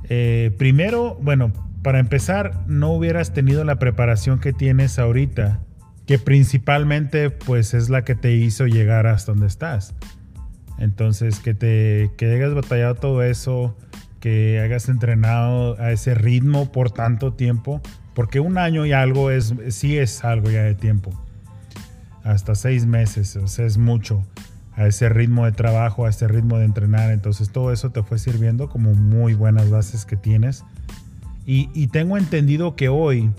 eh, 0.09 0.53
primero, 0.57 1.17
bueno, 1.21 1.51
para 1.81 1.99
empezar, 1.99 2.63
no 2.67 2.91
hubieras 2.91 3.33
tenido 3.33 3.63
la 3.63 3.77
preparación 3.77 4.39
que 4.39 4.53
tienes 4.53 4.99
ahorita 4.99 5.66
que 6.07 6.17
principalmente 6.17 7.29
pues 7.29 7.73
es 7.73 7.89
la 7.89 8.03
que 8.03 8.15
te 8.15 8.33
hizo 8.33 8.65
llegar 8.65 9.05
hasta 9.05 9.33
donde 9.33 9.47
estás. 9.47 9.93
Entonces, 10.79 11.39
que 11.39 11.53
te 11.53 12.11
que 12.17 12.33
hayas 12.33 12.53
batallado 12.53 12.95
todo 12.95 13.23
eso, 13.23 13.75
que 14.21 14.61
hayas 14.61 14.89
entrenado 14.89 15.79
a 15.79 15.91
ese 15.91 16.15
ritmo 16.15 16.71
por 16.71 16.91
tanto 16.91 17.33
tiempo, 17.33 17.81
porque 18.13 18.39
un 18.39 18.57
año 18.57 18.85
y 18.85 18.93
algo 18.93 19.31
es, 19.31 19.53
sí 19.69 19.97
es 19.97 20.23
algo 20.23 20.49
ya 20.49 20.63
de 20.63 20.75
tiempo. 20.75 21.11
Hasta 22.23 22.55
seis 22.55 22.85
meses, 22.85 23.35
o 23.35 23.47
sea, 23.47 23.65
es 23.65 23.77
mucho 23.77 24.25
a 24.75 24.87
ese 24.87 25.09
ritmo 25.09 25.45
de 25.45 25.51
trabajo, 25.51 26.05
a 26.05 26.09
ese 26.09 26.27
ritmo 26.27 26.57
de 26.57 26.65
entrenar. 26.65 27.11
Entonces, 27.11 27.49
todo 27.51 27.73
eso 27.73 27.89
te 27.91 28.03
fue 28.03 28.17
sirviendo 28.19 28.69
como 28.69 28.93
muy 28.93 29.33
buenas 29.33 29.69
bases 29.69 30.05
que 30.05 30.15
tienes. 30.15 30.63
Y, 31.45 31.69
y 31.73 31.87
tengo 31.87 32.17
entendido 32.17 32.75
que 32.75 32.87
hoy, 32.89 33.31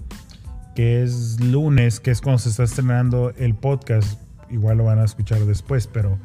que 0.78 1.02
es 1.02 1.40
lunes, 1.40 1.98
que 1.98 2.12
es 2.12 2.20
cuando 2.20 2.38
se 2.38 2.50
está 2.50 2.62
estrenando 2.62 3.32
el 3.36 3.56
podcast. 3.56 4.22
Igual 4.48 4.78
lo 4.78 4.84
van 4.84 5.00
a 5.00 5.04
escuchar 5.06 5.40
después, 5.40 5.88
pero 5.88 6.18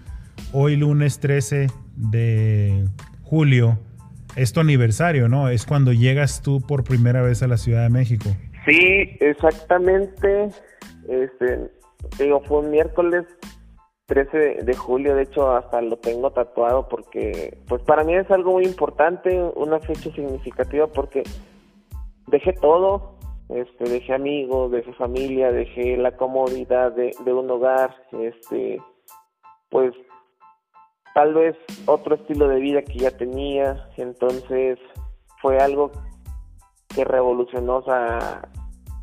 hoy 0.51 0.75
lunes 0.75 1.19
13 1.19 1.71
de 1.95 2.85
julio 3.23 3.79
es 4.35 4.53
tu 4.53 4.59
aniversario, 4.59 5.27
¿no? 5.27 5.49
Es 5.49 5.65
cuando 5.65 5.91
llegas 5.91 6.43
tú 6.43 6.61
por 6.61 6.83
primera 6.83 7.23
vez 7.23 7.41
a 7.41 7.47
la 7.47 7.57
Ciudad 7.57 7.81
de 7.81 7.89
México. 7.89 8.29
Sí, 8.67 9.17
exactamente. 9.21 10.49
Este, 11.09 11.71
digo, 12.19 12.43
fue 12.43 12.59
un 12.59 12.69
miércoles 12.69 13.25
13 14.05 14.37
de 14.63 14.73
julio, 14.75 15.15
de 15.15 15.23
hecho 15.23 15.49
hasta 15.55 15.81
lo 15.81 15.97
tengo 15.97 16.29
tatuado 16.29 16.87
porque 16.89 17.57
pues 17.67 17.81
para 17.81 18.03
mí 18.03 18.13
es 18.13 18.29
algo 18.29 18.51
muy 18.51 18.65
importante, 18.65 19.35
una 19.55 19.79
fecha 19.79 20.11
significativa 20.13 20.85
porque 20.85 21.23
dejé 22.27 22.53
todo, 22.53 23.12
este, 23.53 23.83
dejé 23.89 24.13
amigos, 24.13 24.71
dejé 24.71 24.93
familia, 24.93 25.51
dejé 25.51 25.97
la 25.97 26.17
comodidad 26.17 26.91
de, 26.91 27.13
un 27.33 27.49
hogar, 27.51 27.95
este, 28.11 28.81
pues 29.69 29.93
tal 31.13 31.33
vez 31.35 31.55
otro 31.85 32.15
estilo 32.15 32.47
de 32.47 32.59
vida 32.59 32.81
que 32.81 32.97
ya 32.97 33.11
tenía, 33.11 33.89
entonces 33.97 34.79
fue 35.41 35.57
algo 35.57 35.91
que 36.95 37.03
revolucionó 37.03 37.83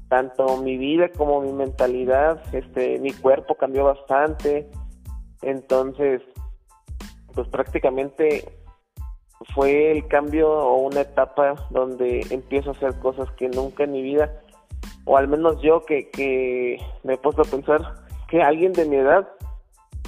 tanto 0.08 0.56
mi 0.56 0.76
vida 0.76 1.10
como 1.10 1.40
mi 1.42 1.52
mentalidad, 1.52 2.42
este, 2.52 2.98
mi 2.98 3.12
cuerpo 3.12 3.54
cambió 3.54 3.84
bastante, 3.84 4.68
entonces 5.42 6.22
pues 7.34 7.46
prácticamente 7.48 8.44
fue 9.54 9.92
el 9.92 10.06
cambio 10.06 10.50
o 10.50 10.86
una 10.86 11.00
etapa 11.00 11.54
donde 11.70 12.26
empiezo 12.30 12.70
a 12.70 12.72
hacer 12.72 12.94
cosas 12.98 13.28
que 13.38 13.48
nunca 13.48 13.84
en 13.84 13.92
mi 13.92 14.02
vida, 14.02 14.30
o 15.04 15.16
al 15.16 15.28
menos 15.28 15.60
yo 15.62 15.84
que, 15.86 16.10
que 16.10 16.78
me 17.04 17.14
he 17.14 17.18
puesto 17.18 17.42
a 17.42 17.44
pensar 17.44 17.94
que 18.28 18.42
alguien 18.42 18.72
de 18.72 18.84
mi 18.84 18.96
edad 18.96 19.28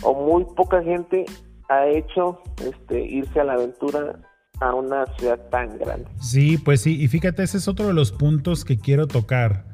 o 0.03 0.14
muy 0.14 0.45
poca 0.55 0.83
gente 0.83 1.25
ha 1.68 1.87
hecho 1.87 2.40
este, 2.64 3.03
irse 3.03 3.40
a 3.40 3.45
la 3.45 3.55
aventura 3.55 4.21
a 4.61 4.75
una 4.75 5.07
ciudad 5.18 5.40
tan 5.51 5.79
grande. 5.79 6.07
Sí, 6.21 6.59
pues 6.59 6.83
sí, 6.83 7.03
y 7.03 7.09
fíjate, 7.09 7.42
ese 7.42 7.57
es 7.57 7.68
otro 7.68 7.87
de 7.87 7.95
los 7.95 8.12
puntos 8.12 8.64
que 8.64 8.79
quiero 8.79 9.07
tocar, 9.07 9.64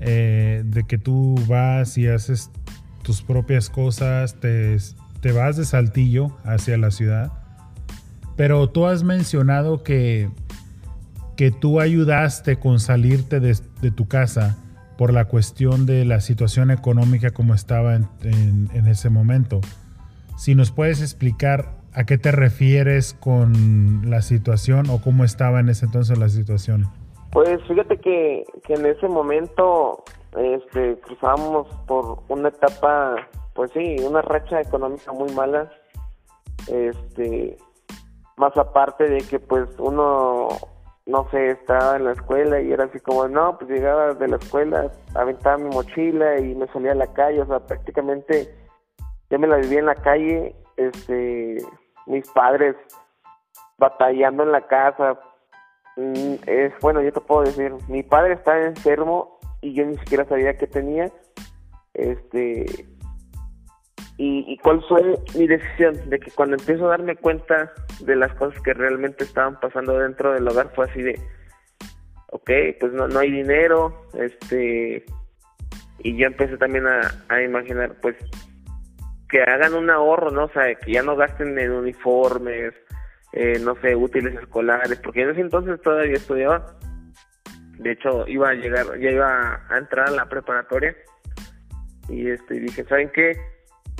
eh, 0.00 0.62
de 0.64 0.84
que 0.84 0.98
tú 0.98 1.36
vas 1.46 1.96
y 1.96 2.08
haces 2.08 2.50
tus 3.02 3.22
propias 3.22 3.70
cosas, 3.70 4.38
te, 4.40 4.76
te 5.20 5.32
vas 5.32 5.56
de 5.56 5.64
saltillo 5.64 6.36
hacia 6.44 6.76
la 6.76 6.90
ciudad 6.90 7.37
pero 8.38 8.68
tú 8.68 8.86
has 8.86 9.02
mencionado 9.02 9.82
que, 9.82 10.30
que 11.36 11.50
tú 11.50 11.80
ayudaste 11.80 12.60
con 12.60 12.78
salirte 12.78 13.40
de, 13.40 13.56
tu 13.90 14.06
casa 14.06 14.56
por 14.96 15.12
la 15.12 15.24
cuestión 15.24 15.86
de 15.86 16.04
la 16.04 16.20
situación 16.20 16.70
económica 16.70 17.30
como 17.30 17.52
estaba 17.52 17.96
en, 17.96 18.70
ese 18.86 19.10
momento. 19.10 19.60
Si 20.36 20.54
nos 20.54 20.70
puedes 20.70 21.02
explicar 21.02 21.72
a 21.92 22.04
qué 22.04 22.16
te 22.16 22.30
refieres 22.30 23.12
con 23.12 24.08
la 24.08 24.22
situación 24.22 24.88
o 24.88 25.00
cómo 25.00 25.24
estaba 25.24 25.58
en 25.58 25.68
ese 25.68 25.86
entonces 25.86 26.16
la 26.16 26.28
situación. 26.28 26.86
Pues 27.32 27.58
fíjate 27.66 27.96
que, 27.98 28.44
que 28.64 28.74
en 28.74 28.86
ese 28.86 29.08
momento 29.08 30.04
este, 30.36 30.96
cruzábamos 31.00 31.66
por 31.88 32.22
una 32.28 32.50
etapa, 32.50 33.16
pues 33.54 33.72
sí, 33.72 33.96
una 34.06 34.22
racha 34.22 34.60
económica 34.60 35.10
muy 35.10 35.32
mala. 35.32 35.72
Este, 36.68 37.56
más 38.38 38.56
aparte 38.56 39.08
de 39.08 39.18
que 39.18 39.38
pues 39.38 39.68
uno 39.78 40.48
no 41.08 41.26
sé, 41.30 41.52
estaba 41.52 41.96
en 41.96 42.04
la 42.04 42.12
escuela 42.12 42.60
y 42.60 42.70
era 42.70 42.84
así 42.84 43.00
como, 43.00 43.26
no, 43.28 43.56
pues 43.56 43.70
llegaba 43.70 44.12
de 44.12 44.28
la 44.28 44.36
escuela, 44.36 44.92
aventaba 45.14 45.56
mi 45.56 45.70
mochila 45.70 46.38
y 46.38 46.54
me 46.54 46.66
salía 46.66 46.92
a 46.92 46.96
la 46.96 47.06
calle, 47.14 47.40
o 47.40 47.46
sea, 47.46 47.60
prácticamente 47.60 48.54
ya 49.30 49.38
me 49.38 49.46
la 49.46 49.56
vivía 49.56 49.78
en 49.78 49.86
la 49.86 49.94
calle, 49.94 50.54
este, 50.76 51.64
mis 52.04 52.28
padres 52.30 52.76
batallando 53.78 54.42
en 54.42 54.52
la 54.52 54.66
casa, 54.66 55.18
mm, 55.96 56.34
es 56.46 56.74
bueno, 56.82 57.00
yo 57.00 57.10
te 57.10 57.22
puedo 57.22 57.40
decir, 57.40 57.74
mi 57.88 58.02
padre 58.02 58.34
estaba 58.34 58.60
enfermo 58.60 59.38
y 59.62 59.72
yo 59.72 59.86
ni 59.86 59.96
siquiera 59.96 60.26
sabía 60.26 60.58
qué 60.58 60.66
tenía, 60.66 61.10
este, 61.94 62.66
y, 64.20 64.58
cuál 64.58 64.82
fue 64.88 65.00
mi 65.36 65.46
decisión 65.46 65.94
de 66.10 66.18
que 66.18 66.32
cuando 66.32 66.56
empiezo 66.56 66.86
a 66.86 66.90
darme 66.90 67.14
cuenta 67.14 67.72
de 68.00 68.16
las 68.16 68.34
cosas 68.34 68.60
que 68.62 68.74
realmente 68.74 69.22
estaban 69.22 69.60
pasando 69.60 69.96
dentro 69.96 70.32
del 70.32 70.48
hogar 70.48 70.72
fue 70.74 70.86
así 70.86 71.02
de 71.02 71.20
ok 72.32 72.50
pues 72.80 72.92
no, 72.92 73.06
no 73.06 73.20
hay 73.20 73.30
dinero 73.30 74.08
este 74.14 75.04
y 76.00 76.16
yo 76.16 76.26
empecé 76.26 76.56
también 76.56 76.86
a, 76.88 77.42
imaginar 77.42 77.94
pues 78.02 78.16
que 79.28 79.40
hagan 79.42 79.74
un 79.74 79.88
ahorro 79.88 80.32
no 80.32 80.46
o 80.46 80.50
sea 80.50 80.74
que 80.74 80.92
ya 80.92 81.02
no 81.02 81.14
gasten 81.14 81.56
en 81.56 81.70
uniformes 81.70 82.74
eh, 83.32 83.58
no 83.60 83.76
sé 83.80 83.94
útiles 83.94 84.34
escolares 84.34 84.98
porque 85.00 85.22
en 85.22 85.30
ese 85.30 85.42
entonces 85.42 85.80
todavía 85.82 86.14
estudiaba. 86.14 86.74
De 87.78 87.92
hecho 87.92 88.26
iba 88.26 88.48
a 88.48 88.54
llegar 88.54 88.86
ya 88.98 89.10
iba 89.10 89.62
a 89.68 89.78
entrar 89.78 90.08
a 90.08 90.12
la 90.12 90.28
preparatoria. 90.28 90.96
Y 92.08 92.30
este 92.30 92.54
dije 92.54 92.84
saben 92.84 93.10
qué 93.14 93.38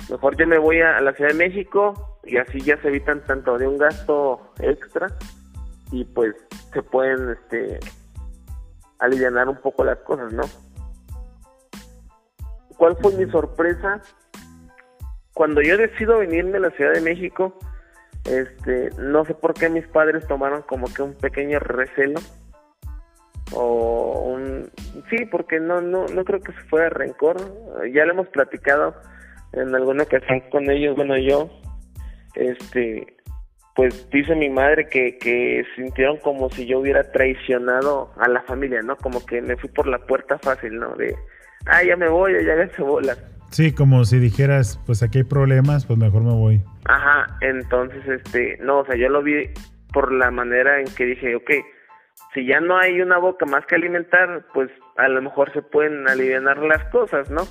mejor 0.09 0.37
yo 0.37 0.47
me 0.47 0.57
voy 0.57 0.81
a, 0.81 0.99
la 1.01 1.13
Ciudad 1.13 1.31
de 1.31 1.37
México 1.37 2.19
y 2.23 2.37
así 2.37 2.59
ya 2.61 2.79
se 2.81 2.87
evitan 2.87 3.23
tanto 3.25 3.57
de 3.57 3.67
un 3.67 3.77
gasto 3.77 4.53
extra 4.59 5.07
y 5.91 6.05
pues 6.05 6.35
se 6.73 6.81
pueden 6.83 7.31
este 7.31 7.79
aliviar 8.99 9.47
un 9.47 9.57
poco 9.57 9.83
las 9.83 9.97
cosas, 9.99 10.31
¿no? 10.33 10.43
¿Cuál 12.77 12.97
fue 13.01 13.13
mi 13.13 13.29
sorpresa 13.31 14.01
cuando 15.33 15.61
yo 15.61 15.77
decido 15.77 16.17
venirme 16.17 16.57
a 16.57 16.61
la 16.61 16.71
Ciudad 16.71 16.91
de 16.91 16.99
México, 16.99 17.57
este, 18.25 18.89
no 18.97 19.23
sé 19.23 19.33
por 19.33 19.53
qué 19.53 19.69
mis 19.69 19.87
padres 19.87 20.27
tomaron 20.27 20.63
como 20.63 20.93
que 20.93 21.01
un 21.01 21.13
pequeño 21.13 21.59
recelo 21.59 22.19
o 23.53 24.33
un 24.33 24.69
sí, 25.09 25.25
porque 25.31 25.61
no 25.61 25.79
no 25.79 26.07
no 26.07 26.25
creo 26.25 26.41
que 26.41 26.51
se 26.51 26.61
fuera 26.63 26.89
rencor, 26.89 27.37
ya 27.93 28.05
lo 28.05 28.11
hemos 28.11 28.27
platicado 28.27 28.95
en 29.53 29.75
alguna 29.75 30.03
ocasión 30.03 30.41
con 30.51 30.69
ellos, 30.69 30.95
bueno, 30.95 31.17
yo 31.17 31.49
este 32.35 33.19
pues 33.75 34.09
dice 34.09 34.35
mi 34.35 34.49
madre 34.49 34.89
que, 34.89 35.17
que 35.19 35.63
sintieron 35.77 36.17
como 36.17 36.49
si 36.49 36.65
yo 36.65 36.79
hubiera 36.79 37.09
traicionado 37.11 38.11
a 38.17 38.27
la 38.27 38.41
familia, 38.41 38.81
¿no? 38.81 38.97
Como 38.97 39.25
que 39.25 39.41
me 39.41 39.55
fui 39.55 39.69
por 39.69 39.87
la 39.87 39.99
puerta 39.99 40.37
fácil, 40.37 40.77
¿no? 40.77 40.95
De, 40.95 41.15
ah, 41.65 41.81
ya 41.81 41.95
me 41.95 42.09
voy, 42.09 42.33
ya 42.45 42.67
se 42.75 42.81
bolas. 42.81 43.17
Sí, 43.51 43.73
como 43.73 44.03
si 44.03 44.19
dijeras, 44.19 44.79
pues 44.85 45.01
aquí 45.01 45.19
hay 45.19 45.23
problemas, 45.23 45.85
pues 45.85 45.97
mejor 45.97 46.23
me 46.23 46.33
voy. 46.33 46.61
Ajá, 46.89 47.37
entonces, 47.39 48.05
este, 48.05 48.57
no, 48.61 48.79
o 48.79 48.85
sea, 48.85 48.97
yo 48.97 49.07
lo 49.07 49.23
vi 49.23 49.49
por 49.93 50.11
la 50.11 50.29
manera 50.29 50.81
en 50.81 50.85
que 50.93 51.05
dije, 51.05 51.35
ok, 51.35 51.49
si 52.33 52.45
ya 52.45 52.59
no 52.59 52.77
hay 52.77 53.01
una 53.01 53.17
boca 53.17 53.45
más 53.45 53.65
que 53.65 53.75
alimentar, 53.75 54.45
pues 54.53 54.69
a 54.97 55.07
lo 55.07 55.21
mejor 55.21 55.53
se 55.53 55.61
pueden 55.61 56.07
aliviar 56.09 56.57
las 56.57 56.83
cosas, 56.91 57.31
¿no? 57.31 57.43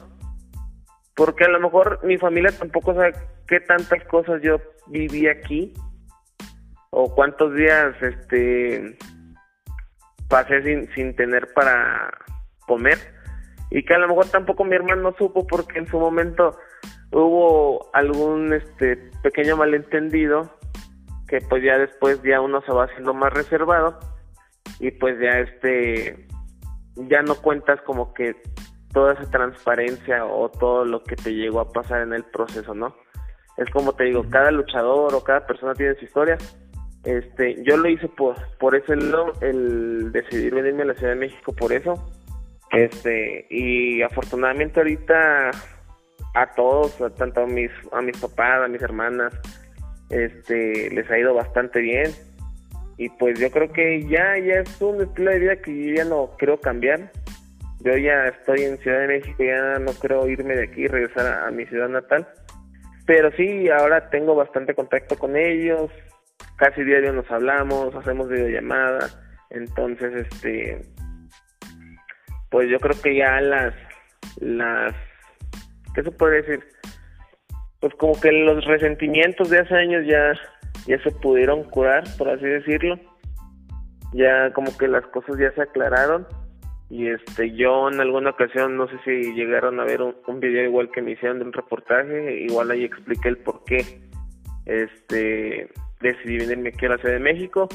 Porque 1.18 1.46
a 1.46 1.48
lo 1.48 1.58
mejor 1.58 1.98
mi 2.04 2.16
familia 2.16 2.52
tampoco 2.56 2.94
sabe 2.94 3.12
qué 3.48 3.58
tantas 3.58 4.04
cosas 4.04 4.40
yo 4.40 4.58
viví 4.86 5.26
aquí 5.26 5.74
o 6.90 7.12
cuántos 7.12 7.56
días 7.56 7.92
este 8.00 8.96
pasé 10.28 10.62
sin, 10.62 10.88
sin 10.94 11.16
tener 11.16 11.52
para 11.54 12.08
comer 12.68 12.98
y 13.72 13.84
que 13.84 13.94
a 13.94 13.98
lo 13.98 14.06
mejor 14.06 14.26
tampoco 14.26 14.62
mi 14.64 14.76
hermano 14.76 15.12
supo 15.18 15.44
porque 15.44 15.80
en 15.80 15.88
su 15.88 15.98
momento 15.98 16.56
hubo 17.10 17.90
algún 17.94 18.52
este 18.52 19.10
pequeño 19.24 19.56
malentendido 19.56 20.56
que 21.26 21.40
pues 21.40 21.64
ya 21.64 21.78
después 21.78 22.22
ya 22.22 22.40
uno 22.40 22.62
se 22.62 22.72
va 22.72 22.84
haciendo 22.84 23.12
más 23.12 23.32
reservado 23.32 23.98
y 24.78 24.92
pues 24.92 25.18
ya 25.18 25.40
este 25.40 26.28
ya 26.94 27.22
no 27.22 27.34
cuentas 27.34 27.80
como 27.82 28.14
que 28.14 28.36
toda 28.92 29.14
esa 29.14 29.30
transparencia 29.30 30.24
o 30.24 30.48
todo 30.50 30.84
lo 30.84 31.02
que 31.02 31.16
te 31.16 31.34
llegó 31.34 31.60
a 31.60 31.70
pasar 31.70 32.02
en 32.02 32.12
el 32.12 32.24
proceso, 32.24 32.74
¿no? 32.74 32.94
Es 33.56 33.68
como 33.70 33.92
te 33.92 34.04
digo, 34.04 34.24
cada 34.30 34.50
luchador 34.50 35.14
o 35.14 35.24
cada 35.24 35.46
persona 35.46 35.74
tiene 35.74 35.94
su 35.96 36.04
historia 36.04 36.38
este, 37.04 37.62
yo 37.64 37.76
lo 37.76 37.88
hice 37.88 38.08
por, 38.08 38.36
por 38.58 38.74
ese 38.74 38.96
lado, 38.96 39.32
el 39.40 40.12
decidir 40.12 40.54
venirme 40.54 40.82
a 40.82 40.86
la 40.86 40.94
Ciudad 40.94 41.14
de 41.14 41.20
México 41.20 41.54
por 41.54 41.72
eso. 41.72 41.94
Este, 42.70 43.46
y 43.48 44.02
afortunadamente 44.02 44.80
ahorita 44.80 45.50
a 46.34 46.46
todos, 46.54 47.00
a 47.00 47.08
tanto 47.10 47.42
a 47.42 47.46
mis, 47.46 47.70
a 47.92 48.02
mis 48.02 48.18
papás, 48.18 48.64
a 48.64 48.68
mis 48.68 48.82
hermanas, 48.82 49.32
este, 50.10 50.90
les 50.90 51.10
ha 51.10 51.18
ido 51.18 51.34
bastante 51.34 51.80
bien. 51.80 52.10
Y 52.98 53.08
pues 53.10 53.38
yo 53.38 53.50
creo 53.50 53.72
que 53.72 54.02
ya, 54.02 54.36
ya 54.38 54.60
es 54.60 54.82
un 54.82 55.00
estilo 55.00 55.30
de 55.30 55.38
vida 55.38 55.56
que 55.56 55.86
yo 55.86 55.94
ya 55.94 56.04
no 56.04 56.30
creo 56.36 56.60
cambiar. 56.60 57.12
Yo 57.80 57.96
ya 57.96 58.26
estoy 58.26 58.62
en 58.62 58.78
Ciudad 58.78 59.00
de 59.00 59.06
México, 59.06 59.42
ya 59.42 59.78
no 59.78 59.92
creo 59.92 60.28
irme 60.28 60.54
de 60.56 60.64
aquí 60.64 60.82
y 60.82 60.86
regresar 60.88 61.44
a 61.44 61.50
mi 61.50 61.64
ciudad 61.66 61.88
natal. 61.88 62.26
Pero 63.06 63.30
sí, 63.32 63.68
ahora 63.70 64.10
tengo 64.10 64.34
bastante 64.34 64.74
contacto 64.74 65.16
con 65.16 65.36
ellos, 65.36 65.90
casi 66.56 66.82
diario 66.82 67.12
nos 67.12 67.30
hablamos, 67.30 67.94
hacemos 67.94 68.28
videollamada, 68.28 69.08
entonces 69.50 70.26
este 70.26 70.82
pues 72.50 72.68
yo 72.70 72.78
creo 72.80 73.00
que 73.00 73.16
ya 73.16 73.40
las 73.40 73.74
las 74.40 74.94
¿qué 75.94 76.02
se 76.02 76.10
puede 76.10 76.42
decir? 76.42 76.64
Pues 77.80 77.94
como 77.94 78.20
que 78.20 78.32
los 78.32 78.64
resentimientos 78.64 79.50
de 79.50 79.60
hace 79.60 79.74
años 79.74 80.04
ya 80.06 80.34
ya 80.86 81.02
se 81.02 81.10
pudieron 81.10 81.64
curar, 81.64 82.04
por 82.16 82.28
así 82.28 82.44
decirlo. 82.44 82.98
Ya 84.14 84.52
como 84.52 84.76
que 84.76 84.88
las 84.88 85.06
cosas 85.06 85.36
ya 85.38 85.52
se 85.52 85.62
aclararon 85.62 86.26
y 86.90 87.08
este 87.08 87.54
yo 87.54 87.88
en 87.90 88.00
alguna 88.00 88.30
ocasión 88.30 88.76
no 88.76 88.88
sé 88.88 88.96
si 89.04 89.34
llegaron 89.34 89.78
a 89.78 89.84
ver 89.84 90.00
un, 90.02 90.16
un 90.26 90.40
video 90.40 90.64
igual 90.64 90.90
que 90.90 91.02
me 91.02 91.12
hicieron 91.12 91.38
de 91.38 91.44
un 91.44 91.52
reportaje, 91.52 92.40
igual 92.40 92.70
ahí 92.70 92.84
expliqué 92.84 93.28
el 93.28 93.38
por 93.38 93.64
qué 93.64 94.00
este 94.64 95.70
decidí 96.00 96.38
venirme 96.38 96.70
aquí 96.70 96.86
a 96.86 96.90
la 96.90 96.98
Ciudad 96.98 97.14
de 97.14 97.20
México. 97.20 97.68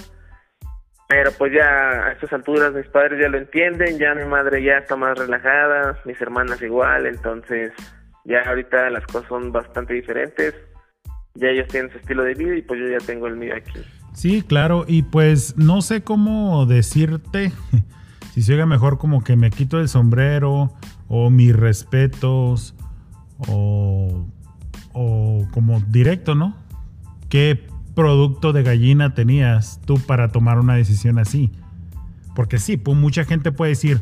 Pero 1.10 1.32
pues 1.38 1.54
ya 1.54 2.08
a 2.08 2.12
estas 2.13 2.34
alturas 2.34 2.73
mis 2.73 2.88
padres 2.88 3.19
ya 3.21 3.30
lo 3.30 3.38
entienden, 3.38 3.99
ya 3.99 4.15
mi 4.15 4.26
madre 4.26 4.63
ya 4.63 4.78
está 4.78 4.95
más 4.95 5.17
relajada, 5.17 5.99
mis 6.06 6.19
hermanas 6.19 6.62
igual, 6.62 7.06
entonces 7.06 7.71
ya 8.26 8.41
ahorita 8.41 8.89
las 8.89 9.06
cosas 9.06 9.28
son 9.28 9.52
bastante 9.52 9.93
diferentes. 9.93 10.56
Ya 11.36 11.49
ellos 11.49 11.67
tienen 11.67 11.91
su 11.91 11.97
estilo 11.97 12.23
de 12.23 12.34
vida 12.36 12.56
y 12.56 12.62
pues 12.62 12.80
yo 12.80 12.88
ya 12.88 13.06
tengo 13.06 13.28
el 13.28 13.36
mío 13.36 13.54
aquí. 13.56 13.80
Sí, 14.13 14.43
claro, 14.43 14.86
y 14.88 15.04
pues 15.04 15.58
no 15.58 15.82
sé 15.82 16.04
cómo 16.04 16.65
decirte, 16.65 17.52
si 18.33 18.41
se 18.41 18.65
mejor 18.65 18.97
como 18.97 19.23
que 19.23 19.35
me 19.35 19.51
quito 19.51 19.79
el 19.79 19.87
sombrero 19.87 20.73
o 21.07 21.29
mis 21.29 21.55
respetos 21.55 22.73
o, 23.47 24.25
o 24.91 25.47
como 25.51 25.79
directo, 25.81 26.33
¿no? 26.33 26.55
¿Qué 27.29 27.67
producto 27.93 28.51
de 28.51 28.63
gallina 28.63 29.13
tenías 29.13 29.79
tú 29.85 29.99
para 29.99 30.31
tomar 30.31 30.57
una 30.57 30.73
decisión 30.73 31.19
así? 31.19 31.51
Porque 32.33 32.57
sí, 32.57 32.75
pues 32.75 32.97
mucha 32.97 33.23
gente 33.23 33.51
puede 33.51 33.69
decir, 33.69 34.01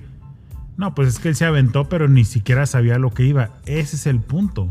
no, 0.77 0.95
pues 0.95 1.09
es 1.09 1.19
que 1.19 1.27
él 1.27 1.35
se 1.35 1.43
aventó, 1.43 1.89
pero 1.89 2.07
ni 2.07 2.23
siquiera 2.23 2.65
sabía 2.65 2.97
lo 2.99 3.09
que 3.09 3.25
iba. 3.25 3.49
Ese 3.65 3.97
es 3.97 4.07
el 4.07 4.21
punto. 4.21 4.69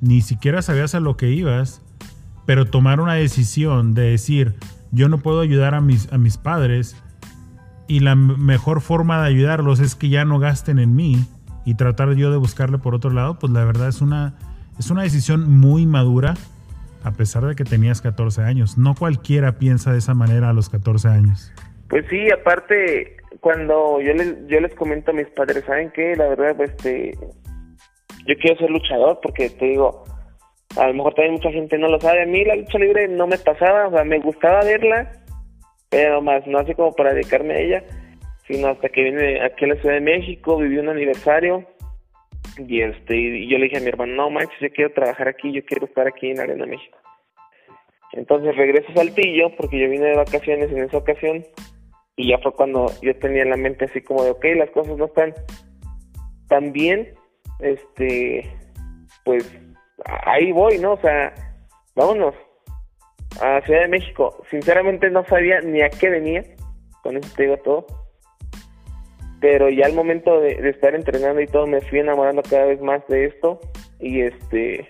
Ni 0.00 0.22
siquiera 0.22 0.62
sabías 0.62 0.94
a 0.94 1.00
lo 1.00 1.18
que 1.18 1.30
ibas, 1.30 1.82
pero 2.46 2.64
tomar 2.64 2.98
una 2.98 3.12
decisión 3.12 3.92
de 3.92 4.04
decir, 4.04 4.54
yo 4.90 5.10
no 5.10 5.18
puedo 5.18 5.40
ayudar 5.40 5.74
a 5.74 5.82
mis, 5.82 6.10
a 6.14 6.16
mis 6.16 6.38
padres 6.38 6.96
y 7.86 8.00
la 8.00 8.14
mejor 8.14 8.80
forma 8.80 9.22
de 9.22 9.28
ayudarlos 9.28 9.80
es 9.80 9.94
que 9.94 10.08
ya 10.08 10.24
no 10.24 10.38
gasten 10.38 10.78
en 10.78 10.94
mí 10.94 11.26
y 11.64 11.74
tratar 11.74 12.14
yo 12.14 12.30
de 12.30 12.36
buscarle 12.36 12.78
por 12.78 12.94
otro 12.94 13.10
lado, 13.10 13.38
pues 13.38 13.52
la 13.52 13.64
verdad 13.64 13.88
es 13.88 14.00
una, 14.00 14.34
es 14.78 14.90
una 14.90 15.02
decisión 15.02 15.50
muy 15.50 15.86
madura 15.86 16.34
a 17.04 17.12
pesar 17.12 17.44
de 17.44 17.54
que 17.54 17.64
tenías 17.64 18.00
14 18.00 18.42
años. 18.42 18.78
No 18.78 18.94
cualquiera 18.94 19.58
piensa 19.58 19.92
de 19.92 19.98
esa 19.98 20.14
manera 20.14 20.50
a 20.50 20.52
los 20.52 20.70
14 20.70 21.08
años. 21.08 21.52
Pues 21.88 22.06
sí, 22.08 22.30
aparte, 22.30 23.18
cuando 23.40 24.00
yo 24.00 24.14
les, 24.14 24.34
yo 24.46 24.58
les 24.60 24.74
comento 24.74 25.10
a 25.10 25.14
mis 25.14 25.28
padres, 25.28 25.64
¿saben 25.66 25.90
qué? 25.94 26.16
La 26.16 26.28
verdad, 26.28 26.56
pues, 26.56 26.70
este, 26.70 27.12
yo 28.26 28.34
quiero 28.40 28.58
ser 28.58 28.70
luchador 28.70 29.20
porque 29.22 29.50
te 29.50 29.66
digo, 29.66 30.04
a 30.76 30.88
lo 30.88 30.94
mejor 30.94 31.14
también 31.14 31.34
mucha 31.34 31.50
gente 31.50 31.78
no 31.78 31.88
lo 31.88 32.00
sabe. 32.00 32.22
A 32.22 32.26
mí 32.26 32.42
la 32.44 32.56
lucha 32.56 32.78
libre 32.78 33.06
no 33.08 33.26
me 33.26 33.36
pasaba, 33.36 33.88
o 33.88 33.90
sea, 33.90 34.04
me 34.04 34.18
gustaba 34.20 34.64
verla, 34.64 35.12
pero 35.94 36.20
más 36.20 36.44
no 36.48 36.58
así 36.58 36.74
como 36.74 36.90
para 36.92 37.14
dedicarme 37.14 37.54
a 37.54 37.60
ella, 37.60 37.84
sino 38.48 38.66
hasta 38.66 38.88
que 38.88 39.04
vine 39.04 39.40
aquí 39.44 39.64
a 39.64 39.68
la 39.68 39.76
Ciudad 39.76 39.94
de 39.94 40.00
México, 40.00 40.56
viví 40.56 40.76
un 40.78 40.88
aniversario 40.88 41.64
y 42.58 42.80
este 42.80 43.16
y 43.16 43.48
yo 43.48 43.58
le 43.58 43.66
dije 43.66 43.76
a 43.76 43.80
mi 43.80 43.90
hermano, 43.90 44.12
no 44.14 44.30
manches, 44.30 44.58
yo 44.60 44.70
quiero 44.70 44.92
trabajar 44.92 45.28
aquí, 45.28 45.52
yo 45.52 45.64
quiero 45.64 45.86
estar 45.86 46.08
aquí 46.08 46.30
en 46.30 46.40
Arena 46.40 46.66
México. 46.66 46.98
Entonces 48.12 48.56
regreso 48.56 48.92
Saltillo 48.92 49.54
porque 49.56 49.78
yo 49.78 49.88
vine 49.88 50.06
de 50.06 50.16
vacaciones 50.16 50.72
en 50.72 50.82
esa 50.82 50.96
ocasión 50.96 51.44
y 52.16 52.30
ya 52.30 52.38
fue 52.38 52.52
cuando 52.54 52.86
yo 53.00 53.16
tenía 53.18 53.42
en 53.42 53.50
la 53.50 53.56
mente 53.56 53.84
así 53.84 54.02
como 54.02 54.24
de, 54.24 54.32
ok, 54.32 54.44
las 54.56 54.70
cosas 54.70 54.96
no 54.96 55.04
están 55.04 55.32
tan 56.48 56.72
bien, 56.72 57.14
este, 57.60 58.50
pues 59.24 59.48
ahí 60.04 60.50
voy, 60.50 60.78
¿no? 60.78 60.94
O 60.94 61.00
sea, 61.00 61.32
vámonos 61.94 62.34
a 63.40 63.60
Ciudad 63.62 63.82
de 63.82 63.88
México. 63.88 64.42
Sinceramente 64.50 65.10
no 65.10 65.24
sabía 65.26 65.60
ni 65.60 65.82
a 65.82 65.90
qué 65.90 66.10
venía, 66.10 66.44
con 67.02 67.16
eso 67.16 67.32
te 67.36 67.44
digo 67.44 67.56
todo 67.58 67.86
pero 69.44 69.68
ya 69.68 69.84
al 69.84 69.92
momento 69.92 70.40
de, 70.40 70.52
estar 70.70 70.94
entrenando 70.94 71.38
y 71.38 71.46
todo 71.46 71.66
me 71.66 71.82
fui 71.82 71.98
enamorando 71.98 72.40
cada 72.40 72.64
vez 72.64 72.80
más 72.80 73.06
de 73.08 73.26
esto 73.26 73.60
y 74.00 74.22
este 74.22 74.88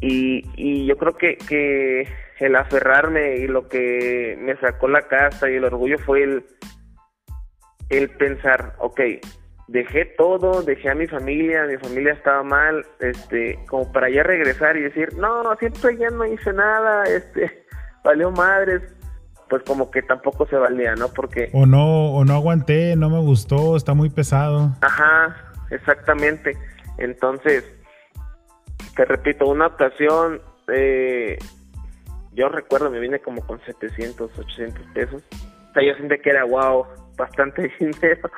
y, 0.00 0.44
y 0.54 0.86
yo 0.86 0.96
creo 0.96 1.16
que, 1.16 1.36
que 1.36 2.06
el 2.38 2.54
aferrarme 2.54 3.38
y 3.38 3.48
lo 3.48 3.68
que 3.68 4.38
me 4.38 4.56
sacó 4.58 4.86
la 4.86 5.08
casa 5.08 5.50
y 5.50 5.56
el 5.56 5.64
orgullo 5.64 5.98
fue 5.98 6.22
el, 6.22 6.46
el 7.88 8.08
pensar, 8.10 8.76
ok, 8.78 9.00
dejé 9.68 10.06
todo, 10.16 10.62
dejé 10.62 10.90
a 10.90 10.94
mi 10.94 11.06
familia, 11.06 11.64
mi 11.66 11.76
familia 11.76 12.14
estaba 12.14 12.42
mal, 12.42 12.84
este, 13.00 13.58
como 13.68 13.92
para 13.92 14.10
ya 14.10 14.22
regresar 14.22 14.76
y 14.76 14.82
decir, 14.82 15.14
no, 15.16 15.54
siempre 15.56 15.96
ya 15.98 16.10
no 16.10 16.24
hice 16.24 16.52
nada, 16.52 17.04
este, 17.08 17.64
valió 18.02 18.30
madres, 18.30 18.82
pues 19.48 19.62
como 19.62 19.90
que 19.90 20.02
tampoco 20.02 20.46
se 20.46 20.56
valía, 20.56 20.94
¿no? 20.94 21.08
Porque... 21.08 21.50
O 21.52 21.66
no, 21.66 22.12
o 22.12 22.24
no 22.24 22.34
aguanté, 22.34 22.96
no 22.96 23.08
me 23.08 23.20
gustó, 23.20 23.76
está 23.76 23.94
muy 23.94 24.10
pesado. 24.10 24.74
Ajá, 24.80 25.36
exactamente. 25.70 26.56
Entonces, 26.98 27.64
te 28.96 29.04
repito, 29.04 29.46
una 29.46 29.68
ocasión, 29.68 30.40
eh, 30.68 31.38
yo 32.32 32.48
recuerdo, 32.48 32.90
me 32.90 33.00
vine 33.00 33.20
como 33.20 33.46
con 33.46 33.60
700, 33.60 34.38
800 34.38 34.86
pesos. 34.92 35.22
O 35.70 35.72
sea, 35.72 35.82
yo 35.82 35.94
sentí 35.94 36.18
que 36.18 36.30
era, 36.30 36.44
wow, 36.44 36.86
bastante 37.16 37.70
dinero. 37.80 38.30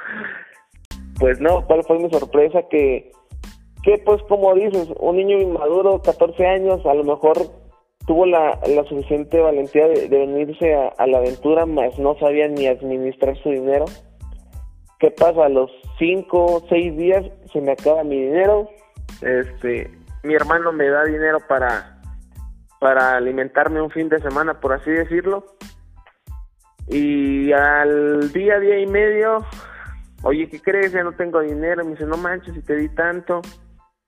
Pues 1.21 1.39
no, 1.41 1.65
¿cuál 1.67 1.85
fue 1.85 2.01
mi 2.01 2.11
sorpresa? 2.11 2.63
Que 2.69 3.13
que 3.83 3.99
pues 4.05 4.23
como 4.29 4.55
dices, 4.55 4.89
un 4.99 5.17
niño 5.17 5.39
inmaduro, 5.39 6.03
14 6.03 6.47
años, 6.47 6.85
a 6.85 6.95
lo 6.95 7.05
mejor 7.05 7.39
tuvo 8.07 8.27
la, 8.27 8.59
suficiente 8.89 9.41
valentía 9.41 9.87
de, 9.87 10.09
venirse 10.09 10.75
a, 10.75 11.07
la 11.07 11.19
aventura, 11.19 11.65
mas 11.67 11.99
no 11.99 12.17
sabía 12.19 12.49
ni 12.49 12.67
administrar 12.67 13.37
su 13.43 13.51
dinero. 13.51 13.87
¿Qué 14.99 15.11
pasa? 15.11 15.47
A 15.47 15.49
los 15.49 15.71
5 15.99 16.45
o 16.45 16.61
6 16.69 16.97
días 16.97 17.25
se 17.53 17.61
me 17.61 17.73
acaba 17.73 18.05
mi 18.05 18.21
dinero. 18.21 18.69
Este, 19.23 19.91
mi 20.25 20.35
hermano 20.35 20.73
me 20.73 20.89
da 20.89 21.05
dinero 21.05 21.39
para 21.49 21.97
para 22.81 23.17
alimentarme 23.17 23.83
un 23.83 23.91
fin 23.91 24.09
de 24.09 24.19
semana, 24.21 24.59
por 24.59 24.73
así 24.73 24.91
decirlo. 24.91 25.45
Y 26.89 27.53
al 27.53 28.33
día, 28.33 28.59
día 28.59 28.79
y 28.81 28.87
medio, 28.87 29.45
oye, 30.23 30.49
¿qué 30.49 30.61
crees? 30.61 30.93
Ya 30.93 31.03
no 31.03 31.13
tengo 31.13 31.41
dinero. 31.41 31.85
Me 31.85 31.93
dice, 31.93 32.07
no 32.07 32.17
manches, 32.17 32.55
si 32.55 32.63
te 32.63 32.77
di 32.77 32.89
tanto. 32.91 33.41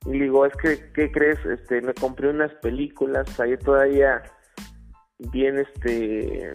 Y 0.06 0.12
le 0.14 0.24
digo, 0.24 0.46
es 0.46 0.54
que, 0.56 0.92
¿qué 0.92 1.10
crees? 1.10 1.38
Este, 1.46 1.80
me 1.80 1.94
compré 1.94 2.28
unas 2.28 2.52
películas, 2.56 3.38
ahí 3.38 3.56
todavía 3.56 4.22
bien, 5.30 5.58
este, 5.58 6.52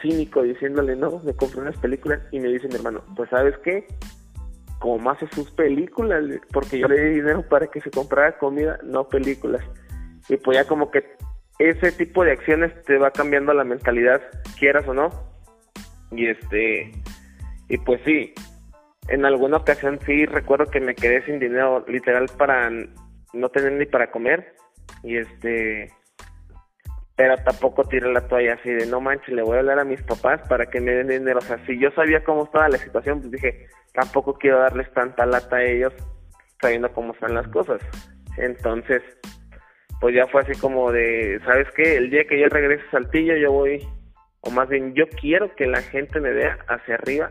cínico 0.00 0.42
diciéndole, 0.42 0.94
no, 0.94 1.20
me 1.24 1.34
compré 1.34 1.60
unas 1.60 1.76
películas. 1.78 2.20
Y 2.30 2.40
me 2.40 2.48
dice 2.48 2.68
mi 2.68 2.76
hermano, 2.76 3.02
pues, 3.16 3.30
¿sabes 3.30 3.56
qué? 3.64 3.86
Como 4.78 5.10
hace 5.10 5.26
sus 5.28 5.50
películas, 5.50 6.24
porque 6.52 6.78
yo 6.78 6.88
le 6.88 7.00
di 7.00 7.14
dinero 7.16 7.42
para 7.48 7.66
que 7.66 7.80
se 7.80 7.90
comprara 7.90 8.38
comida, 8.38 8.78
no 8.84 9.08
películas. 9.08 9.64
Y 10.28 10.36
pues 10.36 10.56
ya 10.56 10.64
como 10.66 10.90
que 10.90 11.04
ese 11.58 11.92
tipo 11.92 12.24
de 12.24 12.32
acciones 12.32 12.72
te 12.84 12.98
va 12.98 13.10
cambiando 13.10 13.52
la 13.54 13.64
mentalidad, 13.64 14.22
quieras 14.58 14.86
o 14.88 14.94
no. 14.94 15.10
Y 16.10 16.26
este, 16.26 16.92
y 17.68 17.78
pues 17.78 18.00
sí, 18.04 18.34
en 19.08 19.24
alguna 19.24 19.58
ocasión 19.58 19.98
sí 20.06 20.26
recuerdo 20.26 20.66
que 20.66 20.80
me 20.80 20.94
quedé 20.94 21.24
sin 21.24 21.38
dinero 21.38 21.84
literal 21.86 22.26
para 22.38 22.70
no 22.70 23.48
tener 23.50 23.72
ni 23.72 23.86
para 23.86 24.10
comer. 24.10 24.54
Y 25.02 25.18
este 25.18 25.90
pero 27.16 27.36
tampoco 27.38 27.84
tiré 27.84 28.12
la 28.12 28.26
toalla 28.26 28.54
así 28.54 28.70
de 28.70 28.86
no 28.86 29.00
manches 29.00 29.34
le 29.34 29.42
voy 29.42 29.56
a 29.56 29.60
hablar 29.60 29.78
a 29.78 29.84
mis 29.84 30.02
papás 30.02 30.40
para 30.48 30.66
que 30.66 30.80
me 30.80 30.92
den 30.92 31.08
dinero 31.08 31.38
o 31.38 31.42
sea 31.42 31.64
si 31.64 31.78
yo 31.78 31.90
sabía 31.92 32.24
cómo 32.24 32.44
estaba 32.44 32.68
la 32.68 32.78
situación 32.78 33.20
pues 33.20 33.30
dije 33.30 33.68
tampoco 33.92 34.34
quiero 34.34 34.58
darles 34.58 34.92
tanta 34.94 35.24
lata 35.24 35.56
a 35.56 35.62
ellos 35.62 35.92
sabiendo 36.60 36.92
cómo 36.92 37.12
están 37.12 37.34
las 37.34 37.46
cosas 37.48 37.80
entonces 38.36 39.00
pues 40.00 40.14
ya 40.14 40.26
fue 40.26 40.42
así 40.42 40.58
como 40.58 40.90
de 40.90 41.40
sabes 41.44 41.68
qué 41.76 41.96
el 41.96 42.10
día 42.10 42.24
que 42.24 42.40
yo 42.40 42.48
regrese 42.48 42.84
a 42.88 42.90
Saltillo 42.90 43.36
yo 43.36 43.52
voy 43.52 43.86
o 44.40 44.50
más 44.50 44.68
bien 44.68 44.92
yo 44.94 45.04
quiero 45.08 45.54
que 45.54 45.66
la 45.66 45.82
gente 45.82 46.20
me 46.20 46.32
vea 46.32 46.58
hacia 46.66 46.96
arriba 46.96 47.30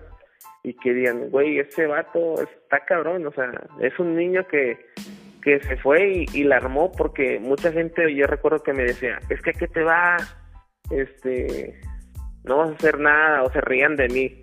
y 0.64 0.74
que 0.76 0.94
digan, 0.94 1.30
güey, 1.30 1.60
ese 1.60 1.86
vato 1.88 2.42
está 2.42 2.80
cabrón, 2.86 3.28
o 3.28 3.32
sea, 3.34 3.52
es 3.82 3.98
un 4.00 4.16
niño 4.16 4.48
que, 4.48 4.78
que 5.42 5.60
se 5.60 5.76
fue 5.78 6.26
y, 6.34 6.44
la 6.44 6.58
armó 6.58 6.92
porque 6.92 7.38
mucha 7.40 7.72
gente, 7.72 8.14
yo 8.16 8.26
recuerdo 8.28 8.64
que 8.64 8.74
me 8.74 8.84
decía, 8.84 9.20
es 9.30 9.42
que 9.42 9.52
¿qué 9.52 9.68
te 9.68 9.84
va? 9.84 10.18
Este, 10.90 11.80
no 12.46 12.58
vas 12.58 12.72
a 12.72 12.76
hacer 12.76 13.00
nada, 13.00 13.44
o 13.44 13.52
se 13.52 13.60
rían 13.62 13.96
de 13.98 14.08
mí. 14.08 14.42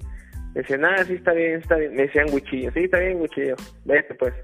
Me 0.54 0.62
decían, 0.62 0.82
nada, 0.82 1.04
sí 1.04 1.14
está 1.14 1.32
bien, 1.32 1.60
está 1.60 1.76
bien. 1.76 1.94
Me 1.94 2.02
decían 2.02 2.26
Guchillo, 2.26 2.70
sí 2.72 2.80
está 2.80 2.98
bien 2.98 3.18
Guchillo, 3.18 3.56
vete 3.84 4.14
pues. 4.14 4.34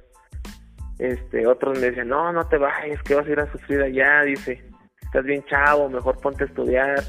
Este, 0.99 1.47
otros 1.47 1.79
me 1.79 1.89
decían, 1.89 2.09
no, 2.09 2.33
no 2.33 2.49
te 2.49 2.57
vayas, 2.57 3.03
que 3.03 3.15
vas 3.15 3.27
a 3.27 3.31
ir 3.31 3.41
a 3.41 3.53
sufrir 3.53 3.83
allá, 3.83 4.23
dice, 4.23 4.65
estás 5.03 5.25
bien 5.25 5.45
chavo, 5.45 5.91
mejor 5.91 6.19
ponte 6.21 6.45
a 6.45 6.47
estudiar. 6.47 7.03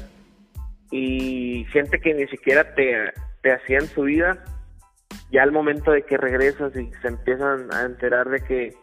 Y 0.90 1.64
gente 1.70 1.98
que 2.00 2.12
ni 2.12 2.26
siquiera 2.26 2.74
te, 2.74 3.12
te 3.42 3.52
hacían 3.52 3.86
su 3.86 4.02
vida, 4.02 4.42
ya 5.30 5.42
al 5.42 5.52
momento 5.52 5.90
de 5.90 6.02
que 6.02 6.16
regresas 6.16 6.74
y 6.76 6.90
se 7.02 7.08
empiezan 7.08 7.72
a 7.72 7.82
enterar 7.82 8.28
de 8.28 8.40
que 8.40 8.74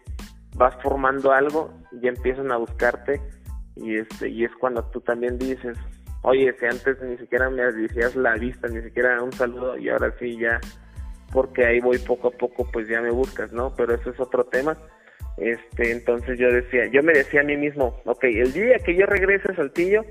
vas 0.56 0.76
formando 0.82 1.32
algo, 1.32 1.74
ya 2.02 2.10
empiezan 2.10 2.52
a 2.52 2.58
buscarte 2.58 3.22
y 3.76 3.98
este 3.98 4.30
y 4.30 4.46
es 4.46 4.52
cuando 4.60 4.84
tú 4.92 5.02
también 5.02 5.38
dices, 5.38 5.78
oye, 6.22 6.54
si 6.60 6.66
antes 6.66 7.02
ni 7.02 7.18
siquiera 7.18 7.50
me 7.50 7.64
decías 7.64 8.16
la 8.16 8.36
vista, 8.36 8.68
ni 8.68 8.82
siquiera 8.82 9.22
un 9.22 9.32
saludo 9.32 9.78
y 9.78 9.90
ahora 9.90 10.14
sí 10.20 10.38
ya, 10.38 10.60
porque 11.32 11.66
ahí 11.66 11.80
voy 11.80 11.98
poco 12.00 12.30
a 12.30 12.32
poco, 12.32 12.68
pues 12.72 12.88
ya 12.88 13.02
me 13.02 13.12
buscas, 13.12 13.52
¿no? 13.52 13.74
Pero 13.76 13.96
eso 13.96 14.12
es 14.12 14.20
otro 14.20 14.44
tema. 14.46 14.78
Este, 15.38 15.92
entonces 15.92 16.40
yo 16.40 16.50
decía, 16.50 16.86
yo 16.88 17.04
me 17.04 17.12
decía 17.12 17.42
a 17.42 17.44
mí 17.44 17.58
mismo, 17.58 18.02
ok, 18.06 18.24
el 18.24 18.54
día 18.54 18.78
que 18.80 18.96
yo 18.96 19.06
regrese 19.06 19.52
a 19.52 19.56
Saltillo, 19.56 20.06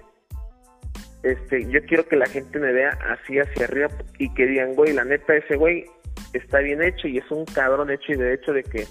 este, 1.22 1.64
yo 1.70 1.80
quiero 1.86 2.06
que 2.06 2.16
la 2.16 2.26
gente 2.26 2.58
me 2.58 2.72
vea 2.72 2.90
así 3.08 3.38
hacia 3.38 3.64
arriba 3.64 3.88
y 4.18 4.32
que 4.34 4.46
digan, 4.46 4.74
güey, 4.74 4.92
la 4.92 5.04
neta, 5.04 5.34
ese 5.34 5.56
güey 5.56 5.86
está 6.32 6.58
bien 6.58 6.82
hecho 6.82 7.08
y 7.08 7.18
es 7.18 7.30
un 7.30 7.44
cabrón 7.44 7.90
hecho 7.90 8.12
y 8.12 8.16
de 8.16 8.34
hecho 8.34 8.52
de 8.52 8.62
que 8.62 8.86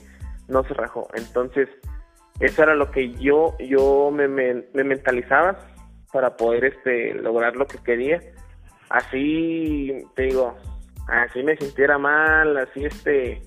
no 0.47 0.63
se 0.63 0.73
rajó. 0.73 1.07
Entonces, 1.15 1.69
eso 2.39 2.63
era 2.63 2.75
lo 2.75 2.91
que 2.91 3.13
yo 3.13 3.55
yo 3.59 4.11
me, 4.11 4.27
me, 4.27 4.63
mentalizaba 4.73 5.57
para 6.11 6.35
poder 6.35 6.65
este 6.65 7.13
lograr 7.15 7.55
lo 7.55 7.67
que 7.67 7.77
quería. 7.79 8.19
Así, 8.89 9.91
te 10.15 10.23
digo, 10.23 10.55
así 11.07 11.41
me 11.43 11.57
sintiera 11.57 11.97
mal, 11.97 12.57
así 12.57 12.85
este 12.85 13.41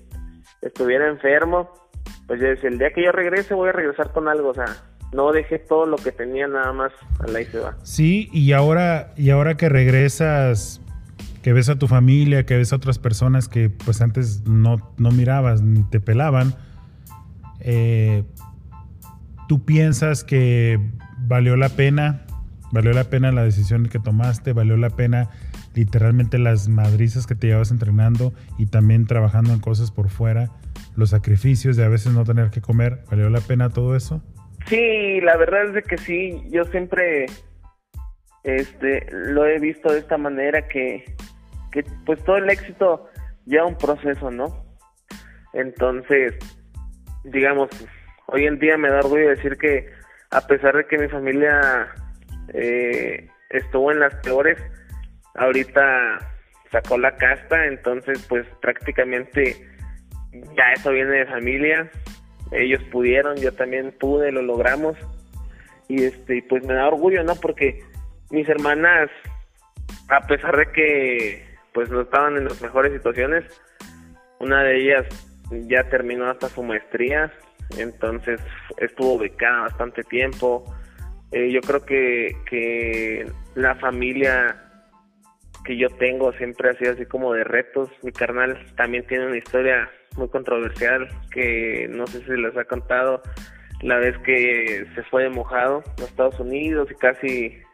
estuviera 0.61 1.07
enfermo, 1.07 1.71
pues 2.25 2.41
yo 2.41 2.47
decía, 2.47 2.69
el 2.69 2.77
día 2.77 2.91
que 2.91 3.03
yo 3.03 3.11
regrese 3.11 3.53
voy 3.53 3.69
a 3.69 3.73
regresar 3.73 4.11
con 4.11 4.27
algo, 4.27 4.49
o 4.49 4.53
sea, 4.53 4.65
no 5.13 5.31
dejé 5.31 5.59
todo 5.59 5.85
lo 5.85 5.97
que 5.97 6.11
tenía 6.11 6.47
nada 6.47 6.73
más 6.73 6.91
a 7.19 7.27
la 7.27 7.43
se 7.43 7.59
va. 7.59 7.77
Sí, 7.83 8.29
y 8.33 8.51
ahora 8.51 9.13
y 9.15 9.29
ahora 9.29 9.55
que 9.55 9.69
regresas 9.69 10.81
que 11.41 11.53
ves 11.53 11.69
a 11.69 11.77
tu 11.77 11.87
familia, 11.87 12.45
que 12.45 12.57
ves 12.57 12.73
a 12.73 12.77
otras 12.77 12.99
personas 12.99 13.47
que 13.47 13.69
pues 13.69 14.01
antes 14.01 14.43
no, 14.45 14.77
no 14.97 15.11
mirabas 15.11 15.61
ni 15.61 15.83
te 15.83 15.99
pelaban, 15.99 16.55
eh, 17.59 18.23
tú 19.47 19.65
piensas 19.65 20.23
que 20.23 20.79
valió 21.19 21.55
la 21.55 21.69
pena, 21.69 22.25
valió 22.71 22.93
la 22.93 23.05
pena 23.05 23.31
la 23.31 23.43
decisión 23.43 23.87
que 23.87 23.99
tomaste, 23.99 24.53
valió 24.53 24.77
la 24.77 24.89
pena 24.89 25.29
literalmente 25.73 26.39
las 26.39 26.67
madrizas 26.67 27.27
que 27.27 27.35
te 27.35 27.47
llevas 27.47 27.71
entrenando 27.71 28.33
y 28.57 28.65
también 28.65 29.05
trabajando 29.05 29.53
en 29.53 29.59
cosas 29.59 29.91
por 29.91 30.09
fuera, 30.09 30.49
los 30.95 31.11
sacrificios 31.11 31.77
de 31.77 31.85
a 31.85 31.87
veces 31.87 32.13
no 32.13 32.23
tener 32.23 32.49
que 32.49 32.61
comer, 32.61 33.03
¿valió 33.09 33.29
la 33.29 33.41
pena 33.41 33.69
todo 33.69 33.95
eso? 33.95 34.23
Sí, 34.67 35.21
la 35.21 35.37
verdad 35.37 35.67
es 35.67 35.73
de 35.73 35.83
que 35.83 35.97
sí, 35.97 36.43
yo 36.49 36.65
siempre 36.65 37.27
este 38.43 39.07
lo 39.11 39.45
he 39.45 39.59
visto 39.59 39.91
de 39.91 39.99
esta 39.99 40.17
manera 40.17 40.67
que 40.67 41.05
que 41.83 41.89
pues 42.05 42.23
todo 42.23 42.37
el 42.37 42.49
éxito 42.49 43.07
lleva 43.45 43.67
un 43.67 43.77
proceso, 43.77 44.31
¿no? 44.31 44.65
Entonces, 45.53 46.35
digamos, 47.23 47.69
hoy 48.27 48.45
en 48.45 48.59
día 48.59 48.77
me 48.77 48.89
da 48.89 48.99
orgullo 48.99 49.29
decir 49.29 49.57
que 49.57 49.89
a 50.31 50.41
pesar 50.41 50.75
de 50.75 50.85
que 50.87 50.97
mi 50.97 51.07
familia 51.07 51.87
eh, 52.53 53.27
estuvo 53.49 53.91
en 53.91 53.99
las 53.99 54.15
peores, 54.15 54.57
ahorita 55.35 56.19
sacó 56.71 56.97
la 56.97 57.15
casta, 57.15 57.65
entonces 57.65 58.25
pues 58.27 58.45
prácticamente 58.61 59.55
ya 60.33 60.73
eso 60.75 60.91
viene 60.91 61.11
de 61.11 61.25
familia, 61.27 61.89
ellos 62.51 62.83
pudieron, 62.91 63.37
yo 63.37 63.53
también 63.53 63.93
pude, 63.99 64.31
lo 64.31 64.41
logramos 64.41 64.97
y 65.87 66.03
este 66.03 66.43
pues 66.49 66.65
me 66.65 66.73
da 66.73 66.87
orgullo, 66.87 67.23
¿no? 67.23 67.35
Porque 67.35 67.79
mis 68.29 68.49
hermanas, 68.49 69.09
a 70.09 70.27
pesar 70.27 70.57
de 70.57 70.71
que 70.71 71.46
pues 71.77 71.91
no 71.91 72.01
estaban 72.01 72.35
en 72.37 72.45
las 72.45 72.59
mejores 72.59 72.91
situaciones. 72.91 73.45
Una 74.39 74.63
de 74.63 74.77
ellas 74.77 75.05
ya 75.67 75.87
terminó 75.91 76.27
hasta 76.27 76.49
su 76.49 76.63
maestría, 76.63 77.31
entonces 77.77 78.41
estuvo 78.77 79.19
becada 79.19 79.61
bastante 79.61 80.03
tiempo. 80.03 80.63
Eh, 81.31 81.51
yo 81.51 81.61
creo 81.61 81.85
que, 81.85 82.35
que 82.49 83.31
la 83.53 83.75
familia 83.75 84.59
que 85.65 85.77
yo 85.77 85.87
tengo 85.99 86.33
siempre 86.33 86.71
ha 86.71 86.73
sido 86.73 86.93
así 86.93 87.05
como 87.05 87.31
de 87.33 87.43
retos. 87.43 87.91
Mi 88.01 88.11
carnal 88.11 88.57
también 88.75 89.05
tiene 89.05 89.27
una 89.27 89.37
historia 89.37 89.87
muy 90.15 90.29
controversial 90.29 91.07
que 91.29 91.87
no 91.91 92.07
sé 92.07 92.25
si 92.25 92.31
les 92.41 92.57
ha 92.57 92.65
contado 92.65 93.21
la 93.83 93.97
vez 93.97 94.17
que 94.25 94.83
se 94.95 95.03
fue 95.11 95.25
de 95.25 95.29
mojado 95.29 95.83
a 95.99 96.03
Estados 96.05 96.39
Unidos 96.39 96.89
y 96.89 96.95
casi 96.95 97.66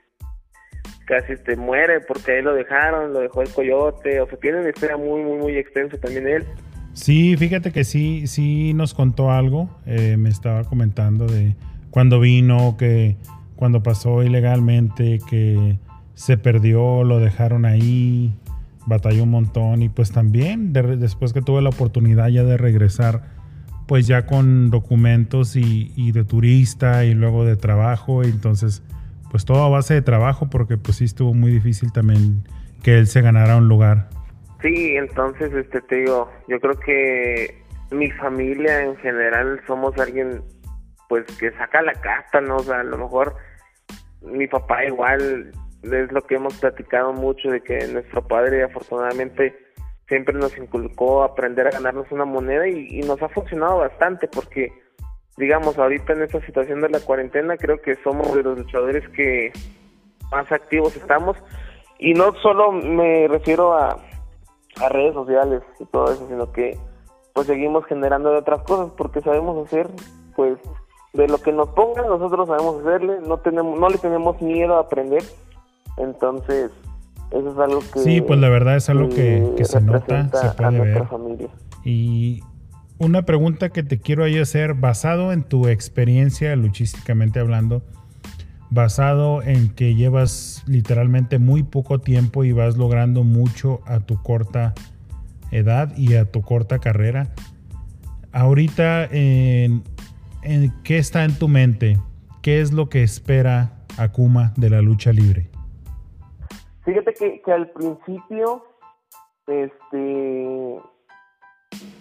casi 1.05 1.35
te 1.37 1.55
muere 1.55 1.99
porque 2.01 2.33
ahí 2.33 2.41
lo 2.41 2.53
dejaron, 2.53 3.13
lo 3.13 3.19
dejó 3.19 3.41
el 3.41 3.49
coyote, 3.49 4.21
o 4.21 4.27
sea, 4.27 4.37
tiene 4.37 4.59
una 4.59 4.69
historia 4.69 4.97
muy, 4.97 5.21
muy, 5.21 5.37
muy 5.37 5.57
extensa 5.57 5.97
también 5.97 6.27
él. 6.27 6.45
Sí, 6.93 7.35
fíjate 7.37 7.71
que 7.71 7.83
sí, 7.83 8.27
sí 8.27 8.73
nos 8.73 8.93
contó 8.93 9.31
algo, 9.31 9.69
eh, 9.85 10.15
me 10.17 10.29
estaba 10.29 10.63
comentando 10.63 11.25
de 11.25 11.55
cuando 11.89 12.19
vino, 12.19 12.75
que 12.77 13.17
cuando 13.55 13.81
pasó 13.81 14.23
ilegalmente, 14.23 15.19
que 15.29 15.79
se 16.13 16.37
perdió, 16.37 17.03
lo 17.03 17.19
dejaron 17.19 17.65
ahí, 17.65 18.33
batalló 18.85 19.23
un 19.23 19.31
montón 19.31 19.81
y 19.81 19.89
pues 19.89 20.11
también 20.11 20.73
después 20.73 21.33
que 21.33 21.41
tuve 21.41 21.61
la 21.61 21.69
oportunidad 21.69 22.27
ya 22.27 22.43
de 22.43 22.57
regresar, 22.57 23.23
pues 23.87 24.05
ya 24.05 24.25
con 24.25 24.69
documentos 24.69 25.55
y, 25.55 25.91
y 25.95 26.11
de 26.11 26.23
turista 26.23 27.05
y 27.05 27.13
luego 27.13 27.45
de 27.45 27.55
trabajo, 27.55 28.23
entonces 28.23 28.83
pues 29.33 29.45
todo 29.45 29.63
a 29.63 29.69
base 29.69 29.95
de 29.95 30.03
trabajo, 30.03 30.47
porque 30.47 30.77
pues 30.77 30.97
sí 30.97 31.05
estuvo 31.05 31.33
muy 31.33 31.49
difícil 31.49 31.91
también 31.91 32.43
que 32.83 32.99
él 32.99 33.07
se 33.07 33.21
ganara 33.21 33.57
un 33.57 33.67
lugar. 33.67 34.07
Sí, 34.61 34.95
entonces, 34.95 35.51
este, 35.53 35.81
te 35.81 35.95
digo, 35.95 36.29
yo 36.47 36.59
creo 36.59 36.79
que 36.79 37.63
mi 37.89 38.11
familia 38.11 38.83
en 38.83 38.95
general 38.97 39.59
somos 39.65 39.97
alguien 39.97 40.43
pues 41.09 41.25
que 41.39 41.51
saca 41.53 41.81
la 41.81 41.93
casta, 41.93 42.41
¿no? 42.41 42.57
O 42.57 42.63
sea, 42.63 42.81
a 42.81 42.83
lo 42.83 42.95
mejor 42.95 43.35
mi 44.21 44.45
papá 44.45 44.85
igual 44.85 45.51
es 45.81 46.11
lo 46.11 46.21
que 46.21 46.35
hemos 46.35 46.53
platicado 46.59 47.11
mucho 47.11 47.49
de 47.49 47.61
que 47.61 47.87
nuestro 47.87 48.27
padre 48.27 48.63
afortunadamente 48.63 49.55
siempre 50.07 50.35
nos 50.35 50.55
inculcó 50.59 51.23
aprender 51.23 51.65
a 51.65 51.71
ganarnos 51.71 52.05
una 52.11 52.25
moneda 52.25 52.67
y, 52.67 52.99
nos 52.99 53.19
ha 53.23 53.29
funcionado 53.29 53.79
bastante 53.79 54.27
porque 54.27 54.71
digamos 55.37 55.77
ahorita 55.77 56.13
en 56.13 56.23
esta 56.23 56.41
situación 56.45 56.81
de 56.81 56.89
la 56.89 56.99
cuarentena 56.99 57.57
creo 57.57 57.81
que 57.81 57.95
somos 58.03 58.33
de 58.35 58.43
los 58.43 58.57
luchadores 58.57 59.07
que 59.09 59.51
más 60.31 60.51
activos 60.51 60.95
estamos. 60.95 61.37
Y 61.99 62.13
no 62.13 62.33
solo 62.41 62.71
me 62.71 63.27
refiero 63.27 63.73
a, 63.73 63.97
a 64.81 64.89
redes 64.89 65.13
sociales 65.13 65.61
y 65.79 65.85
todo 65.85 66.11
eso 66.11 66.27
sino 66.27 66.51
que 66.51 66.77
pues 67.33 67.47
seguimos 67.47 67.85
generando 67.85 68.31
de 68.31 68.37
otras 68.37 68.61
cosas 68.63 68.91
porque 68.97 69.21
sabemos 69.21 69.65
hacer 69.65 69.89
pues 70.35 70.57
de 71.13 71.27
lo 71.27 71.37
que 71.37 71.51
nos 71.51 71.69
pongan 71.69 72.07
nosotros 72.07 72.47
sabemos 72.47 72.81
hacerle 72.81 73.19
no 73.25 73.37
tenemos 73.37 73.79
no 73.79 73.89
le 73.89 73.97
tenemos 73.97 74.41
miedo 74.41 74.75
a 74.75 74.81
aprender. 74.81 75.23
Entonces 75.97 76.71
eso 77.31 77.49
es 77.51 77.57
algo 77.57 77.79
que 77.79 77.99
sí 77.99 78.21
pues 78.21 78.39
la 78.39 78.49
verdad 78.49 78.75
es 78.75 78.89
algo 78.89 79.09
que, 79.09 79.53
se 79.63 79.81
nota 79.81 80.27
se 80.29 80.49
puede 80.51 80.79
ver. 80.79 81.07
familia. 81.07 81.49
y 81.83 82.41
una 83.03 83.23
pregunta 83.23 83.69
que 83.69 83.83
te 83.83 83.99
quiero 83.99 84.23
ahí 84.23 84.37
hacer 84.37 84.73
basado 84.73 85.31
en 85.31 85.43
tu 85.43 85.67
experiencia 85.67 86.55
luchísticamente 86.55 87.39
hablando 87.39 87.83
basado 88.73 89.43
en 89.43 89.73
que 89.75 89.93
llevas 89.93 90.63
literalmente 90.65 91.37
muy 91.37 91.61
poco 91.61 91.99
tiempo 91.99 92.43
y 92.43 92.51
vas 92.51 92.75
logrando 92.75 93.23
mucho 93.23 93.81
a 93.85 93.99
tu 93.99 94.21
corta 94.23 94.73
edad 95.51 95.95
y 95.95 96.15
a 96.15 96.25
tu 96.25 96.41
corta 96.41 96.79
carrera. 96.79 97.27
Ahorita, 98.31 99.05
en, 99.11 99.83
¿qué 100.83 100.97
está 100.97 101.23
en 101.23 101.37
tu 101.37 101.47
mente? 101.47 101.99
¿Qué 102.41 102.61
es 102.61 102.73
lo 102.73 102.89
que 102.89 103.03
espera 103.03 103.85
Akuma 103.97 104.53
de 104.57 104.71
la 104.71 104.81
lucha 104.81 105.13
libre? 105.13 105.51
Fíjate 106.83 107.13
que, 107.13 107.41
que 107.43 107.51
al 107.51 107.69
principio, 107.69 108.65
este, 109.45 110.79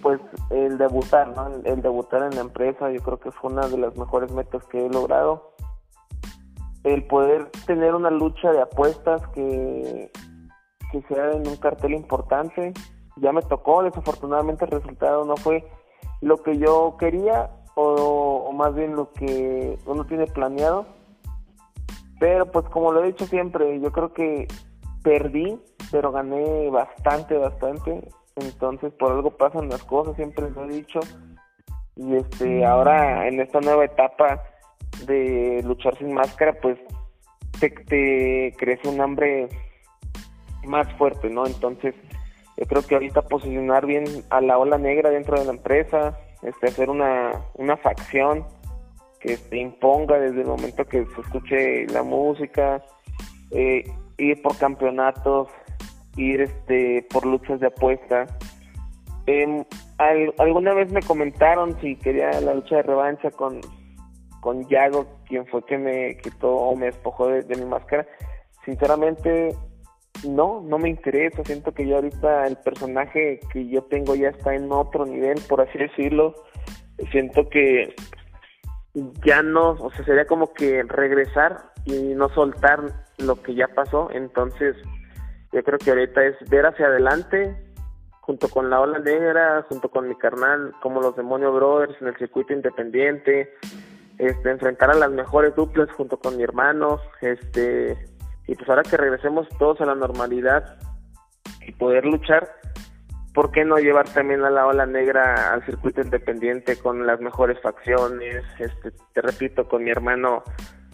pues 0.03 0.21
el 0.51 0.77
debutar, 0.77 1.29
¿no? 1.35 1.49
El, 1.65 1.81
debutar 1.81 2.25
en 2.25 2.35
la 2.35 2.43
empresa, 2.43 2.91
yo 2.91 3.01
creo 3.01 3.21
que 3.21 3.31
fue 3.31 3.53
una 3.53 3.67
de 3.69 3.79
las 3.79 3.97
mejores 3.97 4.33
metas 4.33 4.65
que 4.67 4.85
he 4.85 4.91
logrado. 4.91 5.55
El 6.85 7.07
poder 7.07 7.51
tener 7.67 7.95
una 7.95 8.11
lucha 8.11 8.51
de 8.51 8.61
apuestas 8.61 9.27
que, 9.29 10.11
que 10.91 11.03
sea 11.03 11.31
en 11.31 11.47
un 11.47 11.57
cartel 11.57 11.95
importante, 11.95 12.73
ya 13.17 13.33
me 13.33 13.43
tocó, 13.43 13.83
desafortunadamente 13.83 14.65
el 14.65 14.73
resultado 14.73 15.25
no 15.25 15.37
fue 15.37 15.65
lo 16.21 16.39
que 16.39 16.59
yo 16.59 16.97
quería 16.99 17.51
o, 17.75 18.53
más 18.53 18.75
bien 18.75 18.97
lo 18.97 19.13
que 19.13 19.79
uno 19.87 20.05
tiene 20.05 20.27
planeado. 20.27 20.87
Pero 22.19 22.47
pues 22.51 22.67
como 22.69 22.93
lo 22.93 23.03
he 23.03 23.09
dicho 23.09 23.27
siempre, 23.27 23.81
yo 23.81 23.91
creo 23.91 24.13
que 24.13 24.47
perdí, 25.03 25.61
pero 25.91 26.13
gané 26.13 26.71
bastante, 26.71 27.37
bastante. 27.37 28.09
Entonces 28.37 28.93
por 28.95 29.13
algo 29.13 29.31
pasan 29.37 29.69
las 29.69 29.83
cosas, 29.85 30.17
siempre 30.17 30.51
lo 30.51 30.65
he 30.65 30.69
dicho. 30.69 31.01
Y 31.97 32.17
este, 32.17 32.65
ahora 32.65 33.29
en 33.29 33.41
esta 33.41 33.61
nueva 33.61 33.85
etapa 33.85 34.43
de 35.07 35.63
luchar 35.65 35.97
sin 35.99 36.15
máscara, 36.15 36.55
pues 36.61 36.79
te, 37.61 37.71
te 37.71 38.55
crece 38.57 38.89
un 38.89 39.01
hambre 39.01 39.49
más 40.65 40.91
fuerte, 40.95 41.29
¿no? 41.29 41.47
Entonces 41.47 41.95
yo 42.57 42.67
creo 42.67 42.83
que 42.83 42.95
ahorita 42.95 43.23
posicionar 43.23 43.87
bien 43.87 44.05
a 44.31 44.41
la 44.41 44.59
ola 44.59 44.79
negra 44.79 45.11
dentro 45.11 45.39
de 45.39 45.45
la 45.45 45.53
empresa, 45.53 46.19
este, 46.43 46.69
hacer 46.69 46.91
una, 46.91 47.33
una 47.55 47.77
facción 47.77 48.47
que 49.21 49.37
se 49.37 49.57
imponga 49.57 50.19
desde 50.19 50.43
el 50.43 50.49
momento 50.49 50.85
que 50.85 51.05
se 51.07 51.21
escuche 51.21 51.87
la 51.87 52.03
música, 52.03 52.83
eh, 53.53 53.85
ir 54.19 54.43
por 54.43 54.57
campeonatos, 54.59 55.49
ir 56.17 56.43
este 56.43 57.07
por 57.11 57.27
luchas 57.27 57.61
de 57.61 57.69
apuesta. 57.69 58.27
Em, 59.27 59.65
alguna 60.39 60.75
vez 60.75 60.91
me 60.93 61.03
comentaron 61.03 61.81
si 61.81 61.97
quería 61.97 62.41
la 62.41 62.55
lucha 62.55 62.77
de 62.77 62.83
revancha 62.83 63.31
con, 63.31 63.61
con 64.41 64.67
Yago, 64.69 65.07
quien 65.27 65.47
fue 65.47 65.65
que 65.65 65.79
me 65.79 66.17
quitó 66.19 66.55
o 66.55 66.77
me 66.77 66.87
despojó 66.87 67.29
de 67.29 67.57
mi 67.57 67.65
máscara. 67.65 68.07
Sinceramente, 68.65 69.55
no, 70.29 70.61
no 70.61 70.79
me 70.79 70.89
interesa. 70.89 71.43
Siento 71.45 71.73
que 71.73 71.87
ya 71.87 71.97
ahorita 71.97 72.47
el 72.47 72.57
personaje 72.57 73.41
que 73.53 73.69
yo 73.69 73.83
tengo 73.85 74.15
ya 74.15 74.29
está 74.29 74.55
en 74.55 74.71
otro 74.71 75.05
nivel, 75.07 75.41
por 75.49 75.61
así 75.61 75.79
decirlo. 75.79 76.35
Siento 77.11 77.49
que 77.49 77.95
ya 79.25 79.43
no, 79.43 79.71
o 79.71 79.91
sea, 79.93 80.05
sería 80.05 80.27
como 80.27 80.53
que 80.53 80.83
regresar 80.85 81.73
y 81.85 82.15
no 82.15 82.29
soltar 82.31 82.81
lo 83.19 83.43
que 83.43 83.55
ya 83.55 83.69
pasó. 83.69 84.11
Entonces, 84.13 84.77
yo 85.53 85.63
creo 85.63 85.79
que 85.79 85.91
ahorita 85.91 86.25
es 86.25 86.37
ver 86.49 86.67
hacia 86.67 86.87
adelante, 86.87 87.57
junto 88.21 88.49
con 88.49 88.71
la 88.71 88.81
ola 88.81 88.99
negra, 88.99 89.67
junto 89.69 89.91
con 89.91 90.09
mi 90.09 90.15
carnal, 90.15 90.73
como 90.81 91.01
los 91.01 91.17
Demonio 91.17 91.53
Brothers 91.53 92.01
en 92.01 92.09
el 92.09 92.17
circuito 92.17 92.53
independiente, 92.53 93.53
este, 94.19 94.51
enfrentar 94.51 94.91
a 94.91 94.95
las 94.95 95.11
mejores 95.11 95.55
duplas 95.55 95.91
junto 95.93 96.19
con 96.19 96.37
mi 96.37 96.43
hermano, 96.43 97.01
este, 97.21 97.99
y 98.47 98.55
pues 98.55 98.69
ahora 98.69 98.83
que 98.83 98.97
regresemos 98.97 99.49
todos 99.59 99.81
a 99.81 99.87
la 99.87 99.95
normalidad 99.95 100.79
y 101.67 101.73
poder 101.73 102.05
luchar, 102.05 102.49
¿por 103.35 103.51
qué 103.51 103.65
no 103.65 103.77
llevar 103.79 104.09
también 104.09 104.45
a 104.45 104.51
la 104.51 104.67
ola 104.67 104.87
negra 104.87 105.53
al 105.53 105.65
circuito 105.67 106.01
independiente 106.01 106.79
con 106.79 107.07
las 107.07 107.21
mejores 107.21 107.61
facciones? 107.61 108.45
Este, 108.59 108.93
te 109.13 109.21
repito, 109.21 109.69
con 109.69 109.85
mi 109.85 109.91
hermano 109.91 110.43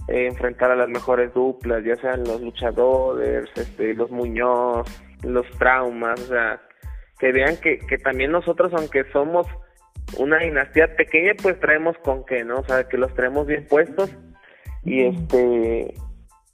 eh, 0.09 0.27
enfrentar 0.27 0.71
a 0.71 0.77
las 0.77 0.89
mejores 0.89 1.33
duplas, 1.35 1.85
ya 1.85 1.97
sean 1.97 2.25
los 2.25 2.41
luchadores, 2.41 3.49
este, 3.57 3.95
los 3.95 4.11
Muñoz, 4.11 4.87
los 5.23 5.47
traumas, 5.59 6.21
o 6.21 6.27
sea, 6.27 6.61
que 7.19 7.33
vean 7.33 7.57
que, 7.57 7.79
que 7.79 7.99
también 7.99 8.33
nosotros, 8.33 8.73
aunque 8.75 9.05
somos 9.13 9.47
una 10.17 10.39
dinastía 10.39 10.97
pequeña, 10.97 11.33
pues 11.43 11.61
traemos 11.61 11.97
con 11.99 12.25
qué, 12.25 12.45
¿no? 12.45 12.61
O 12.61 12.65
sea, 12.65 12.89
que 12.89 12.97
los 12.97 13.13
traemos 13.15 13.47
bien 13.47 13.67
puestos. 13.67 14.11
Y 14.85 15.05
este 15.05 15.95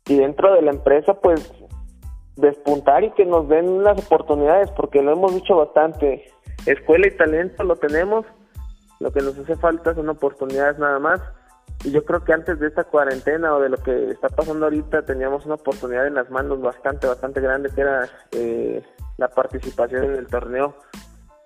y 0.06 0.16
dentro 0.18 0.52
de 0.54 0.62
la 0.62 0.72
empresa 0.72 1.14
pues 1.14 1.52
despuntar 2.36 3.04
y 3.04 3.10
que 3.12 3.24
nos 3.24 3.48
den 3.48 3.82
las 3.84 3.98
oportunidades 4.04 4.70
porque 4.72 5.02
lo 5.02 5.12
hemos 5.12 5.34
dicho 5.34 5.56
bastante. 5.56 6.24
Escuela 6.66 7.06
y 7.06 7.16
talento 7.16 7.62
lo 7.62 7.76
tenemos 7.76 8.26
lo 9.00 9.12
que 9.12 9.20
nos 9.20 9.38
hace 9.38 9.56
falta 9.56 9.94
son 9.94 10.08
oportunidades 10.08 10.78
nada 10.78 10.98
más 10.98 11.20
yo 11.84 12.04
creo 12.04 12.24
que 12.24 12.32
antes 12.32 12.58
de 12.58 12.68
esta 12.68 12.84
cuarentena 12.84 13.54
o 13.54 13.60
de 13.60 13.68
lo 13.68 13.76
que 13.76 14.10
está 14.10 14.28
pasando 14.28 14.66
ahorita 14.66 15.04
teníamos 15.04 15.44
una 15.46 15.56
oportunidad 15.56 16.06
en 16.06 16.14
las 16.14 16.30
manos 16.30 16.60
bastante 16.60 17.06
bastante 17.06 17.40
grande 17.40 17.70
que 17.74 17.80
era 17.80 18.08
eh, 18.32 18.82
la 19.18 19.28
participación 19.28 20.04
en 20.04 20.14
el 20.14 20.26
torneo 20.26 20.76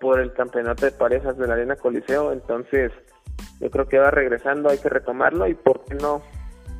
por 0.00 0.20
el 0.20 0.32
campeonato 0.32 0.84
de 0.84 0.92
parejas 0.92 1.36
de 1.36 1.46
la 1.46 1.54
arena 1.54 1.76
coliseo 1.76 2.32
entonces 2.32 2.92
yo 3.60 3.70
creo 3.70 3.88
que 3.88 3.98
va 3.98 4.10
regresando 4.10 4.68
hay 4.68 4.78
que 4.78 4.88
retomarlo 4.88 5.48
y 5.48 5.54
por 5.54 5.84
qué 5.84 5.94
no 5.96 6.22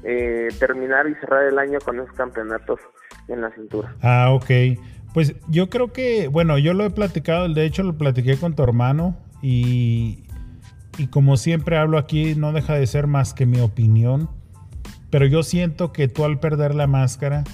eh, 0.05 0.49
terminar 0.59 1.09
y 1.09 1.15
cerrar 1.17 1.45
el 1.45 1.59
año 1.59 1.79
con 1.85 1.99
esos 1.99 2.13
campeonatos 2.15 2.81
en 3.29 3.41
la 3.41 3.51
cintura. 3.51 3.95
Ah, 4.01 4.31
ok. 4.33 4.79
Pues 5.13 5.35
yo 5.49 5.69
creo 5.69 5.93
que, 5.93 6.29
bueno, 6.29 6.59
yo 6.59 6.75
lo 6.75 6.85
he 6.85 6.91
platicado, 6.91 7.49
de 7.49 7.65
hecho 7.65 7.83
lo 7.83 7.97
platiqué 7.97 8.37
con 8.37 8.55
tu 8.55 8.63
hermano 8.63 9.17
y, 9.43 10.28
y 10.99 11.07
como 11.07 11.37
siempre 11.37 11.79
hablo 11.79 11.97
aquí, 11.97 12.35
no 12.35 12.53
deja 12.53 12.75
de 12.75 12.87
ser 12.87 13.07
más 13.07 13.33
que 13.33 13.47
mi 13.47 13.61
opinión, 13.61 14.29
pero 15.11 15.27
yo 15.27 15.43
siento 15.43 15.93
que 15.93 16.09
tú 16.09 16.25
al 16.25 16.41
perder 16.41 16.75
la 16.75 16.89
máscara 16.89 17.45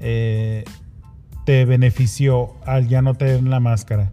eh, 0.00 0.64
te 1.44 1.64
benefició 1.66 2.56
al 2.64 2.88
ya 2.88 3.02
no 3.02 3.14
tener 3.14 3.42
la 3.42 3.60
máscara. 3.60 4.12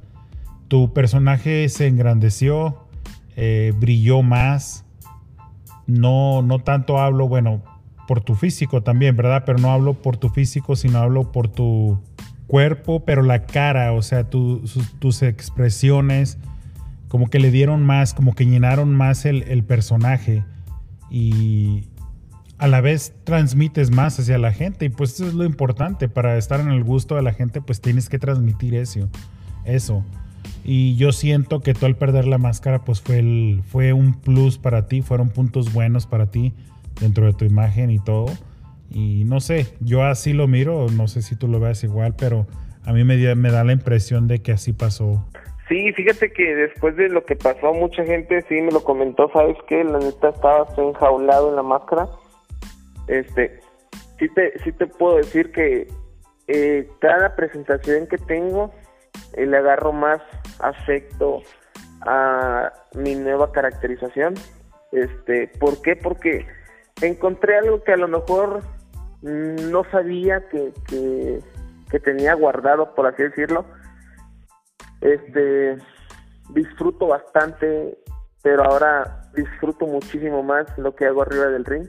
Tu 0.68 0.94
personaje 0.94 1.70
se 1.70 1.88
engrandeció, 1.88 2.86
eh, 3.38 3.74
brilló 3.78 4.22
más, 4.22 4.86
no, 5.88 6.42
no 6.42 6.60
tanto 6.60 7.00
hablo, 7.00 7.28
bueno, 7.28 7.64
por 8.08 8.22
tu 8.22 8.36
físico 8.36 8.84
también, 8.84 9.16
¿verdad? 9.16 9.44
Pero 9.46 9.58
no 9.58 9.72
hablo 9.72 9.94
por 9.94 10.18
tu 10.18 10.30
físico, 10.30 10.76
sino 10.76 11.00
hablo 11.00 11.32
por 11.32 11.48
tu 11.48 12.00
cuerpo, 12.48 13.06
pero 13.06 13.24
la 13.24 13.46
cara, 13.46 13.94
o 13.94 14.02
sea, 14.02 14.30
tus 14.30 15.24
expresiones, 15.24 16.38
como 17.16 17.30
que 17.30 17.40
le 17.40 17.50
dieron 17.50 17.82
más, 17.86 18.14
como 18.14 18.36
que 18.36 18.46
llenaron 18.46 18.94
más 18.94 19.24
el, 19.24 19.64
personaje 19.64 20.44
y 21.10 21.86
a 22.58 22.68
la 22.68 22.82
vez 22.82 23.14
transmites 23.24 23.90
más 23.90 24.20
hacia 24.20 24.38
la 24.38 24.52
gente 24.52 24.84
y 24.84 24.90
pues 24.90 25.14
eso 25.14 25.26
es 25.26 25.34
lo 25.34 25.46
importante, 25.46 26.10
para 26.10 26.38
estar 26.38 26.60
en 26.60 26.72
el 26.72 26.84
gusto 26.84 27.16
de 27.16 27.22
la 27.22 27.32
gente 27.32 27.62
pues 27.62 27.80
tienes 27.80 28.10
que 28.10 28.20
transmitir 28.20 28.76
eso, 28.76 29.08
eso. 29.64 30.04
Y 30.66 30.98
yo 30.98 31.14
siento 31.14 31.62
que 31.62 31.74
tú 31.74 31.86
al 31.86 31.96
perder 31.96 32.28
la 32.28 32.38
máscara, 32.38 32.84
pues 32.84 33.00
fue, 33.00 33.20
el, 33.20 33.62
fue 33.66 33.94
un 33.94 34.16
plus 34.16 34.58
para 34.58 34.88
ti, 34.88 35.02
fueron 35.02 35.30
puntos 35.30 35.72
buenos 35.72 36.08
para 36.08 36.26
ti 36.32 36.54
dentro 37.00 37.28
de 37.28 37.32
tu 37.32 37.46
imagen 37.46 37.92
y 37.92 38.00
todo. 38.00 38.26
Y 38.92 39.24
no 39.24 39.40
sé, 39.40 39.74
yo 39.80 40.04
así 40.04 40.34
lo 40.34 40.50
miro, 40.50 40.90
no 40.90 41.08
sé 41.08 41.22
si 41.22 41.38
tú 41.38 41.48
lo 41.48 41.62
ves 41.62 41.82
igual, 41.86 42.14
pero 42.18 42.46
a 42.84 42.92
mí 42.92 43.06
me 43.06 43.16
da 43.18 43.64
la 43.64 43.72
impresión 43.72 44.28
de 44.28 44.42
que 44.42 44.52
así 44.52 44.74
pasó. 44.74 45.26
Sí, 45.68 45.92
fíjate 45.94 46.32
que 46.32 46.56
después 46.56 46.96
de 46.96 47.10
lo 47.10 47.26
que 47.26 47.36
pasó, 47.36 47.74
mucha 47.74 48.06
gente 48.06 48.44
sí 48.48 48.62
me 48.62 48.72
lo 48.72 48.84
comentó, 48.84 49.30
¿sabes 49.34 49.58
qué? 49.68 49.84
La 49.84 49.98
neta 49.98 50.30
estaba 50.30 50.68
enjaulado 50.78 51.50
en 51.50 51.56
la 51.56 51.64
máscara. 51.64 52.08
Este, 53.08 53.60
sí 54.20 54.30
te, 54.30 54.60
sí 54.60 54.72
te 54.74 54.86
puedo 54.86 55.18
decir 55.18 55.52
que 55.52 55.88
eh, 56.48 56.88
cada 57.02 57.36
presentación 57.36 58.06
que 58.08 58.20
tengo 58.20 58.72
eh, 59.34 59.48
le 59.48 59.58
agarro 59.58 59.92
más 59.92 60.22
afecto 60.60 61.42
a 62.02 62.72
mi 62.94 63.16
nueva 63.16 63.52
caracterización. 63.52 64.36
Este, 64.92 65.48
¿por 65.60 65.82
qué? 65.82 65.96
Porque 65.96 66.46
encontré 67.02 67.58
algo 67.58 67.84
que 67.84 67.94
a 67.94 67.98
lo 67.98 68.08
mejor 68.08 68.62
no 69.24 69.84
sabía 69.86 70.48
que, 70.50 70.72
que, 70.88 71.40
que 71.90 72.00
tenía 72.00 72.36
guardado, 72.36 72.94
por 72.94 73.08
así 73.08 73.24
decirlo 73.24 73.66
este, 75.02 75.78
disfruto 76.54 77.08
bastante, 77.08 77.98
pero 78.44 78.64
ahora 78.64 79.22
disfruto 79.34 79.86
muchísimo 79.86 80.44
más 80.44 80.66
lo 80.78 80.96
que 80.96 81.06
hago 81.06 81.22
arriba 81.22 81.48
del 81.48 81.66
ring. 81.66 81.88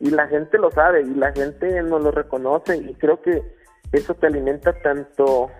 Y 0.00 0.10
la 0.10 0.28
gente 0.28 0.58
lo 0.58 0.70
sabe 0.70 1.02
y 1.02 1.14
la 1.14 1.32
gente 1.32 1.82
no 1.82 1.98
lo 1.98 2.10
reconoce 2.10 2.76
y 2.76 2.94
creo 2.94 3.20
que 3.20 3.42
eso 3.92 4.14
te 4.14 4.26
alimenta 4.26 4.72
tanto 4.82 5.50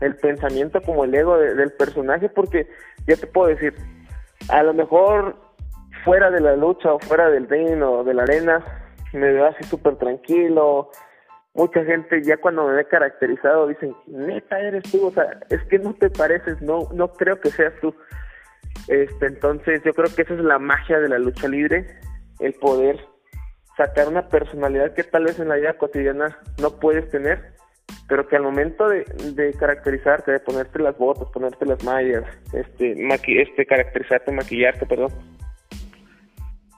el 0.00 0.16
pensamiento 0.16 0.80
como 0.82 1.04
el 1.04 1.14
ego 1.14 1.36
del 1.36 1.72
personaje 1.72 2.28
porque 2.28 2.68
ya 3.06 3.16
te 3.16 3.26
puedo 3.26 3.48
decir, 3.48 3.74
a 4.48 4.62
lo 4.62 4.72
mejor 4.74 5.36
fuera 6.04 6.30
de 6.30 6.40
la 6.40 6.56
lucha 6.56 6.92
o 6.94 6.98
fuera 7.00 7.28
del 7.30 7.48
ring 7.48 7.82
o 7.82 8.04
de 8.04 8.14
la 8.14 8.22
arena 8.22 8.64
me 9.12 9.32
veo 9.32 9.46
así 9.46 9.64
súper 9.64 9.96
tranquilo, 9.96 10.90
mucha 11.54 11.84
gente 11.84 12.22
ya 12.22 12.36
cuando 12.36 12.66
me 12.66 12.74
ve 12.74 12.84
caracterizado 12.86 13.68
dicen, 13.68 13.94
neta 14.06 14.58
eres 14.60 14.84
tú, 14.90 15.06
o 15.06 15.12
sea, 15.12 15.40
es 15.50 15.62
que 15.64 15.78
no 15.78 15.94
te 15.94 16.10
pareces, 16.10 16.60
no, 16.62 16.88
no 16.92 17.08
creo 17.12 17.40
que 17.40 17.50
seas 17.50 17.74
tú. 17.80 17.94
Este, 18.88 19.26
entonces 19.26 19.82
yo 19.84 19.92
creo 19.92 20.14
que 20.14 20.22
esa 20.22 20.34
es 20.34 20.40
la 20.40 20.58
magia 20.58 21.00
de 21.00 21.08
la 21.08 21.18
lucha 21.18 21.48
libre, 21.48 21.86
el 22.38 22.54
poder 22.54 22.98
sacar 23.76 24.08
una 24.08 24.28
personalidad 24.28 24.94
que 24.94 25.04
tal 25.04 25.24
vez 25.24 25.38
en 25.38 25.48
la 25.48 25.56
vida 25.56 25.76
cotidiana 25.76 26.38
no 26.60 26.78
puedes 26.78 27.08
tener, 27.10 27.54
pero 28.08 28.28
que 28.28 28.36
al 28.36 28.42
momento 28.42 28.88
de, 28.88 29.04
de 29.34 29.52
caracterizarte, 29.54 30.32
de 30.32 30.40
ponerte 30.40 30.78
las 30.80 30.96
botas, 30.98 31.28
ponerte 31.32 31.66
las 31.66 31.82
mallas, 31.84 32.24
este, 32.52 32.94
maqui 32.96 33.38
este 33.40 33.66
caracterizarte, 33.66 34.32
maquillarte, 34.32 34.86
perdón, 34.86 35.12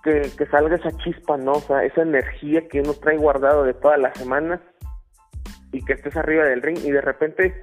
que, 0.03 0.46
salga 0.50 0.76
esa 0.76 0.90
chispa, 0.98 1.36
¿no? 1.36 1.53
O 1.53 1.61
sea, 1.61 1.84
esa 1.84 2.03
energía 2.03 2.66
que 2.68 2.80
uno 2.80 2.94
trae 2.94 3.16
guardado 3.16 3.64
de 3.64 3.74
toda 3.74 3.96
la 3.96 4.12
semana 4.14 4.61
y 5.72 5.84
que 5.84 5.94
estés 5.94 6.16
arriba 6.16 6.44
del 6.44 6.62
ring 6.62 6.78
y 6.84 6.90
de 6.90 7.00
repente 7.00 7.55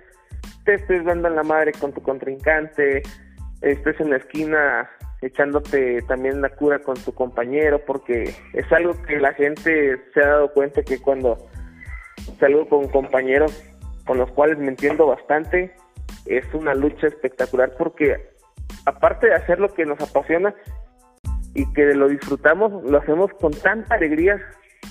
te 0.65 0.75
estés 0.75 1.05
dando 1.05 1.27
en 1.27 1.35
la 1.35 1.43
madre 1.43 1.73
con 1.73 1.93
tu 1.93 2.01
contrincante, 2.01 3.03
estés 3.61 3.99
en 3.99 4.11
la 4.11 4.17
esquina 4.17 4.89
echándote 5.21 6.01
también 6.03 6.41
la 6.41 6.49
cura 6.49 6.79
con 6.79 6.95
tu 6.95 7.13
compañero, 7.13 7.83
porque 7.85 8.33
es 8.53 8.71
algo 8.71 8.93
que 9.03 9.19
la 9.19 9.33
gente 9.33 10.01
se 10.13 10.21
ha 10.21 10.27
dado 10.27 10.53
cuenta 10.53 10.81
que 10.81 10.99
cuando 11.01 11.37
salgo 12.39 12.67
con 12.69 12.87
compañeros 12.87 13.63
con 14.05 14.17
los 14.17 14.31
cuales 14.31 14.57
me 14.57 14.69
entiendo 14.69 15.07
bastante, 15.07 15.75
es 16.25 16.45
una 16.53 16.73
lucha 16.73 17.07
espectacular 17.07 17.73
porque 17.77 18.29
aparte 18.85 19.27
de 19.27 19.35
hacer 19.35 19.59
lo 19.59 19.73
que 19.73 19.85
nos 19.85 19.99
apasiona, 20.01 20.55
y 21.53 21.71
que 21.73 21.93
lo 21.93 22.07
disfrutamos, 22.07 22.83
lo 22.83 22.97
hacemos 22.99 23.31
con 23.39 23.51
tanta 23.51 23.95
alegría 23.95 24.39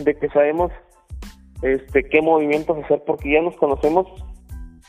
de 0.01 0.15
que 0.15 0.29
sabemos 0.29 0.73
este 1.63 2.05
qué 2.05 2.23
movimientos 2.23 2.77
hacer 2.85 3.03
porque 3.07 3.33
ya 3.33 3.43
nos 3.43 3.57
conocemos 3.57 4.07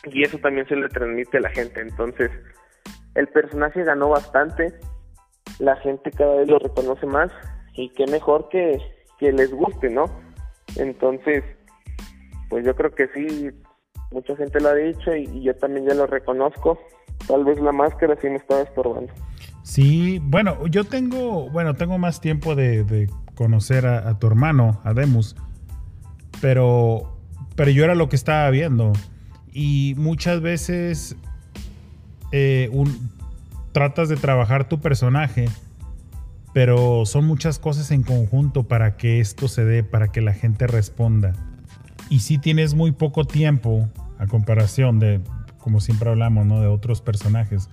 y 0.06 0.24
eso 0.24 0.38
también 0.40 0.68
se 0.68 0.76
le 0.76 0.88
transmite 0.90 1.38
a 1.38 1.42
la 1.42 1.50
gente. 1.50 1.82
Entonces, 1.82 2.32
el 3.16 3.28
personaje 3.28 3.84
ganó 3.84 4.10
bastante, 4.10 4.74
la 5.60 5.76
gente 5.78 6.12
cada 6.12 6.36
vez 6.38 6.50
lo 6.50 6.60
reconoce 6.60 7.06
más 7.06 7.32
y 7.74 7.90
qué 7.90 8.06
mejor 8.08 8.50
que, 8.50 8.80
que 9.20 9.32
les 9.32 9.52
guste, 9.52 9.90
¿no? 9.90 10.06
Entonces, 10.78 11.44
pues 12.50 12.66
yo 12.66 12.76
creo 12.76 12.92
que 12.92 13.08
sí, 13.10 13.50
mucha 14.12 14.36
gente 14.36 14.60
lo 14.60 14.70
ha 14.70 14.76
dicho 14.76 15.16
y, 15.16 15.24
y 15.34 15.44
yo 15.44 15.56
también 15.56 15.88
ya 15.88 15.94
lo 15.94 16.08
reconozco. 16.08 16.80
Tal 17.28 17.44
vez 17.44 17.60
la 17.60 17.72
máscara 17.72 18.18
sí 18.22 18.28
me 18.28 18.38
estaba 18.38 18.62
estorbando. 18.62 19.12
Sí, 19.64 20.20
bueno, 20.24 20.66
yo 20.68 20.84
tengo, 20.84 21.50
bueno, 21.52 21.76
tengo 21.76 21.98
más 21.98 22.22
tiempo 22.22 22.56
de, 22.56 23.10
conocer 23.36 23.86
a, 23.86 24.18
tu 24.18 24.28
hermano, 24.28 24.82
a 24.84 24.94
Demus, 24.94 25.36
pero, 26.42 27.18
pero 27.56 27.70
yo 27.72 27.84
era 27.84 27.96
lo 27.96 28.10
que 28.10 28.16
estaba 28.16 28.50
viendo 28.50 28.92
y 29.54 29.94
muchas 29.98 30.42
veces 30.42 31.16
eh, 32.32 32.70
tratas 33.72 34.10
de 34.10 34.16
trabajar 34.16 34.68
tu 34.68 34.80
personaje, 34.80 35.46
pero 36.54 37.06
son 37.06 37.26
muchas 37.26 37.60
cosas 37.60 37.92
en 37.92 38.04
conjunto 38.04 38.64
para 38.64 38.98
que 38.98 39.20
esto 39.20 39.48
se 39.48 39.64
dé, 39.64 39.84
para 39.84 40.12
que 40.12 40.22
la 40.22 40.34
gente 40.34 40.68
responda. 40.68 41.34
Y 42.10 42.22
si 42.22 42.40
tienes 42.40 42.74
muy 42.74 42.92
poco 42.92 43.26
tiempo 43.26 43.88
a 44.18 44.26
comparación 44.26 45.00
de, 45.00 45.22
como 45.70 45.82
siempre 45.82 46.10
hablamos, 46.10 46.48
¿no? 46.48 46.62
de 46.62 46.66
otros 46.66 47.00
personajes 47.00 47.70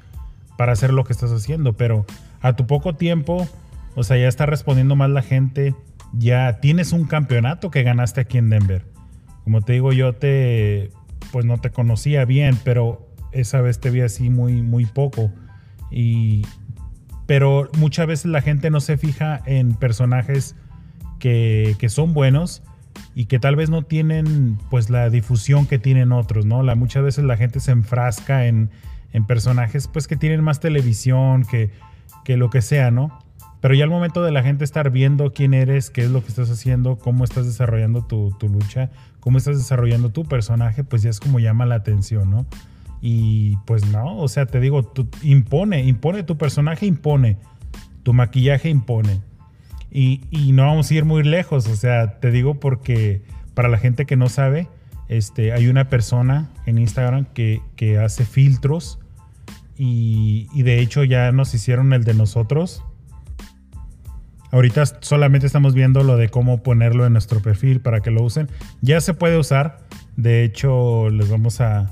para 0.58 0.72
hacer 0.72 0.92
lo 0.92 1.04
que 1.04 1.14
estás 1.14 1.32
haciendo, 1.32 1.78
pero 1.78 2.04
a 2.42 2.54
tu 2.54 2.66
poco 2.66 2.94
tiempo, 2.94 3.48
o 3.94 4.04
sea, 4.04 4.18
ya 4.18 4.28
está 4.28 4.44
respondiendo 4.44 4.96
más 4.96 5.08
la 5.08 5.22
gente, 5.22 5.74
ya 6.12 6.60
tienes 6.60 6.92
un 6.92 7.06
campeonato 7.06 7.70
que 7.70 7.82
ganaste 7.84 8.20
aquí 8.20 8.36
en 8.36 8.50
Denver. 8.50 8.84
Como 9.44 9.62
te 9.62 9.72
digo, 9.72 9.94
yo 9.94 10.12
te, 10.12 10.90
pues 11.32 11.46
no 11.46 11.56
te 11.56 11.70
conocía 11.70 12.26
bien, 12.26 12.58
pero 12.64 13.08
esa 13.32 13.62
vez 13.62 13.80
te 13.80 13.88
vi 13.88 14.02
así 14.02 14.28
muy, 14.28 14.60
muy 14.60 14.84
poco. 14.84 15.32
Y, 15.90 16.42
pero 17.24 17.70
muchas 17.78 18.06
veces 18.06 18.26
la 18.26 18.42
gente 18.42 18.68
no 18.68 18.80
se 18.80 18.98
fija 18.98 19.40
en 19.46 19.72
personajes 19.74 20.54
que, 21.18 21.76
que 21.78 21.88
son 21.88 22.12
buenos 22.12 22.62
y 23.14 23.26
que 23.26 23.38
tal 23.38 23.56
vez 23.56 23.70
no 23.70 23.82
tienen 23.82 24.58
pues 24.70 24.90
la 24.90 25.10
difusión 25.10 25.66
que 25.66 25.78
tienen 25.78 26.12
otros, 26.12 26.46
¿no? 26.46 26.62
La, 26.62 26.74
muchas 26.74 27.02
veces 27.02 27.24
la 27.24 27.36
gente 27.36 27.60
se 27.60 27.72
enfrasca 27.72 28.46
en, 28.46 28.70
en 29.12 29.24
personajes 29.24 29.88
pues 29.88 30.06
que 30.08 30.16
tienen 30.16 30.42
más 30.42 30.60
televisión, 30.60 31.44
que, 31.44 31.70
que 32.24 32.36
lo 32.36 32.50
que 32.50 32.62
sea, 32.62 32.90
¿no? 32.90 33.18
Pero 33.60 33.74
ya 33.74 33.84
al 33.84 33.90
momento 33.90 34.22
de 34.22 34.30
la 34.30 34.42
gente 34.42 34.64
estar 34.64 34.90
viendo 34.90 35.32
quién 35.32 35.54
eres, 35.54 35.90
qué 35.90 36.02
es 36.02 36.10
lo 36.10 36.22
que 36.22 36.28
estás 36.28 36.50
haciendo, 36.50 36.98
cómo 36.98 37.24
estás 37.24 37.46
desarrollando 37.46 38.04
tu, 38.04 38.32
lucha, 38.42 38.90
cómo 39.20 39.38
estás 39.38 39.56
desarrollando 39.56 40.10
tu 40.10 40.24
personaje, 40.24 40.84
pues 40.84 41.02
ya 41.02 41.10
es 41.10 41.18
como 41.18 41.40
llama 41.40 41.66
la 41.66 41.76
atención, 41.76 42.30
¿no? 42.30 42.46
Y 43.00 43.56
pues 43.66 43.86
no, 43.86 44.18
o 44.18 44.28
sea, 44.28 44.46
te 44.46 44.60
digo, 44.60 44.92
impone, 45.22 45.82
impone, 45.84 46.22
tu 46.22 46.36
personaje 46.36 46.86
impone, 46.86 47.38
tu 48.02 48.12
maquillaje 48.12 48.68
impone. 48.68 49.20
Y, 49.98 50.52
no 50.52 50.66
vamos 50.66 50.90
a 50.90 50.94
ir 50.94 51.06
muy 51.06 51.22
lejos, 51.22 51.66
o 51.68 51.74
sea, 51.74 52.20
te 52.20 52.30
digo 52.30 52.60
porque 52.60 53.22
para 53.54 53.70
la 53.70 53.78
gente 53.78 54.04
que 54.04 54.14
no 54.14 54.28
sabe, 54.28 54.68
este, 55.08 55.54
hay 55.54 55.68
una 55.68 55.88
persona 55.88 56.50
en 56.66 56.76
Instagram 56.76 57.24
que, 57.24 57.62
hace 57.98 58.26
filtros 58.26 58.98
y, 59.74 60.62
de 60.62 60.80
hecho 60.80 61.02
ya 61.02 61.32
nos 61.32 61.54
hicieron 61.54 61.94
el 61.94 62.04
de 62.04 62.12
nosotros. 62.12 62.84
Ahorita 64.50 64.84
solamente 65.00 65.46
estamos 65.46 65.72
viendo 65.72 66.02
lo 66.02 66.18
de 66.18 66.28
cómo 66.28 66.62
ponerlo 66.62 67.06
en 67.06 67.14
nuestro 67.14 67.40
perfil 67.40 67.80
para 67.80 68.00
que 68.00 68.10
lo 68.10 68.22
usen. 68.22 68.50
Ya 68.82 69.00
se 69.00 69.14
puede 69.14 69.38
usar. 69.38 69.78
De 70.16 70.44
hecho, 70.44 71.08
les 71.08 71.30
vamos 71.30 71.62
a, 71.62 71.90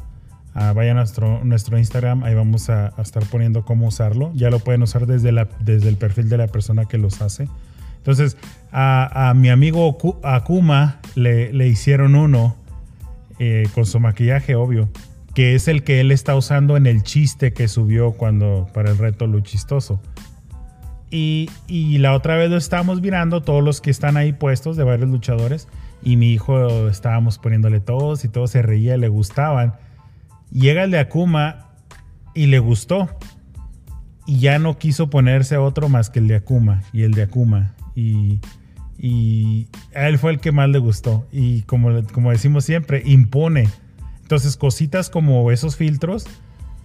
vayan 0.75 0.99
a 0.99 1.05
nuestro, 1.43 1.79
Instagram, 1.79 2.23
ahí 2.23 2.35
vamos 2.35 2.69
a, 2.69 2.93
estar 2.99 3.25
poniendo 3.25 3.65
cómo 3.65 3.87
usarlo. 3.87 4.31
Ya 4.35 4.51
lo 4.51 4.59
pueden 4.59 4.83
usar 4.83 5.07
desde, 5.07 5.33
la, 5.33 5.49
desde 5.61 5.89
el 5.89 5.97
perfil 5.97 6.29
de 6.29 6.37
la 6.37 6.49
persona 6.49 6.85
que 6.85 6.99
los 6.99 7.23
hace. 7.23 7.49
Entonces, 8.05 8.37
a, 8.71 9.33
mi 9.35 9.49
amigo 9.49 9.97
Akuma 10.23 11.01
le, 11.15 11.55
le 11.55 11.69
hicieron 11.69 12.15
uno 12.15 12.55
eh, 13.39 13.67
con 13.75 13.87
su 13.87 13.99
maquillaje, 13.99 14.57
obvio, 14.57 14.91
que 15.35 15.55
es 15.55 15.69
el 15.69 15.85
que 15.85 16.01
él 16.01 16.13
está 16.13 16.37
usando 16.37 16.77
en 16.77 16.87
el 16.87 17.03
chiste 17.03 17.55
que 17.55 17.67
subió 17.67 18.13
cuando 18.13 18.69
para 18.75 18.91
el 18.91 18.99
reto 18.99 19.27
Luchistoso. 19.27 20.03
Y, 21.11 21.49
y 21.67 21.97
la 21.97 22.13
otra 22.13 22.37
vez 22.37 22.51
lo 22.51 22.59
estábamos 22.59 23.01
mirando, 23.01 23.41
todos 23.41 23.65
los 23.65 23.81
que 23.81 23.91
están 23.91 24.19
ahí 24.19 24.35
puestos 24.35 24.77
de 24.77 24.85
varios 24.85 25.09
luchadores, 25.09 25.67
y 26.03 26.17
mi 26.17 26.33
hijo 26.33 26.89
estábamos 26.89 27.39
poniéndole 27.39 27.81
todos 27.81 28.27
y 28.27 28.29
todos 28.29 28.51
se 28.51 28.61
reía, 28.61 28.99
le 28.99 29.09
gustaban. 29.09 29.77
Llega 30.53 30.85
el 30.85 30.91
de 30.91 30.99
Akuma 30.99 31.71
y 32.35 32.49
le 32.49 32.59
gustó. 32.59 33.09
Y 34.27 34.41
ya 34.41 34.59
no 34.59 34.79
quiso 34.79 35.11
ponerse 35.11 35.57
otro 35.57 35.89
más 35.89 36.11
que 36.11 36.19
el 36.19 36.29
de 36.29 36.37
Akuma 36.37 36.83
y 36.93 37.03
el 37.03 37.13
de 37.13 37.23
Akuma. 37.23 37.75
Y, 37.95 38.41
y 38.99 39.69
a 39.95 40.09
él 40.09 40.19
fue 40.19 40.33
el 40.33 40.41
que 40.41 40.53
más 40.53 40.69
le 40.69 40.79
gustó. 40.79 41.27
Y 41.31 41.63
como, 41.63 41.91
como 42.13 42.31
decimos 42.31 42.65
siempre, 42.65 43.03
impone. 43.05 43.69
Entonces, 44.23 44.57
cositas 44.57 45.11
como 45.11 45.51
esos 45.51 45.77
filtros, 45.77 46.27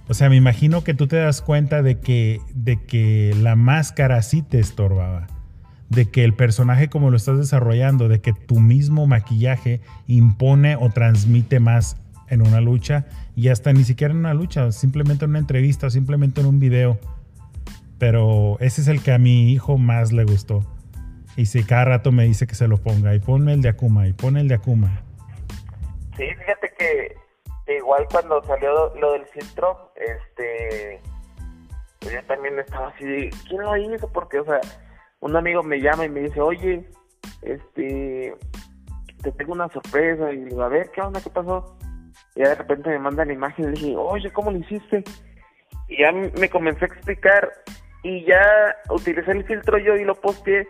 o 0.09 0.13
sea, 0.13 0.27
me 0.29 0.35
imagino 0.35 0.83
que 0.83 0.93
tú 0.93 1.07
te 1.07 1.17
das 1.17 1.41
cuenta 1.41 1.81
de 1.81 1.99
que, 1.99 2.41
de 2.53 2.83
que 2.83 3.35
la 3.39 3.55
máscara 3.55 4.21
sí 4.21 4.41
te 4.41 4.59
estorbaba. 4.59 5.27
De 5.89 6.09
que 6.09 6.23
el 6.23 6.33
personaje 6.33 6.89
como 6.89 7.09
lo 7.11 7.17
estás 7.17 7.37
desarrollando, 7.37 8.09
de 8.09 8.19
que 8.19 8.33
tu 8.33 8.59
mismo 8.59 9.07
maquillaje 9.07 9.81
impone 10.07 10.75
o 10.75 10.89
transmite 10.89 11.59
más 11.59 11.97
en 12.27 12.41
una 12.41 12.61
lucha 12.61 13.05
y 13.35 13.49
hasta 13.49 13.73
ni 13.73 13.83
siquiera 13.83 14.13
en 14.13 14.19
una 14.19 14.33
lucha, 14.33 14.71
simplemente 14.71 15.25
en 15.25 15.31
una 15.31 15.39
entrevista, 15.39 15.89
simplemente 15.89 16.41
en 16.41 16.47
un 16.47 16.59
video. 16.59 16.99
Pero 17.99 18.57
ese 18.61 18.81
es 18.81 18.87
el 18.87 19.03
que 19.03 19.11
a 19.11 19.17
mi 19.17 19.51
hijo 19.51 19.77
más 19.77 20.11
le 20.13 20.23
gustó. 20.23 20.63
Y 21.35 21.45
si 21.45 21.63
cada 21.63 21.85
rato 21.85 22.11
me 22.11 22.23
dice 22.23 22.47
que 22.47 22.55
se 22.55 22.67
lo 22.67 22.77
ponga, 22.77 23.13
y 23.13 23.19
ponme 23.19 23.53
el 23.53 23.61
de 23.61 23.69
Akuma, 23.69 24.07
y 24.07 24.13
pone 24.13 24.41
el 24.41 24.47
de 24.47 24.55
Akuma. 24.55 25.03
Sí, 26.17 26.25
fíjate 26.37 26.73
que, 26.77 27.15
igual 27.77 28.05
cuando 28.11 28.43
salió 28.43 28.93
lo 28.95 29.13
del 29.13 29.25
filtro, 29.27 29.93
este, 29.95 30.99
pues 31.99 32.13
yo 32.13 32.23
también 32.23 32.57
estaba 32.59 32.89
así 32.89 33.29
¿quién 33.47 33.61
lo 33.61 33.77
hizo? 33.77 34.11
Porque, 34.11 34.39
o 34.39 34.45
sea, 34.45 34.59
un 35.19 35.35
amigo 35.35 35.61
me 35.63 35.79
llama 35.79 36.05
y 36.05 36.09
me 36.09 36.21
dice, 36.21 36.41
oye, 36.41 36.85
este, 37.41 38.35
te 39.21 39.31
tengo 39.33 39.53
una 39.53 39.69
sorpresa, 39.69 40.31
y 40.31 40.45
digo, 40.45 40.63
a 40.63 40.69
ver, 40.69 40.89
¿qué 40.91 41.01
onda? 41.01 41.21
¿Qué 41.21 41.29
pasó? 41.29 41.77
Y 42.35 42.41
de 42.41 42.55
repente 42.55 42.89
me 42.89 42.99
manda 42.99 43.25
la 43.25 43.33
imagen 43.33 43.65
y 43.65 43.67
le 43.67 43.73
dije, 43.73 43.95
oye, 43.95 44.31
¿cómo 44.31 44.51
lo 44.51 44.57
hiciste? 44.57 45.03
Y 45.87 46.01
ya 46.01 46.11
me 46.11 46.49
comencé 46.49 46.85
a 46.85 46.87
explicar 46.87 47.49
y 48.03 48.25
ya 48.25 48.75
utilicé 48.89 49.31
el 49.31 49.43
filtro 49.43 49.77
yo 49.77 49.95
y 49.95 50.05
lo 50.05 50.15
posteé 50.15 50.67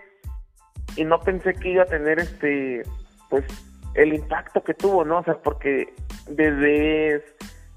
y 0.96 1.06
no 1.06 1.20
pensé 1.20 1.54
que 1.54 1.70
iba 1.70 1.84
a 1.84 1.88
tener 1.88 2.20
este, 2.20 2.84
pues, 3.30 3.46
el 3.94 4.14
impacto 4.14 4.64
que 4.64 4.74
tuvo, 4.74 5.06
¿no? 5.06 5.20
O 5.20 5.24
sea, 5.24 5.36
porque 5.36 5.94
bebés, 6.30 7.24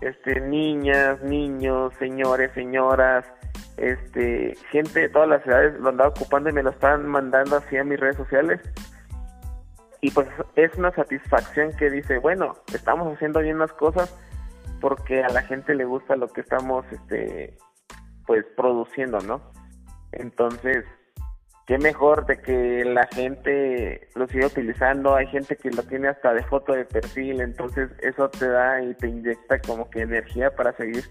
este, 0.00 0.40
niñas, 0.40 1.22
niños, 1.22 1.92
señores, 1.98 2.50
señoras, 2.54 3.24
este, 3.76 4.54
gente 4.70 5.00
de 5.00 5.08
todas 5.08 5.28
las 5.28 5.46
edades 5.46 5.78
lo 5.80 5.90
andaba 5.90 6.10
ocupando 6.10 6.50
y 6.50 6.52
me 6.52 6.62
lo 6.62 6.70
estaban 6.70 7.06
mandando 7.06 7.56
así 7.56 7.76
a 7.76 7.84
mis 7.84 8.00
redes 8.00 8.16
sociales. 8.16 8.60
Y 10.00 10.10
pues 10.10 10.28
es 10.56 10.74
una 10.74 10.90
satisfacción 10.92 11.72
que 11.76 11.88
dice, 11.88 12.18
bueno, 12.18 12.56
estamos 12.74 13.14
haciendo 13.14 13.40
bien 13.40 13.58
las 13.58 13.72
cosas 13.72 14.12
porque 14.80 15.22
a 15.22 15.28
la 15.28 15.42
gente 15.42 15.76
le 15.76 15.84
gusta 15.84 16.16
lo 16.16 16.26
que 16.26 16.40
estamos, 16.40 16.84
este, 16.90 17.56
pues 18.32 18.46
produciendo, 18.56 19.18
¿no? 19.20 19.42
Entonces, 20.12 20.86
qué 21.66 21.76
mejor 21.76 22.24
de 22.24 22.40
que 22.40 22.82
la 22.82 23.06
gente 23.08 24.08
lo 24.14 24.26
siga 24.26 24.46
utilizando, 24.46 25.14
hay 25.14 25.26
gente 25.26 25.54
que 25.54 25.70
lo 25.70 25.82
tiene 25.82 26.08
hasta 26.08 26.32
de 26.32 26.42
foto 26.44 26.72
de 26.72 26.86
perfil, 26.86 27.42
entonces 27.42 27.90
eso 28.00 28.30
te 28.30 28.48
da 28.48 28.82
y 28.82 28.94
te 28.94 29.08
inyecta 29.08 29.60
como 29.60 29.90
que 29.90 30.00
energía 30.00 30.50
para 30.56 30.74
seguir 30.78 31.04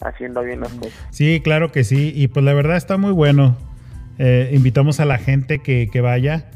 haciendo 0.00 0.40
bien 0.42 0.60
las 0.60 0.72
cosas. 0.72 1.08
Sí, 1.10 1.42
claro 1.44 1.72
que 1.72 1.84
sí, 1.84 2.10
y 2.16 2.28
pues 2.28 2.42
la 2.42 2.54
verdad 2.54 2.78
está 2.78 2.96
muy 2.96 3.12
bueno. 3.12 3.54
Eh, 4.18 4.48
invitamos 4.54 4.98
a 4.98 5.04
la 5.04 5.18
gente 5.18 5.58
que, 5.58 5.90
que 5.92 6.00
vaya, 6.00 6.50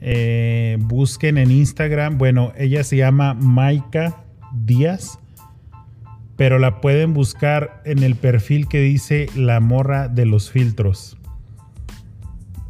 eh, 0.00 0.78
busquen 0.80 1.38
en 1.38 1.52
Instagram, 1.52 2.18
bueno, 2.18 2.52
ella 2.56 2.82
se 2.82 2.96
llama 2.96 3.34
Maika 3.34 4.24
Díaz, 4.52 5.19
pero 6.40 6.58
la 6.58 6.80
pueden 6.80 7.12
buscar 7.12 7.82
en 7.84 8.02
el 8.02 8.14
perfil 8.14 8.66
que 8.66 8.80
dice 8.80 9.26
La 9.36 9.60
Morra 9.60 10.08
de 10.08 10.24
los 10.24 10.50
Filtros 10.50 11.18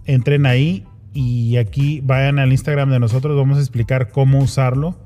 entren 0.06 0.44
ahí 0.44 0.84
y 1.14 1.56
aquí 1.56 2.00
vayan 2.00 2.40
al 2.40 2.50
Instagram 2.50 2.90
de 2.90 2.98
nosotros, 2.98 3.36
vamos 3.36 3.58
a 3.58 3.60
explicar 3.60 4.10
cómo 4.10 4.40
usarlo. 4.40 4.98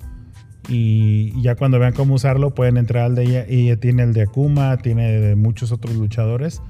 Y 0.67 1.39
ya 1.43 1.57
cuando 1.57 1.79
vean 1.79 1.93
cómo 1.93 2.15
usarlo, 2.15 2.55
pueden 2.55 2.79
entrar 2.79 3.05
al 3.05 3.15
de 3.15 3.25
ella. 3.25 3.45
Ella 3.47 3.77
tiene 3.77 4.03
el 4.03 4.15
de 4.15 4.23
Akuma, 4.23 4.79
tiene 4.79 5.35
muchos 5.35 5.71
otros 5.71 5.95
luchadores. 5.97 6.62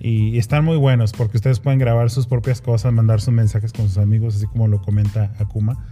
Y 0.00 0.36
están 0.36 0.64
muy 0.64 0.78
buenos 0.78 1.12
porque 1.12 1.36
ustedes 1.36 1.60
pueden 1.60 1.78
grabar 1.78 2.10
sus 2.10 2.26
propias 2.26 2.60
cosas, 2.60 2.92
mandar 2.92 3.20
sus 3.20 3.32
mensajes 3.32 3.72
con 3.72 3.86
sus 3.86 3.98
amigos, 3.98 4.34
así 4.34 4.46
como 4.46 4.66
lo 4.66 4.82
comenta 4.82 5.32
Akuma. 5.38 5.86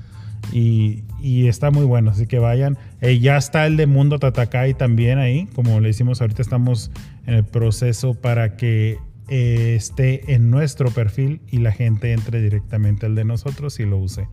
Y, 0.53 1.05
está 1.47 1.71
muy 1.71 1.85
bueno, 1.85 2.11
así 2.11 2.27
que 2.27 2.39
vayan. 2.39 2.79
Eh, 3.01 3.19
ya 3.19 3.37
está 3.37 3.67
el 3.67 3.77
de 3.77 3.87
Mundo 3.87 4.19
Tatakai 4.19 4.75
también 4.75 5.19
ahí, 5.19 5.47
como 5.55 5.81
le 5.81 5.89
decimos, 5.89 6.21
ahorita 6.21 6.43
estamos 6.43 6.91
en 7.27 7.35
el 7.35 7.45
proceso 7.45 8.15
para 8.15 8.57
que 8.57 8.99
eh, 9.29 9.75
esté 9.77 10.35
en 10.35 10.51
nuestro 10.51 10.91
perfil 10.91 11.41
y 11.51 11.59
la 11.59 11.73
gente 11.73 12.13
entre 12.13 12.41
directamente 12.41 13.07
al 13.07 13.15
de 13.15 13.25
nosotros 13.25 13.79
y 13.81 13.85
lo 13.85 13.99
use. 13.99 14.27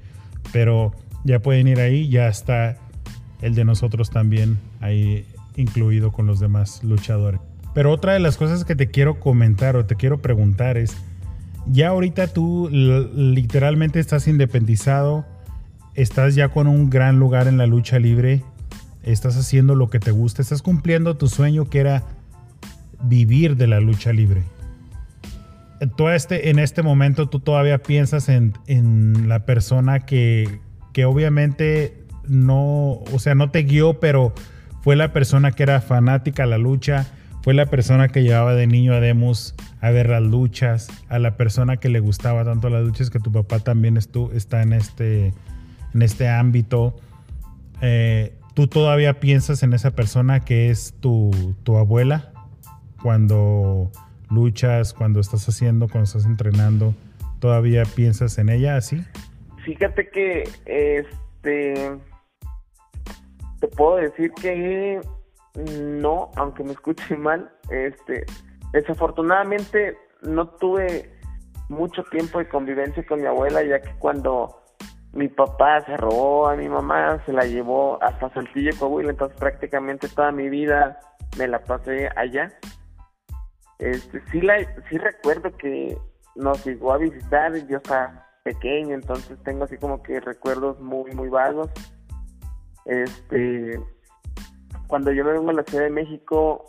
Pero 0.53 0.93
ya 1.23 1.39
pueden 1.39 1.67
ir 1.67 1.79
ahí, 1.79 2.07
ya 2.07 2.27
está 2.27 2.77
el 3.41 3.55
de 3.55 3.65
nosotros 3.65 4.09
también 4.09 4.57
ahí 4.79 5.25
incluido 5.57 6.11
con 6.11 6.27
los 6.27 6.39
demás 6.39 6.83
luchadores. 6.83 7.41
Pero 7.73 7.91
otra 7.91 8.13
de 8.13 8.19
las 8.19 8.37
cosas 8.37 8.63
que 8.63 8.75
te 8.75 8.87
quiero 8.87 9.19
comentar 9.19 9.75
o 9.75 9.85
te 9.85 9.95
quiero 9.95 10.21
preguntar 10.21 10.77
es, 10.77 10.95
ya 11.67 11.89
ahorita 11.89 12.27
tú 12.27 12.69
literalmente 12.71 13.99
estás 13.99 14.27
independizado, 14.27 15.25
estás 15.95 16.35
ya 16.35 16.49
con 16.49 16.67
un 16.67 16.89
gran 16.89 17.19
lugar 17.19 17.47
en 17.47 17.57
la 17.57 17.65
lucha 17.65 17.99
libre, 17.99 18.43
estás 19.03 19.37
haciendo 19.37 19.75
lo 19.75 19.89
que 19.89 19.99
te 19.99 20.11
gusta, 20.11 20.41
estás 20.41 20.61
cumpliendo 20.61 21.17
tu 21.17 21.27
sueño 21.27 21.69
que 21.69 21.79
era 21.79 22.03
vivir 23.01 23.55
de 23.55 23.67
la 23.67 23.79
lucha 23.79 24.11
libre. 24.13 24.43
Este, 26.13 26.49
en 26.49 26.59
este 26.59 26.83
momento 26.83 27.27
tú 27.29 27.39
todavía 27.39 27.79
piensas 27.79 28.29
en, 28.29 28.53
la 29.27 29.45
persona 29.45 30.01
que, 30.01 30.59
que, 30.93 31.05
obviamente 31.05 32.05
no, 32.27 33.01
o 33.11 33.19
sea, 33.19 33.35
no 33.35 33.51
te 33.51 33.63
guió, 33.63 33.99
pero 33.99 34.33
fue 34.81 34.95
la 34.95 35.13
persona 35.13 35.51
que 35.51 35.63
era 35.63 35.81
fanática 35.81 36.43
a 36.43 36.47
la 36.47 36.57
lucha, 36.57 37.07
fue 37.43 37.53
la 37.53 37.67
persona 37.67 38.07
que 38.07 38.23
llevaba 38.23 38.55
de 38.55 38.65
niño 38.65 38.93
a 38.93 38.99
Demus 38.99 39.53
a 39.81 39.91
ver 39.91 40.09
las 40.09 40.23
luchas, 40.23 40.87
a 41.09 41.19
la 41.19 41.37
persona 41.37 41.77
que 41.77 41.89
le 41.89 41.99
gustaba 41.99 42.43
tanto 42.43 42.69
las 42.69 42.83
luchas 42.83 43.11
que 43.11 43.19
tu 43.19 43.31
papá 43.31 43.59
también 43.59 43.97
está 43.97 44.63
en 44.63 44.73
este, 44.73 45.33
en 45.95 46.01
este 46.01 46.27
ámbito. 46.27 46.93
Eh, 47.81 48.37
¿Tú 48.53 48.67
todavía 48.67 49.19
piensas 49.19 49.63
en 49.63 49.73
esa 49.73 49.91
persona 49.91 50.41
que 50.41 50.69
es 50.69 50.93
tu, 50.99 51.31
tu 51.63 51.77
abuela 51.77 52.31
cuando 53.01 53.91
luchas, 54.29 54.93
cuando 54.93 55.19
estás 55.19 55.47
haciendo, 55.47 55.87
cuando 55.87 56.05
estás 56.05 56.25
entrenando, 56.25 56.93
todavía 57.39 57.83
piensas 57.83 58.37
en 58.37 58.49
ella 58.49 58.75
así? 58.75 59.03
Fíjate 59.63 60.09
que 60.09 60.43
este 60.65 61.97
te 63.59 63.67
puedo 63.69 63.95
decir 63.97 64.31
que 64.33 65.01
no, 65.81 66.31
aunque 66.35 66.63
me 66.63 66.71
escuche 66.73 67.17
mal, 67.17 67.51
este 67.69 68.25
desafortunadamente 68.73 69.97
no 70.21 70.47
tuve 70.47 71.11
mucho 71.69 72.03
tiempo 72.03 72.39
de 72.39 72.47
convivencia 72.47 73.05
con 73.05 73.21
mi 73.21 73.27
abuela, 73.27 73.63
ya 73.63 73.81
que 73.81 73.91
cuando 73.99 74.64
mi 75.15 75.29
papá 75.29 75.81
se 75.85 75.95
robó 75.95 76.49
a 76.49 76.55
mi 76.55 76.67
mamá, 76.67 77.23
se 77.25 77.31
la 77.31 77.45
llevó 77.45 77.97
hasta 78.03 78.29
Saltillo, 78.31 78.71
Coahuila, 78.77 79.11
entonces 79.11 79.37
prácticamente 79.39 80.09
toda 80.09 80.31
mi 80.33 80.49
vida 80.49 80.99
me 81.37 81.47
la 81.47 81.63
pasé 81.63 82.09
allá. 82.17 82.51
Este, 83.79 84.21
sí, 84.31 84.41
la, 84.41 84.57
sí 84.89 84.97
recuerdo 84.97 85.55
que 85.55 85.97
nos 86.35 86.65
llegó 86.65 86.91
a 86.91 86.97
visitar, 86.97 87.55
yo 87.65 87.77
estaba 87.77 88.27
pequeño, 88.43 88.93
entonces 88.93 89.41
tengo 89.43 89.63
así 89.63 89.77
como 89.77 90.03
que 90.03 90.19
recuerdos 90.19 90.81
muy, 90.81 91.11
muy 91.13 91.29
vagos. 91.29 91.71
Este, 92.83 93.79
cuando 94.87 95.13
yo 95.13 95.23
me 95.23 95.31
vengo 95.31 95.49
a 95.49 95.53
la 95.53 95.63
Ciudad 95.63 95.85
de 95.85 95.91
México, 95.91 96.65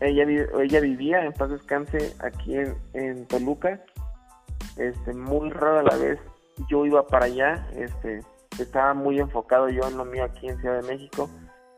ella, 0.00 0.24
ella 0.60 0.80
vivía 0.80 1.24
en 1.24 1.32
paz 1.32 1.48
descanse 1.48 2.14
aquí 2.20 2.54
en, 2.54 2.76
en 2.92 3.26
Toluca. 3.26 3.82
Este, 4.76 5.14
muy 5.14 5.48
raro 5.48 5.78
a 5.78 5.82
la 5.84 5.96
vez 5.96 6.20
yo 6.68 6.86
iba 6.86 7.06
para 7.06 7.26
allá, 7.26 7.66
este, 7.74 8.20
estaba 8.58 8.94
muy 8.94 9.18
enfocado 9.20 9.68
yo 9.68 9.82
en 9.88 9.96
lo 9.96 10.04
mío 10.04 10.24
aquí 10.24 10.48
en 10.48 10.58
Ciudad 10.60 10.82
de 10.82 10.88
México. 10.88 11.30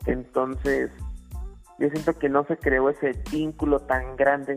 Entonces, 0.07 0.91
yo 1.79 1.89
siento 1.91 2.19
que 2.19 2.29
no 2.29 2.45
se 2.45 2.57
creó 2.57 2.91
ese 2.91 3.15
vínculo 3.31 3.81
tan 3.81 4.17
grande 4.17 4.55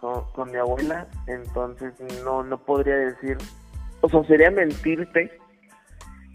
con, 0.00 0.50
mi 0.50 0.56
abuela, 0.56 1.08
entonces 1.26 1.92
no, 2.24 2.42
no 2.42 2.58
podría 2.64 2.96
decir, 2.96 3.36
o 4.00 4.08
sea, 4.08 4.24
sería 4.24 4.50
mentirte 4.50 5.38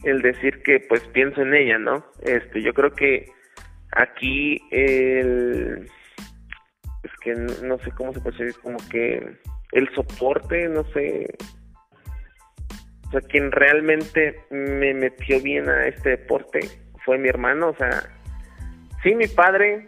el 0.04 0.22
decir 0.22 0.62
que 0.62 0.80
pues 0.88 1.02
pienso 1.14 1.42
en 1.42 1.56
ella, 1.56 1.80
¿no? 1.80 2.06
Este, 2.22 2.62
yo 2.62 2.74
creo 2.74 2.92
que 2.92 3.32
aquí 3.92 4.62
el 4.70 5.90
es 7.04 7.12
que 7.22 7.34
no, 7.34 7.78
sé 7.80 7.92
cómo 7.92 8.14
se 8.14 8.20
puede 8.20 8.38
decir, 8.38 8.62
como 8.62 8.78
que 8.90 9.38
el 9.72 9.96
soporte, 9.96 10.68
no 10.70 10.84
sé, 10.92 11.36
o 13.08 13.12
sea, 13.12 13.22
quien 13.22 13.52
realmente 13.52 14.40
me 14.50 14.94
metió 14.94 15.42
bien 15.42 15.70
a 15.70 15.88
este 15.88 16.12
deporte 16.12 16.60
fue 17.06 17.18
mi 17.18 17.30
hermano, 17.30 17.70
o 17.70 17.76
sea, 17.76 18.04
sí, 19.04 19.14
mi 19.14 19.28
padre 19.28 19.86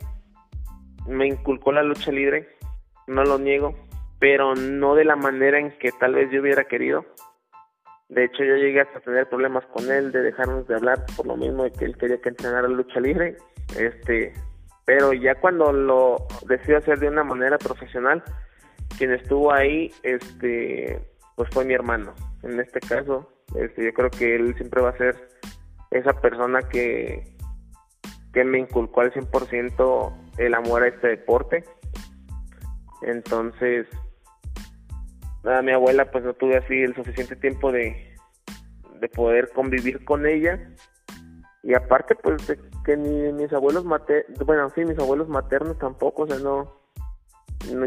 me 1.07 1.28
inculcó 1.28 1.72
la 1.72 1.84
lucha 1.84 2.11
libre, 2.11 2.47
no 3.07 3.24
lo 3.24 3.39
niego, 3.39 3.74
pero 4.20 4.55
no 4.55 4.95
de 4.95 5.05
la 5.05 5.15
manera 5.15 5.59
en 5.59 5.72
que 5.80 5.91
tal 5.91 6.15
vez 6.15 6.30
yo 6.32 6.41
hubiera 6.41 6.65
querido. 6.65 7.05
De 8.09 8.26
hecho, 8.26 8.43
yo 8.43 8.55
llegué 8.55 8.82
hasta 8.82 9.01
tener 9.01 9.28
problemas 9.28 9.65
con 9.68 9.91
él 9.91 10.11
de 10.11 10.22
dejarnos 10.22 10.68
de 10.68 10.76
hablar 10.76 11.05
por 11.15 11.26
lo 11.26 11.36
mismo 11.36 11.63
de 11.63 11.72
que 11.72 11.86
él 11.86 11.97
quería 11.97 12.22
que 12.22 12.30
entrenara 12.30 12.68
lucha 12.68 12.99
libre. 12.99 13.36
Este, 13.78 14.34
pero 14.86 15.11
ya 15.11 15.36
cuando 15.36 15.74
lo 15.74 16.15
decidió 16.47 16.78
hacer 16.78 16.99
de 16.99 17.09
una 17.09 17.24
manera 17.24 17.57
profesional, 17.57 18.24
quien 18.97 19.11
estuvo 19.11 19.51
ahí, 19.51 19.91
este, 20.03 20.99
pues 21.36 21.49
fue 21.51 21.65
mi 21.65 21.74
hermano. 21.74 22.13
En 22.44 22.60
este 22.60 22.80
caso, 22.80 23.30
este, 23.56 23.86
yo 23.86 23.94
creo 23.94 24.10
que 24.10 24.36
él 24.36 24.56
siempre 24.56 24.82
va 24.82 24.90
a 24.90 24.98
ser 24.98 25.16
esa 25.92 26.14
persona 26.22 26.62
que 26.62 27.38
que 28.38 28.44
me 28.44 28.60
inculcó 28.60 29.02
al 29.02 29.12
100% 29.12 30.14
el 30.38 30.54
amor 30.54 30.84
a 30.84 30.90
este 30.90 31.08
deporte. 31.08 31.64
Entonces, 33.02 33.88
a 35.44 35.62
mi 35.64 35.72
abuela 35.72 36.12
pues 36.12 36.24
no 36.24 36.34
tuve 36.34 36.58
así 36.58 36.76
el 36.76 36.94
suficiente 36.94 37.36
tiempo 37.36 37.72
de, 37.72 38.16
de 39.00 39.10
poder 39.10 39.50
convivir 39.54 40.06
con 40.06 40.28
ella. 40.28 40.60
Y 41.64 41.74
aparte 41.74 42.14
pues 42.14 42.46
de 42.46 42.60
que 42.86 42.96
ni 42.96 43.34
mis 43.34 43.52
abuelos 43.54 43.84
bueno, 44.46 44.70
sí, 44.76 44.86
mis 44.86 45.00
abuelos 45.00 45.28
maternos 45.28 45.80
tampoco, 45.80 46.24
o 46.24 46.28
sea, 46.28 46.38
no, 46.38 46.77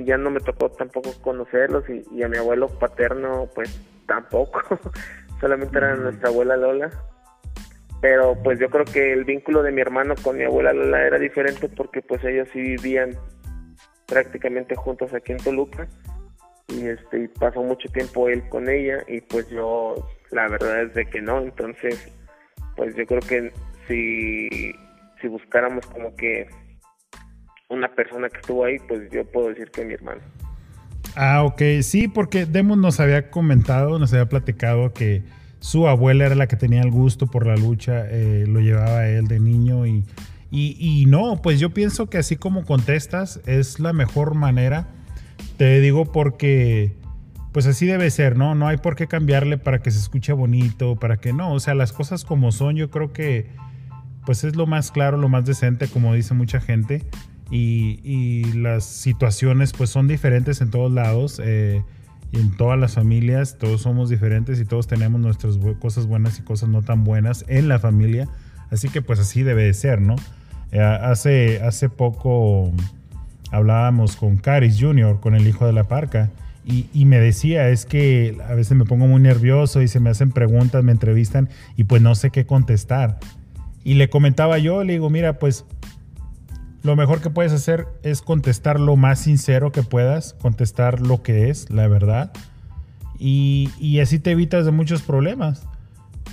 ya 0.04 0.16
no 0.16 0.30
me 0.30 0.40
tocó 0.40 0.70
tampoco 0.70 1.12
conocerlos 1.20 1.84
y, 1.88 2.22
a 2.22 2.28
mi 2.28 2.36
abuelo 2.36 2.68
paterno 2.68 3.48
pues 3.54 3.80
tampoco, 4.06 4.60
solamente 5.40 5.78
era 5.78 5.96
nuestra 5.96 6.28
abuela 6.28 6.56
Lola. 6.56 6.90
Pero 8.00 8.34
pues 8.42 8.58
yo 8.58 8.70
creo 8.70 8.86
que 8.86 9.12
el 9.12 9.24
vínculo 9.24 9.62
de 9.62 9.72
mi 9.72 9.82
hermano 9.82 10.14
con 10.22 10.38
mi 10.38 10.44
abuela 10.44 10.72
Lola 10.72 11.06
era 11.06 11.18
diferente 11.18 11.68
porque 11.68 12.00
pues 12.00 12.24
ellos 12.24 12.48
sí 12.52 12.60
vivían 12.60 13.10
prácticamente 14.06 14.74
juntos 14.74 15.12
aquí 15.12 15.32
en 15.32 15.38
Toluca. 15.38 15.86
Y 16.68 16.86
este 16.86 17.28
pasó 17.38 17.62
mucho 17.62 17.88
tiempo 17.92 18.28
él 18.28 18.48
con 18.48 18.68
ella 18.68 18.98
y 19.08 19.20
pues 19.20 19.48
yo 19.50 19.96
la 20.30 20.48
verdad 20.48 20.82
es 20.82 20.94
de 20.94 21.06
que 21.06 21.20
no. 21.20 21.40
Entonces 21.40 22.10
pues 22.76 22.94
yo 22.96 23.04
creo 23.06 23.20
que 23.20 23.52
si 23.86 24.72
si 25.20 25.28
buscáramos 25.28 25.86
como 25.86 26.14
que 26.16 26.48
una 27.70 27.88
persona 27.88 28.28
que 28.28 28.38
estuvo 28.38 28.64
ahí 28.64 28.76
pues 28.86 29.10
yo 29.10 29.24
puedo 29.24 29.48
decir 29.48 29.70
que 29.70 29.84
mi 29.84 29.94
hermano 29.94 30.20
ah 31.16 31.42
ok 31.44 31.62
sí 31.82 32.08
porque 32.08 32.46
Demos 32.46 32.78
nos 32.78 33.00
había 33.00 33.30
comentado 33.30 33.98
nos 33.98 34.12
había 34.12 34.28
platicado 34.28 34.92
que 34.92 35.22
su 35.60 35.88
abuela 35.88 36.26
era 36.26 36.34
la 36.34 36.46
que 36.46 36.56
tenía 36.56 36.82
el 36.82 36.90
gusto 36.90 37.26
por 37.26 37.46
la 37.46 37.56
lucha 37.56 38.06
eh, 38.08 38.44
lo 38.46 38.60
llevaba 38.60 39.08
él 39.08 39.26
de 39.26 39.40
niño 39.40 39.86
y 39.86 40.04
y, 40.50 40.76
y 40.78 41.06
no, 41.06 41.40
pues 41.42 41.60
yo 41.60 41.70
pienso 41.70 42.10
que 42.10 42.18
así 42.18 42.36
como 42.36 42.64
contestas 42.64 43.40
es 43.46 43.78
la 43.78 43.92
mejor 43.92 44.34
manera. 44.34 44.88
Te 45.56 45.80
digo 45.80 46.10
porque 46.10 46.96
pues 47.52 47.66
así 47.66 47.86
debe 47.86 48.10
ser, 48.10 48.36
¿no? 48.36 48.54
No 48.54 48.68
hay 48.68 48.76
por 48.76 48.96
qué 48.96 49.06
cambiarle 49.06 49.58
para 49.58 49.80
que 49.80 49.90
se 49.90 49.98
escuche 49.98 50.32
bonito, 50.32 50.96
para 50.96 51.16
que 51.16 51.32
no, 51.32 51.52
o 51.52 51.60
sea, 51.60 51.74
las 51.74 51.92
cosas 51.92 52.24
como 52.24 52.52
son, 52.52 52.76
yo 52.76 52.90
creo 52.90 53.12
que 53.12 53.50
pues 54.24 54.44
es 54.44 54.54
lo 54.54 54.66
más 54.66 54.92
claro, 54.92 55.16
lo 55.16 55.28
más 55.28 55.46
decente, 55.46 55.88
como 55.88 56.14
dice 56.14 56.34
mucha 56.34 56.60
gente, 56.60 57.04
y, 57.51 58.01
y 58.05 58.53
las 58.53 58.84
situaciones 58.84 59.72
pues 59.72 59.90
son 59.90 60.09
diferentes 60.09 60.61
en 60.61 60.70
todos 60.70 60.92
lados, 60.92 61.40
eh, 61.44 61.82
en 62.32 62.57
todas 62.57 62.78
las 62.78 62.94
familias, 62.94 63.59
todos 63.59 63.82
somos 63.82 64.09
diferentes 64.09 64.61
y 64.61 64.64
todos 64.64 64.86
tenemos 64.86 65.20
nuestras 65.20 65.59
cosas 65.80 66.07
buenas 66.07 66.38
y 66.38 66.42
cosas 66.42 66.68
no 66.68 66.82
tan 66.82 67.05
buenas 67.05 67.44
en 67.48 67.68
la 67.68 67.78
familia, 67.78 68.28
así 68.70 68.88
que 68.88 69.03
pues 69.03 69.18
así 69.18 69.42
debe 69.42 69.64
de 69.64 69.74
ser, 69.74 70.01
¿no? 70.01 70.16
Eh, 70.72 70.80
hace, 70.80 71.61
hace 71.62 71.88
poco 71.88 72.72
hablábamos 73.51 74.14
con 74.14 74.36
Caris 74.36 74.76
Jr., 74.80 75.18
con 75.20 75.34
el 75.34 75.48
hijo 75.48 75.66
de 75.66 75.72
la 75.72 75.84
parca, 75.84 76.30
y, 76.66 77.05
me 77.07 77.18
decía, 77.18 77.68
es 77.70 77.84
que 77.84 78.36
a 78.48 78.55
veces 78.55 78.76
me 78.76 78.84
pongo 78.84 79.07
muy 79.09 79.20
nervioso 79.20 79.82
y 79.82 79.88
se 79.88 79.98
me 79.98 80.11
hacen 80.11 80.30
preguntas, 80.30 80.84
me 80.84 80.92
entrevistan 80.92 81.48
y 81.76 81.84
pues 81.84 82.01
no 82.01 82.14
sé 82.14 82.30
qué 82.30 82.46
contestar. 82.46 83.18
Y 83.82 83.94
le 83.94 84.09
comentaba 84.09 84.59
yo, 84.59 84.84
le 84.84 84.92
digo, 84.92 85.11
mira, 85.11 85.38
pues 85.38 85.64
lo 86.82 86.96
mejor 86.96 87.20
que 87.20 87.30
puedes 87.30 87.52
hacer 87.52 87.86
es 88.02 88.22
contestar 88.22 88.80
lo 88.80 88.96
más 88.96 89.20
sincero 89.20 89.70
que 89.72 89.82
puedas, 89.82 90.34
contestar 90.34 91.00
lo 91.00 91.22
que 91.22 91.50
es, 91.50 91.70
la 91.70 91.88
verdad. 91.88 92.32
Y, 93.18 93.98
así 94.00 94.18
te 94.18 94.30
evitas 94.30 94.64
de 94.64 94.70
muchos 94.70 95.02
problemas. 95.02 95.66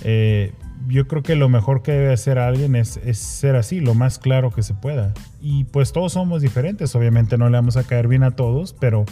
Eh, 0.04 0.54
yo 0.86 1.06
creo 1.06 1.22
que 1.22 1.36
lo 1.36 1.50
mejor 1.50 1.82
que 1.82 1.92
debe 1.92 2.12
hacer 2.12 2.38
alguien 2.38 2.76
es, 2.76 2.98
ser 3.12 3.56
así, 3.56 3.80
lo 3.80 3.94
más 3.94 4.18
claro 4.18 4.50
que 4.50 4.62
se 4.62 4.72
pueda. 4.72 5.12
Y 5.42 5.64
pues 5.64 5.92
todos 5.92 6.12
somos 6.12 6.40
diferentes, 6.40 6.94
obviamente 6.94 7.36
no 7.36 7.50
le 7.50 7.58
vamos 7.58 7.76
a 7.76 7.84
caer 7.84 8.08
bien 8.08 8.22
a 8.22 8.30
todos, 8.30 8.72
pero, 8.72 9.04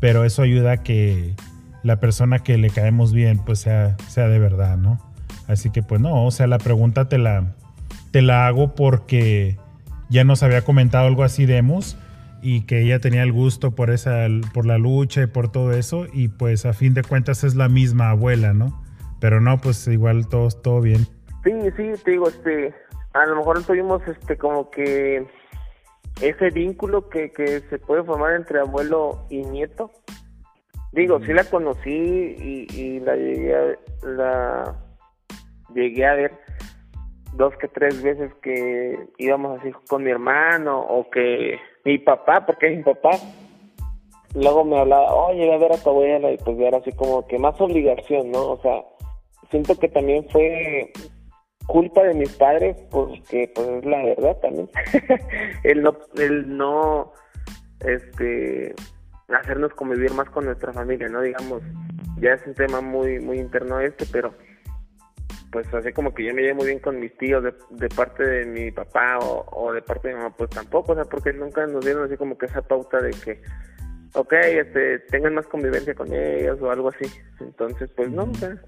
pero 0.00 0.24
eso 0.24 0.42
ayuda 0.42 0.72
a 0.72 0.82
que 0.82 1.36
la 1.84 2.00
persona 2.00 2.40
que 2.40 2.58
le 2.58 2.70
caemos 2.70 3.12
bien 3.12 3.38
pues 3.38 3.60
sea, 3.60 3.96
sea 4.08 4.26
de 4.26 4.40
verdad, 4.40 4.76
¿no? 4.76 4.98
Así 5.46 5.70
que 5.70 5.84
pues 5.84 6.00
no, 6.00 6.26
o 6.26 6.30
sea, 6.32 6.48
la 6.48 6.58
pregunta 6.58 7.08
te 7.08 7.18
la, 7.18 7.54
te 8.10 8.20
la 8.20 8.48
hago 8.48 8.74
porque 8.74 9.58
ya 10.08 10.24
nos 10.24 10.42
había 10.42 10.62
comentado 10.62 11.06
algo 11.06 11.22
así 11.24 11.46
de 11.46 11.58
Emos 11.58 11.96
y 12.40 12.66
que 12.66 12.82
ella 12.82 13.00
tenía 13.00 13.22
el 13.22 13.32
gusto 13.32 13.72
por, 13.72 13.90
esa, 13.90 14.26
por 14.54 14.66
la 14.66 14.78
lucha 14.78 15.22
y 15.22 15.26
por 15.26 15.50
todo 15.50 15.72
eso 15.72 16.06
y 16.12 16.28
pues 16.28 16.66
a 16.66 16.72
fin 16.72 16.94
de 16.94 17.02
cuentas 17.02 17.44
es 17.44 17.54
la 17.54 17.68
misma 17.68 18.10
abuela, 18.10 18.52
¿no? 18.52 18.82
Pero 19.20 19.40
no, 19.40 19.58
pues 19.58 19.86
igual 19.88 20.28
todo, 20.28 20.48
todo 20.50 20.80
bien. 20.80 21.06
Sí, 21.44 21.52
sí, 21.76 21.90
te 22.04 22.12
digo, 22.12 22.28
este, 22.28 22.74
a 23.14 23.26
lo 23.26 23.36
mejor 23.36 23.64
tuvimos 23.64 24.02
este 24.06 24.36
como 24.36 24.70
que 24.70 25.26
ese 26.20 26.50
vínculo 26.50 27.08
que, 27.08 27.32
que 27.32 27.60
se 27.68 27.78
puede 27.78 28.04
formar 28.04 28.34
entre 28.34 28.60
abuelo 28.60 29.26
y 29.30 29.42
nieto. 29.42 29.90
Digo, 30.92 31.20
sí 31.24 31.32
la 31.32 31.44
conocí 31.44 31.90
y, 31.90 32.66
y 32.74 33.00
la 33.00 33.14
llegué 33.14 33.54
a, 33.54 34.06
la 34.06 34.76
llegué 35.74 36.06
a 36.06 36.14
ver 36.14 36.32
dos 37.38 37.56
que 37.56 37.68
tres 37.68 38.02
veces 38.02 38.34
que 38.42 38.98
íbamos 39.16 39.58
así 39.58 39.72
con 39.88 40.02
mi 40.02 40.10
hermano 40.10 40.80
o 40.80 41.08
que 41.08 41.58
mi 41.84 41.98
papá, 41.98 42.44
porque 42.44 42.66
es 42.66 42.76
mi 42.76 42.82
papá, 42.82 43.12
luego 44.34 44.64
me 44.64 44.78
hablaba, 44.78 45.14
oye, 45.14 45.54
a 45.54 45.56
ver 45.56 45.72
a 45.72 45.78
tu 45.78 45.88
abuela 45.88 46.30
y 46.32 46.36
pues 46.36 46.58
era 46.58 46.78
así 46.78 46.92
como 46.92 47.26
que 47.26 47.38
más 47.38 47.58
obligación, 47.60 48.32
¿no? 48.32 48.50
O 48.50 48.60
sea, 48.60 48.84
siento 49.50 49.78
que 49.78 49.88
también 49.88 50.28
fue 50.30 50.92
culpa 51.66 52.02
de 52.02 52.14
mis 52.14 52.30
padres 52.36 52.76
porque 52.90 53.50
pues 53.54 53.68
es 53.68 53.84
la 53.84 54.02
verdad 54.02 54.36
también 54.38 54.70
el 55.64 55.82
no 55.82 55.98
el 56.16 56.56
no 56.56 57.12
este 57.80 58.74
hacernos 59.28 59.74
convivir 59.74 60.14
más 60.14 60.30
con 60.30 60.46
nuestra 60.46 60.72
familia 60.72 61.08
no 61.08 61.20
digamos 61.20 61.62
ya 62.20 62.32
es 62.32 62.46
un 62.46 62.54
tema 62.54 62.80
muy 62.80 63.20
muy 63.20 63.38
interno 63.38 63.80
este 63.80 64.06
pero 64.10 64.32
pues 65.50 65.72
así 65.72 65.92
como 65.92 66.12
que 66.12 66.24
yo 66.24 66.34
me 66.34 66.42
llevo 66.42 66.56
muy 66.58 66.66
bien 66.66 66.78
con 66.78 67.00
mis 67.00 67.16
tíos 67.16 67.42
de, 67.42 67.54
de 67.70 67.88
parte 67.88 68.24
de 68.24 68.46
mi 68.46 68.70
papá 68.70 69.18
o, 69.18 69.46
o, 69.50 69.72
de 69.72 69.82
parte 69.82 70.08
de 70.08 70.14
mi 70.14 70.20
mamá 70.20 70.34
pues 70.36 70.50
tampoco 70.50 70.92
o 70.92 70.94
sea 70.94 71.04
porque 71.04 71.32
nunca 71.32 71.66
nos 71.66 71.84
dieron 71.84 72.04
así 72.04 72.16
como 72.16 72.36
que 72.36 72.46
esa 72.46 72.62
pauta 72.62 73.00
de 73.00 73.10
que 73.10 73.40
ok, 74.14 74.32
este 74.32 74.98
tengan 75.10 75.34
más 75.34 75.46
convivencia 75.46 75.94
con 75.94 76.12
ellos 76.12 76.60
o 76.60 76.70
algo 76.70 76.88
así 76.88 77.06
entonces 77.40 77.90
pues 77.96 78.10
no 78.10 78.24
o 78.24 78.34
sea 78.34 78.60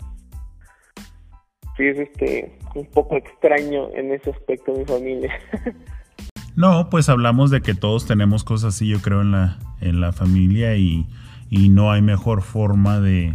sí 1.81 1.87
es 1.87 1.99
este, 1.99 2.59
un 2.75 2.87
poco 2.87 3.17
extraño 3.17 3.89
en 3.95 4.13
ese 4.13 4.31
aspecto 4.31 4.73
de 4.73 4.79
mi 4.81 4.85
familia. 4.85 5.33
no, 6.57 6.91
pues 6.91 7.09
hablamos 7.09 7.51
de 7.51 7.63
que 7.63 7.75
todos 7.75 8.07
tenemos 8.07 8.45
cosas 8.45 8.75
así, 8.75 8.89
yo 8.89 9.01
creo, 9.01 9.23
en 9.23 9.33
la, 9.33 9.59
en 9.81 10.01
la 10.01 10.13
familia 10.13 10.77
y, 10.77 11.07
no 11.51 11.91
hay 11.91 12.03
mejor 12.03 12.43
forma 12.43 13.01
de, 13.01 13.35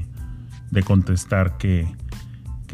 contestar 0.86 1.58
que, 1.58 1.88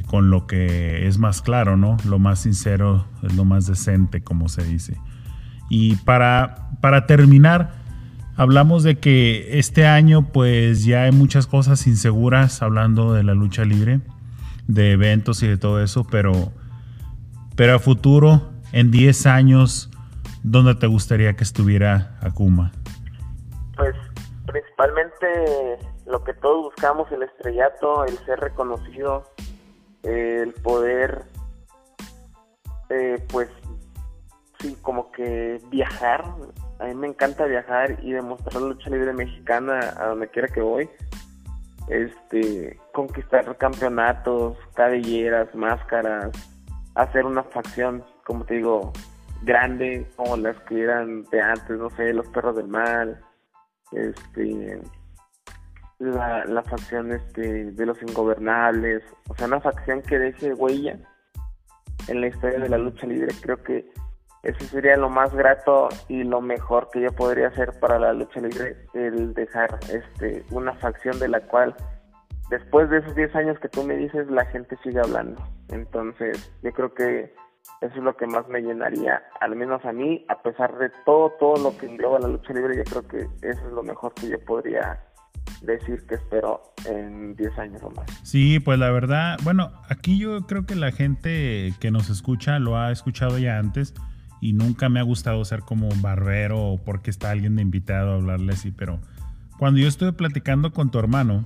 con 0.03 0.29
lo 0.29 0.47
que 0.47 1.07
es 1.07 1.17
más 1.17 1.41
claro, 1.41 1.77
¿no? 1.77 1.97
Lo 2.05 2.19
más 2.19 2.39
sincero 2.39 3.05
es 3.23 3.35
lo 3.35 3.45
más 3.45 3.67
decente, 3.67 4.23
como 4.23 4.49
se 4.49 4.63
dice. 4.63 4.97
Y 5.69 5.95
para, 5.97 6.69
para 6.81 7.05
terminar, 7.07 7.71
hablamos 8.35 8.83
de 8.83 8.99
que 8.99 9.59
este 9.59 9.85
año 9.85 10.27
pues 10.31 10.83
ya 10.85 11.03
hay 11.03 11.11
muchas 11.11 11.47
cosas 11.47 11.87
inseguras 11.87 12.61
hablando 12.61 13.13
de 13.13 13.23
la 13.23 13.33
lucha 13.33 13.65
libre 13.65 14.01
de 14.67 14.91
eventos 14.91 15.43
y 15.43 15.47
de 15.47 15.57
todo 15.57 15.81
eso, 15.81 16.05
pero, 16.09 16.51
pero 17.55 17.75
a 17.75 17.79
futuro, 17.79 18.51
en 18.71 18.91
10 18.91 19.25
años, 19.25 19.89
¿dónde 20.43 20.75
te 20.75 20.87
gustaría 20.87 21.33
que 21.35 21.43
estuviera 21.43 22.17
Akuma? 22.21 22.71
Pues 23.75 23.95
principalmente 24.45 25.77
lo 26.05 26.23
que 26.23 26.33
todos 26.33 26.65
buscamos, 26.65 27.11
el 27.11 27.23
estrellato, 27.23 28.05
el 28.05 28.17
ser 28.25 28.39
reconocido, 28.39 29.30
el 30.03 30.53
poder, 30.53 31.23
eh, 32.89 33.23
pues 33.29 33.49
sí, 34.59 34.77
como 34.81 35.11
que 35.11 35.61
viajar. 35.69 36.23
A 36.79 36.85
mí 36.85 36.95
me 36.95 37.07
encanta 37.07 37.45
viajar 37.45 37.99
y 38.01 38.11
demostrar 38.11 38.61
la 38.61 38.69
lucha 38.69 38.89
libre 38.89 39.13
mexicana 39.13 39.79
a 39.97 40.07
donde 40.07 40.27
quiera 40.29 40.47
que 40.47 40.61
voy 40.61 40.89
este 41.91 42.79
conquistar 42.93 43.57
campeonatos, 43.57 44.57
cabelleras, 44.73 45.53
máscaras, 45.53 46.31
hacer 46.95 47.25
una 47.25 47.43
facción, 47.43 48.03
como 48.25 48.45
te 48.45 48.55
digo, 48.55 48.93
grande, 49.43 50.07
como 50.15 50.37
las 50.37 50.57
que 50.61 50.81
eran 50.81 51.23
de 51.25 51.41
antes, 51.41 51.77
no 51.77 51.89
sé, 51.91 52.13
los 52.13 52.27
perros 52.29 52.55
del 52.55 52.67
mal, 52.67 53.19
este 53.91 54.81
la, 56.01 56.45
la 56.45 56.63
facción 56.63 57.11
este 57.11 57.71
de 57.71 57.85
los 57.85 58.01
ingobernables, 58.01 59.03
o 59.29 59.35
sea, 59.35 59.47
una 59.47 59.61
facción 59.61 60.01
que 60.01 60.17
deje 60.17 60.53
huella 60.53 60.97
en 62.07 62.21
la 62.21 62.27
historia 62.27 62.59
de 62.59 62.69
la 62.69 62.77
lucha 62.77 63.05
libre, 63.05 63.33
creo 63.41 63.61
que 63.61 63.87
eso 64.41 64.65
sería 64.65 64.97
lo 64.97 65.09
más 65.09 65.33
grato 65.35 65.89
y 66.07 66.23
lo 66.23 66.41
mejor 66.41 66.89
que 66.91 67.01
yo 67.01 67.11
podría 67.11 67.49
hacer 67.49 67.79
para 67.79 67.99
la 67.99 68.13
lucha 68.13 68.39
libre, 68.39 68.75
el 68.95 69.35
dejar 69.35 69.79
este 69.93 70.43
una 70.49 70.73
facción 70.77 71.19
de 71.19 71.27
la 71.27 71.41
cual 71.41 71.75
después 72.49 72.89
de 72.89 72.97
esos 72.97 73.13
10 73.13 73.35
años 73.35 73.59
que 73.59 73.69
tú 73.69 73.83
me 73.83 73.95
dices 73.95 74.29
la 74.31 74.45
gente 74.45 74.75
sigue 74.83 74.99
hablando. 74.99 75.39
Entonces 75.69 76.51
yo 76.63 76.71
creo 76.71 76.93
que 76.95 77.35
eso 77.81 77.95
es 77.95 78.03
lo 78.03 78.17
que 78.17 78.25
más 78.25 78.47
me 78.47 78.61
llenaría, 78.61 79.21
al 79.39 79.55
menos 79.55 79.85
a 79.85 79.93
mí, 79.93 80.25
a 80.27 80.41
pesar 80.41 80.75
de 80.79 80.89
todo, 81.05 81.29
todo 81.39 81.57
lo 81.57 81.77
que 81.77 81.85
engloba 81.85 82.19
la 82.19 82.27
lucha 82.27 82.53
libre, 82.53 82.75
yo 82.75 82.83
creo 82.83 83.07
que 83.07 83.47
eso 83.47 83.67
es 83.67 83.71
lo 83.71 83.83
mejor 83.83 84.15
que 84.15 84.29
yo 84.29 84.43
podría 84.43 84.99
decir 85.61 86.03
que 86.07 86.15
espero 86.15 86.73
en 86.85 87.35
10 87.35 87.59
años 87.59 87.81
o 87.83 87.91
más. 87.91 88.05
Sí, 88.23 88.59
pues 88.59 88.79
la 88.79 88.89
verdad, 88.89 89.37
bueno, 89.43 89.71
aquí 89.89 90.17
yo 90.17 90.47
creo 90.47 90.65
que 90.65 90.75
la 90.75 90.91
gente 90.91 91.73
que 91.79 91.91
nos 91.91 92.09
escucha 92.09 92.59
lo 92.59 92.77
ha 92.77 92.91
escuchado 92.91 93.37
ya 93.37 93.59
antes 93.59 93.93
y 94.41 94.53
nunca 94.53 94.89
me 94.89 94.99
ha 94.99 95.03
gustado 95.03 95.43
ser 95.45 95.61
como 95.61 95.87
un 95.87 96.01
barbero 96.01 96.59
o 96.59 96.77
porque 96.77 97.11
está 97.11 97.29
alguien 97.29 97.59
invitado 97.59 98.11
a 98.11 98.15
hablarle 98.15 98.53
así, 98.53 98.71
pero 98.71 98.99
cuando 99.57 99.79
yo 99.79 99.87
estuve 99.87 100.13
platicando 100.13 100.73
con 100.73 100.89
tu 100.89 100.97
hermano, 100.97 101.45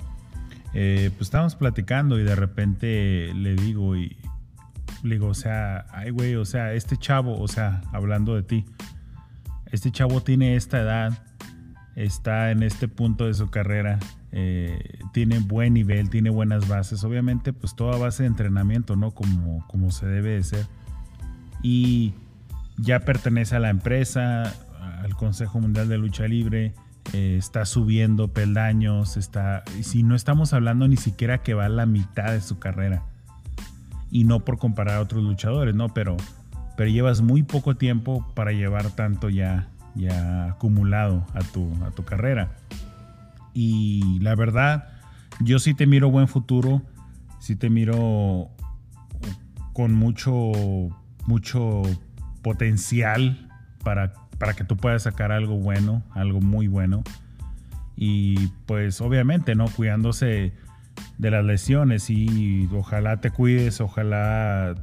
eh, 0.73 1.09
pues 1.17 1.27
estábamos 1.27 1.55
platicando 1.55 2.17
y 2.19 2.23
de 2.23 2.35
repente 2.35 3.33
le 3.33 3.55
digo 3.55 3.97
y 3.97 4.17
le 5.03 5.15
digo, 5.15 5.27
o 5.27 5.33
sea, 5.33 5.85
ay 5.91 6.11
güey, 6.11 6.35
o 6.35 6.45
sea, 6.45 6.73
este 6.73 6.97
chavo, 6.97 7.39
o 7.39 7.47
sea, 7.47 7.81
hablando 7.91 8.35
de 8.35 8.43
ti, 8.43 8.65
este 9.71 9.91
chavo 9.91 10.21
tiene 10.21 10.55
esta 10.55 10.79
edad, 10.79 11.13
está 11.95 12.51
en 12.51 12.63
este 12.63 12.87
punto 12.87 13.25
de 13.25 13.33
su 13.33 13.49
carrera, 13.49 13.99
eh, 14.31 14.99
tiene 15.13 15.39
buen 15.39 15.73
nivel, 15.73 16.09
tiene 16.09 16.29
buenas 16.29 16.67
bases, 16.67 17.03
obviamente 17.03 17.53
pues 17.53 17.75
toda 17.75 17.97
base 17.97 18.23
de 18.23 18.27
entrenamiento, 18.27 18.95
¿no? 18.95 19.11
Como, 19.11 19.65
como 19.67 19.91
se 19.91 20.05
debe 20.05 20.31
de 20.31 20.43
ser. 20.43 20.65
Y 21.63 22.13
ya 22.77 22.99
pertenece 22.99 23.55
a 23.55 23.59
la 23.59 23.69
empresa, 23.69 24.53
al 25.01 25.15
Consejo 25.15 25.59
Mundial 25.59 25.87
de 25.87 25.97
Lucha 25.97 26.27
Libre, 26.27 26.73
eh, 27.13 27.35
está 27.37 27.65
subiendo 27.65 28.29
peldaños, 28.29 29.15
está, 29.15 29.63
si 29.81 30.03
no 30.03 30.15
estamos 30.15 30.53
hablando 30.53 30.87
ni 30.87 30.97
siquiera 30.97 31.43
que 31.43 31.53
va 31.53 31.65
a 31.65 31.69
la 31.69 31.85
mitad 31.85 32.31
de 32.31 32.41
su 32.41 32.59
carrera. 32.59 33.03
Y 34.11 34.23
no 34.23 34.41
por 34.41 34.57
comparar 34.57 34.97
a 34.97 35.01
otros 35.01 35.23
luchadores, 35.23 35.75
¿no? 35.75 35.93
Pero, 35.93 36.17
pero 36.77 36.89
llevas 36.89 37.21
muy 37.21 37.43
poco 37.43 37.75
tiempo 37.75 38.25
para 38.35 38.51
llevar 38.51 38.91
tanto 38.91 39.29
ya, 39.29 39.69
ya 39.95 40.51
acumulado 40.51 41.25
a 41.33 41.41
tu, 41.41 41.71
a 41.85 41.91
tu 41.91 42.03
carrera. 42.03 42.51
Y 43.53 44.19
la 44.19 44.35
verdad, 44.35 44.89
yo 45.39 45.59
sí 45.59 45.73
te 45.73 45.87
miro 45.87 46.11
buen 46.11 46.27
futuro, 46.27 46.81
sí 47.39 47.55
te 47.55 47.69
miro 47.69 48.49
con 49.73 49.93
mucho, 49.93 50.51
mucho 51.25 51.81
potencial 52.41 53.49
para, 53.83 54.13
para 54.37 54.53
que 54.53 54.63
tú 54.63 54.77
puedas 54.77 55.03
sacar 55.03 55.31
algo 55.31 55.57
bueno, 55.57 56.03
algo 56.11 56.41
muy 56.41 56.67
bueno. 56.67 57.03
Y 57.95 58.47
pues 58.65 58.99
obviamente, 59.01 59.55
¿no? 59.55 59.65
Cuidándose 59.67 60.53
de 61.17 61.31
las 61.31 61.45
lesiones 61.45 62.09
y 62.09 62.69
ojalá 62.73 63.21
te 63.21 63.31
cuides, 63.31 63.79
ojalá 63.81 64.75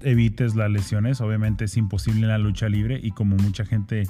evites 0.00 0.54
las 0.54 0.70
lesiones. 0.70 1.20
Obviamente 1.20 1.64
es 1.64 1.76
imposible 1.76 2.22
en 2.22 2.28
la 2.28 2.38
lucha 2.38 2.68
libre 2.68 3.00
y 3.02 3.10
como 3.10 3.36
mucha 3.36 3.64
gente, 3.64 4.04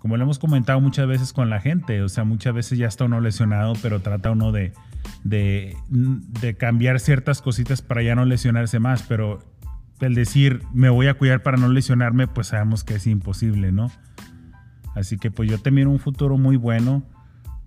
como 0.00 0.16
lo 0.16 0.22
hemos 0.24 0.38
comentado 0.38 0.80
muchas 0.80 1.06
veces 1.06 1.32
con 1.32 1.50
la 1.50 1.60
gente, 1.60 2.02
o 2.02 2.08
sea, 2.08 2.24
muchas 2.24 2.54
veces 2.54 2.78
ya 2.78 2.86
está 2.86 3.04
uno 3.04 3.20
lesionado, 3.20 3.74
pero 3.82 4.00
trata 4.00 4.30
uno 4.30 4.52
de, 4.52 4.72
de, 5.24 6.56
cambiar 6.58 7.00
ciertas 7.00 7.42
cositas 7.42 7.82
para 7.82 8.02
ya 8.02 8.14
no 8.14 8.24
lesionarse 8.24 8.78
más, 8.78 9.02
pero 9.02 9.40
el 10.00 10.14
decir 10.14 10.62
me 10.72 10.88
voy 10.88 11.08
a 11.08 11.14
cuidar 11.14 11.42
para 11.42 11.56
no 11.56 11.68
lesionarme, 11.68 12.28
pues 12.28 12.48
sabemos 12.48 12.84
que 12.84 12.94
es 12.94 13.06
imposible, 13.06 13.72
¿no? 13.72 13.90
Así 14.94 15.18
que 15.18 15.30
pues 15.30 15.50
yo 15.50 15.58
te 15.58 15.70
miro 15.70 15.90
un 15.90 15.98
futuro 15.98 16.38
muy 16.38 16.56
bueno, 16.56 17.02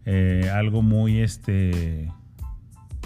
eh, 0.05 0.49
algo 0.53 0.81
muy, 0.81 1.19
este, 1.19 2.11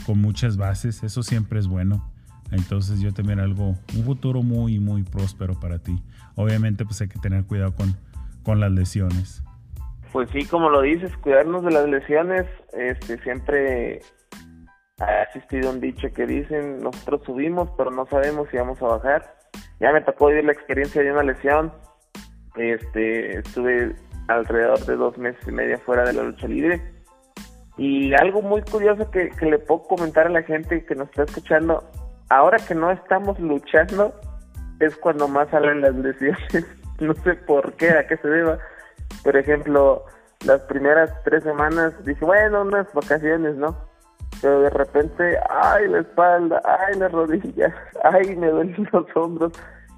con 0.05 0.19
muchas 0.19 0.57
bases, 0.57 1.03
eso 1.03 1.23
siempre 1.23 1.59
es 1.59 1.67
bueno. 1.67 2.11
Entonces 2.51 2.99
yo 2.99 3.11
te 3.11 3.23
miro 3.23 3.41
algo, 3.41 3.75
un 3.95 4.03
futuro 4.03 4.43
muy, 4.43 4.79
muy 4.79 5.03
próspero 5.03 5.59
para 5.59 5.79
ti. 5.79 6.01
Obviamente 6.35 6.85
pues 6.85 7.01
hay 7.01 7.07
que 7.07 7.19
tener 7.19 7.45
cuidado 7.45 7.73
con, 7.73 7.95
con 8.45 8.59
las 8.59 8.71
lesiones. 8.71 9.43
Pues 10.11 10.29
sí, 10.29 10.45
como 10.45 10.69
lo 10.69 10.81
dices, 10.81 11.11
cuidarnos 11.17 11.63
de 11.65 11.71
las 11.71 11.89
lesiones, 11.89 12.45
este, 12.71 13.17
siempre 13.23 13.99
ha 14.99 15.23
existido 15.23 15.71
un 15.71 15.81
dicho 15.81 16.07
que 16.13 16.25
dicen, 16.25 16.79
nosotros 16.81 17.21
subimos, 17.25 17.69
pero 17.77 17.91
no 17.91 18.05
sabemos 18.05 18.47
si 18.49 18.57
vamos 18.57 18.81
a 18.81 18.85
bajar. 18.85 19.35
Ya 19.81 19.91
me 19.91 19.99
tocó 20.01 20.27
vivir 20.27 20.45
la 20.45 20.53
experiencia 20.53 21.03
de 21.03 21.11
una 21.11 21.23
lesión. 21.23 21.73
Este, 22.55 23.39
estuve 23.39 23.93
alrededor 24.29 24.79
de 24.85 24.95
dos 24.95 25.17
meses 25.17 25.45
y 25.45 25.51
medio 25.51 25.77
fuera 25.79 26.05
de 26.05 26.13
la 26.13 26.23
lucha 26.23 26.47
libre. 26.47 26.81
Y 27.77 28.13
algo 28.13 28.41
muy 28.41 28.61
curioso 28.61 29.11
que, 29.11 29.31
que 29.31 29.45
le 29.47 29.59
puedo 29.59 29.83
comentar 29.83 30.27
a 30.27 30.29
la 30.29 30.43
gente 30.43 30.85
que 30.85 30.95
nos 30.95 31.09
está 31.09 31.23
escuchando, 31.23 31.83
ahora 32.29 32.57
que 32.65 32.73
no 32.73 32.89
estamos 32.89 33.37
luchando, 33.37 34.17
es 34.79 34.95
cuando 34.95 35.27
más 35.27 35.49
salen 35.49 35.81
las 35.81 35.93
lesiones. 35.95 36.65
no 36.99 37.13
sé 37.15 37.33
por 37.35 37.73
qué, 37.73 37.89
a 37.91 38.07
qué 38.07 38.17
se 38.17 38.27
deba. 38.27 38.57
Por 39.23 39.35
ejemplo, 39.37 40.05
las 40.45 40.61
primeras 40.61 41.11
tres 41.23 41.43
semanas 41.43 41.93
dije, 42.05 42.23
bueno, 42.23 42.61
unas 42.61 42.91
vacaciones, 42.93 43.55
¿no? 43.55 43.75
pero 44.41 44.61
de 44.61 44.69
repente, 44.69 45.39
ay, 45.49 45.87
la 45.87 45.99
espalda, 45.99 46.61
ay, 46.63 46.99
las 46.99 47.11
rodillas, 47.11 47.73
ay, 48.03 48.35
me 48.35 48.49
duelen 48.49 48.87
los 48.91 49.05
hombros. 49.15 49.53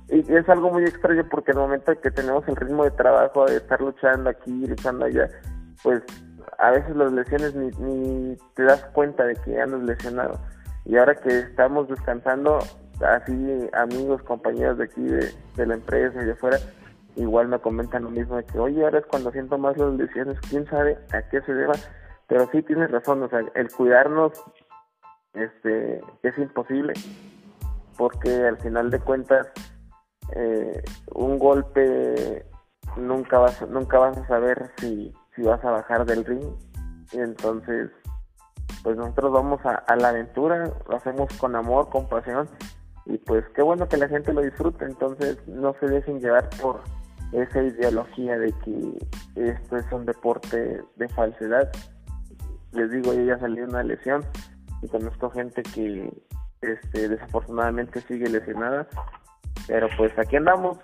Y 0.09 0.19
es 0.33 0.47
algo 0.47 0.71
muy 0.71 0.83
extraño 0.83 1.27
porque 1.29 1.51
en 1.51 1.57
el 1.57 1.63
momento 1.63 1.99
que 1.99 2.11
tenemos 2.11 2.47
el 2.47 2.55
ritmo 2.55 2.85
de 2.85 2.91
trabajo 2.91 3.45
de 3.45 3.57
estar 3.57 3.81
luchando 3.81 4.29
aquí, 4.29 4.65
luchando 4.65 5.05
allá, 5.05 5.27
pues 5.83 6.01
a 6.59 6.71
veces 6.71 6.95
las 6.95 7.11
lesiones 7.11 7.53
ni, 7.55 7.67
ni 7.79 8.37
te 8.55 8.63
das 8.63 8.81
cuenta 8.93 9.25
de 9.25 9.35
que 9.35 9.59
andas 9.59 9.81
lesionado. 9.81 10.39
Y 10.85 10.95
ahora 10.95 11.13
que 11.15 11.39
estamos 11.39 11.89
descansando, 11.89 12.59
así 13.01 13.69
amigos, 13.73 14.23
compañeros 14.23 14.77
de 14.77 14.85
aquí 14.85 15.03
de, 15.03 15.29
de 15.57 15.65
la 15.65 15.73
empresa 15.73 16.21
y 16.21 16.25
de 16.25 16.31
afuera, 16.31 16.57
igual 17.17 17.47
me 17.49 17.59
comentan 17.59 18.03
lo 18.03 18.09
mismo 18.09 18.37
de 18.37 18.45
que, 18.45 18.57
oye, 18.59 18.83
ahora 18.83 18.99
es 18.99 19.05
cuando 19.05 19.31
siento 19.31 19.57
más 19.57 19.77
las 19.77 19.93
lesiones, 19.93 20.39
quién 20.49 20.65
sabe 20.67 20.97
a 21.11 21.21
qué 21.29 21.41
se 21.41 21.53
deba 21.53 21.73
pero 22.27 22.47
sí 22.51 22.61
tienes 22.61 22.91
razón, 22.91 23.23
o 23.23 23.29
sea, 23.29 23.39
el 23.55 23.71
cuidarnos 23.71 24.31
este 25.33 26.01
es 26.23 26.37
imposible 26.37 26.93
porque 27.97 28.45
al 28.45 28.57
final 28.57 28.89
de 28.89 28.99
cuentas 28.99 29.47
eh, 30.35 30.83
un 31.13 31.39
golpe 31.39 32.45
nunca 32.97 33.39
vas 33.39 33.67
nunca 33.69 33.99
vas 33.99 34.17
a 34.17 34.27
saber 34.27 34.71
si, 34.77 35.13
si 35.35 35.41
vas 35.41 35.63
a 35.63 35.71
bajar 35.71 36.05
del 36.05 36.25
ring. 36.25 36.45
Y 37.13 37.19
entonces 37.19 37.91
pues 38.83 38.97
nosotros 38.97 39.31
vamos 39.31 39.65
a, 39.65 39.75
a 39.75 39.95
la 39.95 40.09
aventura 40.09 40.69
lo 40.87 40.95
hacemos 40.97 41.31
con 41.37 41.55
amor 41.55 41.89
con 41.89 42.07
pasión 42.09 42.49
y 43.05 43.17
pues 43.19 43.45
qué 43.55 43.61
bueno 43.61 43.87
que 43.87 43.97
la 43.97 44.09
gente 44.09 44.33
lo 44.33 44.41
disfrute. 44.41 44.83
Entonces 44.85 45.37
no 45.47 45.73
se 45.79 45.87
dejen 45.87 46.19
llevar 46.19 46.49
por 46.61 46.81
esa 47.31 47.61
ideología 47.61 48.37
de 48.37 48.53
que 48.63 48.97
esto 49.35 49.77
es 49.77 49.85
un 49.91 50.05
deporte 50.05 50.81
de 50.95 51.09
falsedad 51.09 51.69
les 52.73 52.91
digo, 52.91 53.13
yo 53.13 53.23
ya 53.23 53.39
salí 53.39 53.57
de 53.57 53.65
una 53.65 53.83
lesión 53.83 54.23
y 54.81 54.87
conozco 54.87 55.29
gente 55.31 55.63
que 55.63 56.11
este, 56.61 57.09
desafortunadamente 57.09 58.01
sigue 58.01 58.29
lesionada, 58.29 58.87
pero 59.67 59.87
pues 59.97 60.11
aquí 60.17 60.35
andamos 60.35 60.77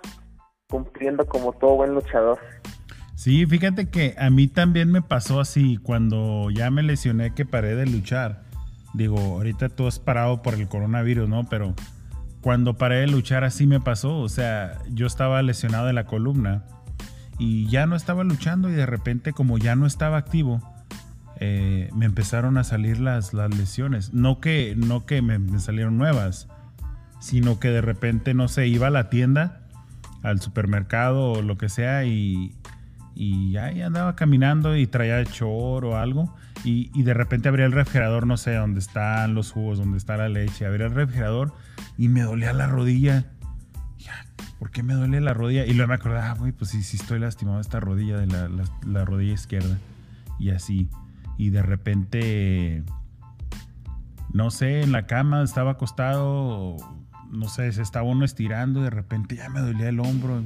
cumpliendo 0.68 1.26
como 1.26 1.52
todo 1.52 1.76
buen 1.76 1.94
luchador. 1.94 2.38
Sí, 3.14 3.46
fíjate 3.46 3.90
que 3.90 4.14
a 4.18 4.28
mí 4.28 4.48
también 4.48 4.90
me 4.90 5.02
pasó 5.02 5.40
así 5.40 5.76
cuando 5.76 6.50
ya 6.50 6.70
me 6.70 6.82
lesioné 6.82 7.32
que 7.32 7.46
paré 7.46 7.76
de 7.76 7.86
luchar. 7.86 8.42
Digo, 8.92 9.18
ahorita 9.18 9.68
todo 9.68 9.88
es 9.88 9.98
parado 9.98 10.42
por 10.42 10.54
el 10.54 10.68
coronavirus, 10.68 11.28
¿no? 11.28 11.44
Pero 11.48 11.74
cuando 12.44 12.74
paré 12.74 12.96
de 12.96 13.06
luchar 13.06 13.42
así 13.42 13.66
me 13.66 13.80
pasó. 13.80 14.18
O 14.18 14.28
sea, 14.28 14.78
yo 14.90 15.06
estaba 15.06 15.40
lesionado 15.42 15.86
de 15.86 15.94
la 15.94 16.04
columna 16.04 16.62
y 17.38 17.66
ya 17.68 17.86
no 17.86 17.96
estaba 17.96 18.22
luchando 18.22 18.68
y 18.68 18.74
de 18.74 18.84
repente 18.84 19.32
como 19.32 19.56
ya 19.56 19.76
no 19.76 19.86
estaba 19.86 20.18
activo, 20.18 20.60
eh, 21.40 21.88
me 21.94 22.04
empezaron 22.04 22.58
a 22.58 22.64
salir 22.64 23.00
las, 23.00 23.32
las 23.32 23.56
lesiones. 23.56 24.12
No 24.12 24.40
que, 24.40 24.74
no 24.76 25.06
que 25.06 25.22
me, 25.22 25.58
salieron 25.58 25.96
nuevas, 25.96 26.46
sino 27.18 27.58
que 27.58 27.70
de 27.70 27.80
repente, 27.80 28.34
no 28.34 28.46
sé, 28.48 28.66
iba 28.66 28.88
a 28.88 28.90
la 28.90 29.08
tienda, 29.08 29.62
al 30.22 30.42
supermercado 30.42 31.32
o 31.32 31.40
lo 31.40 31.56
que 31.56 31.70
sea 31.70 32.04
y, 32.04 32.54
y 33.14 33.56
ahí 33.56 33.82
andaba 33.82 34.16
caminando 34.16 34.76
y 34.76 34.86
traía 34.86 35.24
chor 35.24 35.84
o 35.84 35.96
algo. 35.96 36.34
Y, 36.64 37.02
de 37.02 37.12
repente 37.12 37.48
abría 37.48 37.66
el 37.66 37.72
refrigerador, 37.72 38.26
no 38.26 38.36
sé, 38.36 38.54
dónde 38.54 38.80
están 38.80 39.34
los 39.34 39.52
jugos, 39.52 39.78
dónde 39.78 39.98
está 39.98 40.16
la 40.16 40.28
leche. 40.28 40.66
Abría 40.66 40.86
el 40.86 40.94
refrigerador 40.94 41.52
y 41.98 42.08
me 42.08 42.22
dolía 42.22 42.52
la 42.52 42.66
rodilla. 42.66 43.26
¿Por 44.58 44.70
qué 44.70 44.82
me 44.82 44.94
duele 44.94 45.20
la 45.20 45.34
rodilla? 45.34 45.66
Y 45.66 45.74
luego 45.74 45.88
me 45.88 45.94
acordaba, 45.94 46.30
ah, 46.30 46.52
pues 46.56 46.70
sí, 46.70 46.82
sí 46.82 46.96
estoy 46.96 47.18
lastimado 47.18 47.60
esta 47.60 47.80
rodilla 47.80 48.16
de 48.16 48.26
la 48.86 49.04
rodilla 49.04 49.34
izquierda. 49.34 49.78
Y 50.38 50.50
así 50.50 50.88
y 51.36 51.50
de 51.50 51.62
repente, 51.62 52.84
no 54.32 54.50
sé, 54.50 54.82
en 54.82 54.92
la 54.92 55.06
cama 55.06 55.42
estaba 55.42 55.72
acostado, 55.72 56.76
no 57.30 57.48
sé, 57.48 57.72
se 57.72 57.82
estaba 57.82 58.06
uno 58.06 58.24
estirando 58.24 58.80
y 58.80 58.84
de 58.84 58.90
repente 58.90 59.36
ya 59.36 59.48
me 59.48 59.60
dolía 59.60 59.88
el 59.88 60.00
hombro. 60.00 60.44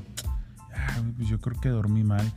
pues 1.16 1.28
yo 1.28 1.40
creo 1.40 1.60
que 1.60 1.68
dormí 1.68 2.04
mal. 2.04 2.32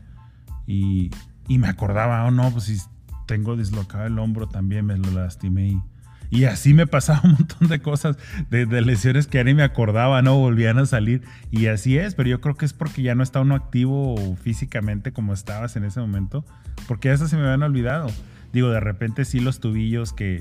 Y, 0.71 1.11
y 1.47 1.57
me 1.57 1.67
acordaba, 1.67 2.25
oh 2.25 2.31
no, 2.31 2.49
pues 2.51 2.65
si 2.65 2.77
tengo 3.25 3.55
dislocado 3.55 4.05
el 4.05 4.17
hombro 4.19 4.47
también 4.47 4.85
me 4.85 4.97
lo 4.97 5.11
lastimé. 5.11 5.67
Y, 5.67 5.81
Y 6.29 6.45
así 6.45 6.73
me 6.73 6.87
pasaba 6.87 7.21
un 7.25 7.31
montón 7.33 7.67
de 7.67 7.81
cosas, 7.81 8.17
de, 8.49 8.65
lesiones 8.81 9.27
que 9.27 9.43
ya 9.43 9.53
me 9.53 9.63
acordaba, 9.63 10.21
¿no? 10.21 10.37
Volvían 10.37 10.77
a 10.77 10.85
salir. 10.85 11.21
Y 11.51 11.67
así 11.67 11.97
es, 11.97 12.15
pero 12.15 12.29
yo 12.29 12.39
creo 12.39 12.55
que 12.55 12.65
es 12.65 12.73
porque 12.73 13.01
ya 13.01 13.15
no 13.15 13.21
está 13.21 13.41
uno 13.41 13.55
activo 13.55 14.15
físicamente 14.41 15.11
como 15.11 15.33
estabas 15.33 15.75
en 15.75 15.83
ese 15.83 15.99
momento, 15.99 16.45
porque 16.87 17.09
ya 17.09 17.17
se 17.17 17.35
me 17.35 17.43
habían 17.43 17.63
olvidado. 17.63 18.07
Digo, 18.53 18.69
de 18.69 18.79
repente 18.79 19.25
sí 19.25 19.41
los 19.41 19.59
tubillos 19.59 20.13
que, 20.13 20.39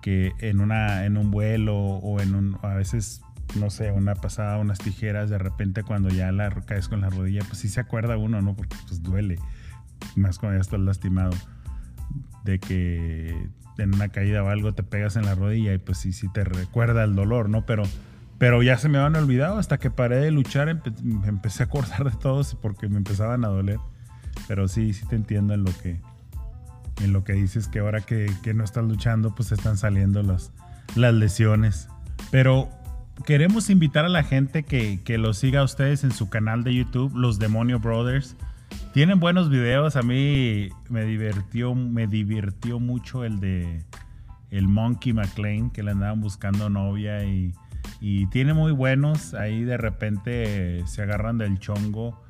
que 0.00 0.32
en, 0.40 0.60
una, 0.60 1.04
en 1.04 1.18
un 1.18 1.30
vuelo 1.30 1.76
o 1.76 2.20
en 2.20 2.34
un, 2.34 2.58
a 2.62 2.74
veces 2.74 3.22
no 3.56 3.70
sé, 3.70 3.90
una 3.92 4.14
pasada, 4.14 4.58
unas 4.58 4.78
tijeras, 4.78 5.30
de 5.30 5.38
repente 5.38 5.82
cuando 5.82 6.08
ya 6.08 6.30
la 6.32 6.50
caes 6.50 6.88
con 6.88 7.00
la 7.00 7.10
rodilla, 7.10 7.42
pues 7.46 7.58
sí 7.58 7.68
se 7.68 7.80
acuerda 7.80 8.16
uno, 8.16 8.40
¿no? 8.42 8.54
Porque 8.54 8.76
pues 8.86 9.02
duele, 9.02 9.38
más 10.16 10.38
cuando 10.38 10.58
ya 10.58 10.62
estás 10.62 10.80
lastimado, 10.80 11.32
de 12.44 12.58
que 12.58 13.50
en 13.78 13.94
una 13.94 14.08
caída 14.08 14.42
o 14.42 14.48
algo 14.48 14.74
te 14.74 14.82
pegas 14.82 15.16
en 15.16 15.24
la 15.24 15.34
rodilla 15.34 15.72
y 15.72 15.78
pues 15.78 15.98
sí, 15.98 16.12
sí 16.12 16.28
te 16.32 16.44
recuerda 16.44 17.04
el 17.04 17.14
dolor, 17.14 17.48
¿no? 17.48 17.66
Pero, 17.66 17.82
pero 18.38 18.62
ya 18.62 18.78
se 18.78 18.88
me 18.88 18.98
habían 18.98 19.22
olvidado, 19.22 19.58
hasta 19.58 19.78
que 19.78 19.90
paré 19.90 20.16
de 20.16 20.30
luchar 20.30 20.68
empecé 20.68 21.62
a 21.62 21.66
acordar 21.66 22.04
de 22.04 22.16
todos 22.16 22.54
porque 22.54 22.88
me 22.88 22.98
empezaban 22.98 23.44
a 23.44 23.48
doler. 23.48 23.78
Pero 24.48 24.68
sí, 24.68 24.92
sí 24.92 25.06
te 25.06 25.16
entiendo 25.16 25.54
en 25.54 25.64
lo 25.64 25.72
que, 25.82 26.00
en 27.02 27.12
lo 27.12 27.24
que 27.24 27.32
dices, 27.32 27.68
que 27.68 27.80
ahora 27.80 28.00
que, 28.00 28.30
que 28.42 28.54
no 28.54 28.64
estás 28.64 28.84
luchando, 28.84 29.34
pues 29.34 29.52
están 29.52 29.76
saliendo 29.76 30.22
las, 30.22 30.52
las 30.94 31.14
lesiones. 31.14 31.88
Pero 32.30 32.70
queremos 33.24 33.70
invitar 33.70 34.04
a 34.04 34.08
la 34.08 34.22
gente 34.22 34.62
que, 34.62 35.00
que 35.04 35.18
los 35.18 35.38
siga 35.38 35.60
a 35.60 35.64
ustedes 35.64 36.04
en 36.04 36.12
su 36.12 36.28
canal 36.28 36.64
de 36.64 36.74
YouTube, 36.74 37.14
Los 37.14 37.38
Demonio 37.38 37.78
Brothers. 37.80 38.36
Tienen 38.92 39.20
buenos 39.20 39.50
videos. 39.50 39.96
A 39.96 40.02
mí 40.02 40.68
me 40.88 41.04
divirtió, 41.04 41.74
me 41.74 42.06
divirtió 42.06 42.80
mucho 42.80 43.24
el 43.24 43.40
de 43.40 43.84
el 44.50 44.66
Monkey 44.66 45.12
McLean, 45.12 45.70
que 45.70 45.82
le 45.82 45.92
andaban 45.92 46.20
buscando 46.20 46.68
novia 46.68 47.24
y, 47.24 47.52
y 48.00 48.26
tiene 48.26 48.52
muy 48.52 48.72
buenos. 48.72 49.34
Ahí 49.34 49.62
de 49.62 49.76
repente 49.76 50.84
se 50.86 51.02
agarran 51.02 51.38
del 51.38 51.58
chongo. 51.58 52.20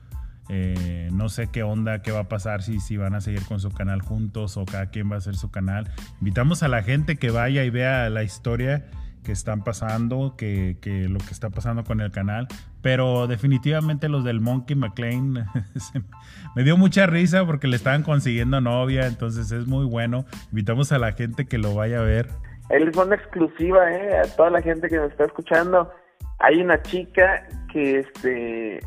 Eh, 0.48 1.08
no 1.12 1.28
sé 1.28 1.46
qué 1.46 1.62
onda, 1.62 2.02
qué 2.02 2.10
va 2.10 2.20
a 2.20 2.28
pasar, 2.28 2.62
si, 2.62 2.80
si 2.80 2.96
van 2.96 3.14
a 3.14 3.20
seguir 3.20 3.44
con 3.44 3.60
su 3.60 3.70
canal 3.70 4.02
juntos 4.02 4.56
o 4.56 4.64
cada 4.64 4.86
quien 4.86 5.08
va 5.08 5.14
a 5.14 5.18
hacer 5.18 5.36
su 5.36 5.50
canal. 5.50 5.88
Invitamos 6.20 6.64
a 6.64 6.68
la 6.68 6.82
gente 6.82 7.16
que 7.16 7.30
vaya 7.30 7.64
y 7.64 7.70
vea 7.70 8.10
la 8.10 8.24
historia 8.24 8.84
que 9.22 9.32
están 9.32 9.62
pasando, 9.64 10.34
que, 10.36 10.76
que, 10.80 11.08
lo 11.08 11.18
que 11.18 11.30
está 11.30 11.50
pasando 11.50 11.84
con 11.84 12.00
el 12.00 12.10
canal. 12.10 12.48
Pero 12.82 13.26
definitivamente 13.26 14.08
los 14.08 14.24
del 14.24 14.40
Monkey 14.40 14.76
McLean 14.76 15.34
me 16.56 16.62
dio 16.62 16.76
mucha 16.76 17.06
risa 17.06 17.44
porque 17.44 17.66
le 17.66 17.76
estaban 17.76 18.02
consiguiendo 18.02 18.60
novia, 18.60 19.06
entonces 19.06 19.52
es 19.52 19.66
muy 19.66 19.84
bueno. 19.84 20.24
Invitamos 20.50 20.92
a 20.92 20.98
la 20.98 21.12
gente 21.12 21.46
que 21.46 21.58
lo 21.58 21.74
vaya 21.74 22.00
a 22.00 22.02
ver. 22.02 22.28
Él 22.70 22.88
es 22.88 22.96
una 22.96 23.16
exclusiva, 23.16 23.92
¿eh? 23.92 24.18
A 24.18 24.36
toda 24.36 24.50
la 24.50 24.62
gente 24.62 24.88
que 24.88 24.96
nos 24.96 25.10
está 25.10 25.24
escuchando. 25.24 25.92
Hay 26.38 26.60
una 26.60 26.80
chica 26.82 27.46
que, 27.72 27.98
este, 28.00 28.80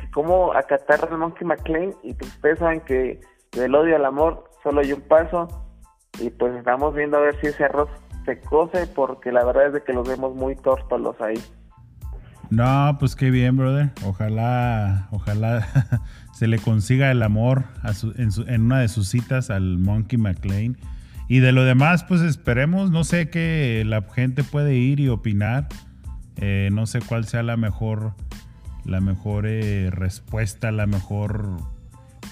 que 0.00 0.10
como 0.12 0.52
acatar 0.52 1.06
al 1.10 1.18
Monkey 1.18 1.46
McLean 1.46 1.94
y 2.02 2.14
pues 2.14 2.34
ustedes 2.34 2.82
que 2.84 3.20
del 3.52 3.74
odio 3.74 3.96
al 3.96 4.04
amor 4.04 4.50
solo 4.62 4.80
hay 4.80 4.92
un 4.92 5.02
paso 5.02 5.48
y 6.20 6.30
pues 6.30 6.54
estamos 6.54 6.94
viendo 6.94 7.18
a 7.18 7.20
ver 7.20 7.40
si 7.40 7.48
ese 7.48 7.64
arroz 7.64 7.90
se 8.26 8.40
cose 8.40 8.86
porque 8.88 9.32
la 9.32 9.44
verdad 9.44 9.68
es 9.68 9.72
de 9.72 9.82
que 9.82 9.94
los 9.94 10.06
vemos 10.06 10.34
muy 10.34 10.54
tórtolos 10.56 11.18
ahí. 11.22 11.40
No, 12.50 12.96
pues 13.00 13.16
qué 13.16 13.30
bien, 13.30 13.56
brother. 13.56 13.92
Ojalá, 14.04 15.08
ojalá 15.10 15.66
se 16.32 16.46
le 16.46 16.58
consiga 16.58 17.10
el 17.10 17.22
amor 17.22 17.64
en, 18.16 18.62
una 18.62 18.80
de 18.80 18.88
sus 18.88 19.08
citas 19.08 19.50
al 19.50 19.78
Monkey 19.78 20.18
McLean. 20.18 20.76
Y 21.28 21.40
de 21.40 21.50
lo 21.50 21.64
demás, 21.64 22.04
pues 22.04 22.20
esperemos, 22.20 22.90
no 22.90 23.02
sé 23.02 23.30
qué 23.30 23.82
la 23.84 24.02
gente 24.02 24.44
puede 24.44 24.74
ir 24.74 25.00
y 25.00 25.08
opinar. 25.08 25.68
Eh, 26.36 26.68
no 26.72 26.86
sé 26.86 27.00
cuál 27.00 27.24
sea 27.24 27.42
la 27.42 27.56
mejor, 27.56 28.12
la 28.84 29.00
mejor 29.00 29.46
eh, 29.46 29.90
respuesta, 29.90 30.70
la 30.70 30.86
mejor 30.86 31.56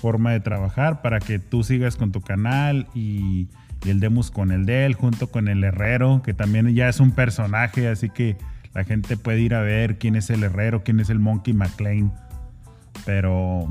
forma 0.01 0.33
de 0.33 0.41
trabajar 0.41 1.03
para 1.03 1.19
que 1.19 1.39
tú 1.39 1.65
sigas 1.65 1.97
con 1.97 2.13
tu 2.13 2.21
canal 2.21 2.87
y 2.95 3.49
y 3.85 3.91
el 3.91 4.01
Demus 4.01 4.31
con 4.31 4.51
el 4.51 4.67
de 4.67 4.87
él, 4.87 4.95
junto 4.95 5.29
con 5.29 5.49
el 5.49 5.63
Herrero, 5.63 6.23
que 6.23 6.33
también 6.35 6.75
ya 6.75 6.89
es 6.89 7.01
un 7.01 7.13
personaje, 7.13 7.89
así 7.89 8.09
que 8.09 8.37
la 8.73 8.85
gente 8.85 9.17
puede 9.17 9.41
ir 9.41 9.55
a 9.55 9.61
ver 9.61 9.99
quién 9.99 10.17
es 10.17 10.31
el 10.31 10.43
Herrero, 10.43 10.83
quién 10.83 11.01
es 11.01 11.11
el 11.11 11.19
Monkey 11.19 11.53
McLean. 11.55 12.13
Pero, 13.05 13.69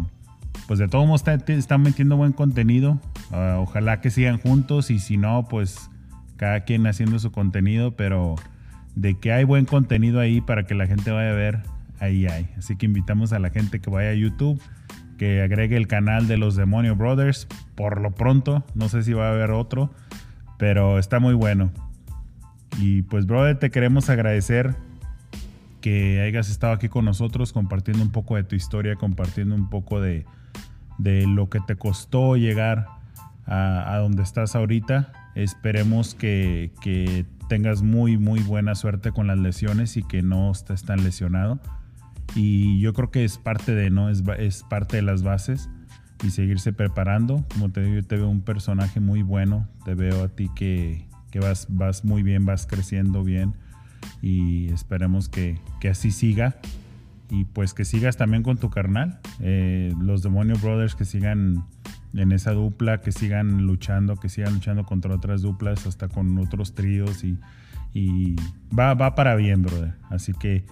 pues 0.68 0.80
de 0.80 0.88
todos 0.88 1.07
modos 1.07 1.24
están 1.47 1.82
metiendo 1.82 2.16
buen 2.16 2.32
contenido. 2.32 2.99
Ah, 3.32 3.57
ojalá 3.59 4.01
que 4.01 4.11
sigan 4.11 4.38
juntos 4.38 4.91
y 4.91 4.99
si 4.99 5.18
no, 5.18 5.47
pues 5.49 5.89
cada 6.38 6.61
quien 6.61 6.86
haciendo 6.86 7.18
su 7.20 7.32
contenido, 7.32 7.95
pero 7.95 8.36
de 8.95 9.20
que 9.20 9.34
hay 9.34 9.43
buen 9.43 9.66
contenido 9.66 10.20
ahí 10.20 10.41
para 10.41 10.66
que 10.66 10.76
la 10.76 10.86
gente 10.86 11.09
vaya 11.09 11.32
a 11.32 11.34
ver, 11.34 11.59
ahí 11.99 12.28
hay. 12.28 12.47
Así 12.57 12.76
que 12.76 12.86
invitamos 12.86 13.34
a 13.34 13.39
la 13.39 13.49
gente 13.49 13.80
que 13.80 13.89
vaya 13.89 14.11
a 14.11 14.14
YouTube 14.14 14.61
que 15.24 15.41
agregue 15.41 15.78
el 15.78 15.88
canal 15.88 16.28
de 16.28 16.36
los 16.36 16.57
Demonio 16.57 16.97
Brothers 16.97 17.47
por 17.76 18.01
lo 18.01 18.11
pronto. 18.11 18.65
No 18.76 18.89
sé 18.89 19.03
si 19.03 19.13
va 19.13 19.30
a 19.30 19.32
haber 19.32 19.51
otro, 19.51 19.89
pero 20.57 20.99
está 20.99 21.21
muy 21.21 21.34
bueno. 21.34 21.71
Y 22.78 23.03
pues, 23.03 23.26
brother, 23.26 23.57
te 23.57 23.71
queremos 23.71 24.09
agradecer 24.09 24.76
que 25.80 26.19
hayas 26.19 26.49
estado 26.49 26.74
aquí 26.74 26.89
con 26.89 27.05
nosotros 27.05 27.53
compartiendo 27.53 28.03
un 28.03 28.11
poco 28.11 28.36
de 28.36 28.43
tu 28.43 28.57
historia, 28.57 28.97
compartiendo 28.97 29.55
un 29.55 29.69
poco 29.69 30.01
de, 30.01 30.26
lo 30.99 31.49
que 31.49 31.61
te 31.61 31.78
costó 31.78 32.36
llegar 32.36 32.88
a, 33.45 33.95
donde 34.01 34.24
estás 34.24 34.57
ahorita. 34.57 35.13
Esperemos 35.36 36.15
que, 36.15 36.74
que, 36.82 37.26
tengas 37.47 37.82
muy, 37.82 38.17
muy 38.17 38.41
buena 38.41 38.76
suerte 38.76 39.13
con 39.13 39.28
las 39.28 39.38
lesiones 39.38 39.95
y 39.95 40.03
que 40.03 40.21
no 40.21 40.51
estés 40.51 40.84
tan 40.84 41.01
lesionado. 41.01 41.61
Y 42.36 42.79
yo 42.79 42.93
creo 42.93 43.11
que 43.11 43.23
es 43.23 43.38
parte 43.38 43.75
de, 43.75 43.89
¿no? 43.89 44.09
Es, 44.09 44.23
es 44.39 44.63
parte 44.63 44.97
de 44.97 45.03
las 45.03 45.23
bases 45.23 45.69
y 46.23 46.31
seguirse 46.31 46.73
preparando. 46.73 47.45
Como 47.53 47.71
te 47.71 47.81
digo, 47.81 47.95
yo 47.95 48.03
te 48.03 48.15
veo 48.15 48.29
un 48.29 48.41
personaje 48.41 48.99
muy 48.99 49.21
bueno, 49.21 49.67
te 49.86 49.93
veo 49.93 50.23
a 50.23 50.29
ti 50.29 50.49
que, 50.55 51.07
que 51.31 51.39
vas, 51.39 51.67
vas 51.69 52.05
muy 52.05 52.23
bien, 52.23 52.45
vas 52.45 52.65
creciendo 52.65 53.23
bien 53.23 53.53
y 54.21 54.71
esperemos 54.71 55.29
que, 55.29 55.59
que, 55.79 55.89
así 55.89 56.11
siga. 56.11 56.57
Y 57.29 57.45
pues 57.45 57.73
que 57.73 57.86
sigas 57.86 58.17
también 58.17 58.43
con 58.43 58.57
tu 58.57 58.69
carnal, 58.69 59.19
eh, 59.39 59.91
los 59.99 60.21
Demonio 60.21 60.55
Brothers 60.61 60.93
que 60.93 61.05
sigan 61.05 61.65
en 62.13 62.31
esa 62.31 62.51
dupla, 62.51 63.01
que 63.01 63.11
sigan 63.11 63.65
luchando, 63.65 64.17
que 64.17 64.29
sigan 64.29 64.53
luchando 64.53 64.84
contra 64.84 65.15
otras 65.15 65.41
duplas, 65.41 65.88
hasta 65.88 66.09
con 66.09 66.38
otros 66.38 66.75
tríos 66.75 67.23
y, 67.23 67.39
y 67.93 68.36
va, 68.77 68.93
va 68.93 69.15
para 69.15 69.36
bien, 69.36 69.63
brother. 69.63 69.95
Así 70.09 70.34
que 70.34 70.65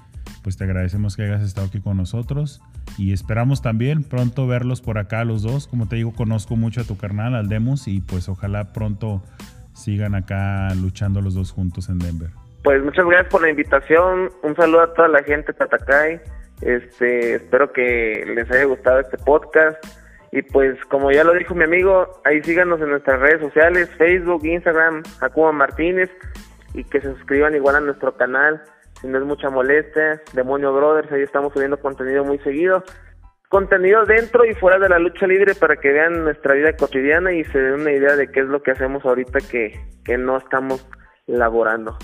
pues 0.43 0.57
te 0.57 0.63
agradecemos 0.63 1.15
que 1.15 1.23
hayas 1.23 1.41
estado 1.41 1.67
aquí 1.67 1.81
con 1.81 1.97
nosotros 1.97 2.61
y 2.97 3.13
esperamos 3.13 3.61
también 3.61 4.03
pronto 4.03 4.47
verlos 4.47 4.81
por 4.81 4.97
acá 4.97 5.23
los 5.23 5.43
dos. 5.43 5.67
Como 5.67 5.87
te 5.87 5.97
digo, 5.97 6.13
conozco 6.13 6.55
mucho 6.55 6.81
a 6.81 6.83
tu 6.83 6.97
carnal, 6.97 7.35
al 7.35 7.47
Demus, 7.47 7.87
y 7.87 8.01
pues 8.01 8.27
ojalá 8.29 8.73
pronto 8.73 9.21
sigan 9.73 10.15
acá 10.15 10.73
luchando 10.75 11.21
los 11.21 11.35
dos 11.35 11.51
juntos 11.51 11.89
en 11.89 11.99
Denver. 11.99 12.29
Pues 12.63 12.83
muchas 12.83 13.05
gracias 13.05 13.31
por 13.31 13.41
la 13.41 13.49
invitación, 13.49 14.29
un 14.43 14.55
saludo 14.55 14.81
a 14.81 14.93
toda 14.93 15.07
la 15.07 15.23
gente 15.23 15.51
de 15.51 15.57
Tatacay, 15.57 16.21
este, 16.61 17.35
espero 17.35 17.73
que 17.73 18.23
les 18.35 18.49
haya 18.51 18.65
gustado 18.65 18.99
este 18.99 19.17
podcast 19.17 19.83
y 20.31 20.43
pues 20.43 20.77
como 20.85 21.11
ya 21.11 21.23
lo 21.23 21.33
dijo 21.33 21.55
mi 21.55 21.63
amigo, 21.63 22.21
ahí 22.23 22.41
síganos 22.43 22.79
en 22.81 22.91
nuestras 22.91 23.19
redes 23.19 23.41
sociales, 23.41 23.89
Facebook, 23.97 24.45
Instagram, 24.45 25.01
Jacobo 25.19 25.51
Martínez 25.51 26.11
y 26.73 26.83
que 26.83 27.01
se 27.01 27.11
suscriban 27.15 27.55
igual 27.55 27.75
a 27.75 27.81
nuestro 27.81 28.15
canal 28.15 28.61
si 29.01 29.07
no 29.07 29.17
es 29.17 29.25
mucha 29.25 29.49
molestia, 29.49 30.21
Demonio 30.33 30.73
Brothers, 30.73 31.11
ahí 31.11 31.23
estamos 31.23 31.51
subiendo 31.53 31.79
contenido 31.79 32.23
muy 32.23 32.37
seguido. 32.39 32.83
Contenido 33.49 34.05
dentro 34.05 34.45
y 34.45 34.53
fuera 34.53 34.79
de 34.79 34.87
la 34.87 34.99
lucha 34.99 35.27
libre 35.27 35.55
para 35.55 35.75
que 35.75 35.91
vean 35.91 36.23
nuestra 36.23 36.53
vida 36.53 36.75
cotidiana 36.77 37.33
y 37.33 37.43
se 37.45 37.59
den 37.59 37.81
una 37.81 37.91
idea 37.91 38.15
de 38.15 38.31
qué 38.31 38.41
es 38.41 38.45
lo 38.45 38.61
que 38.61 38.71
hacemos 38.71 39.03
ahorita 39.03 39.39
que, 39.41 39.77
que 40.05 40.17
no 40.17 40.37
estamos 40.37 40.87
laborando. 41.27 41.97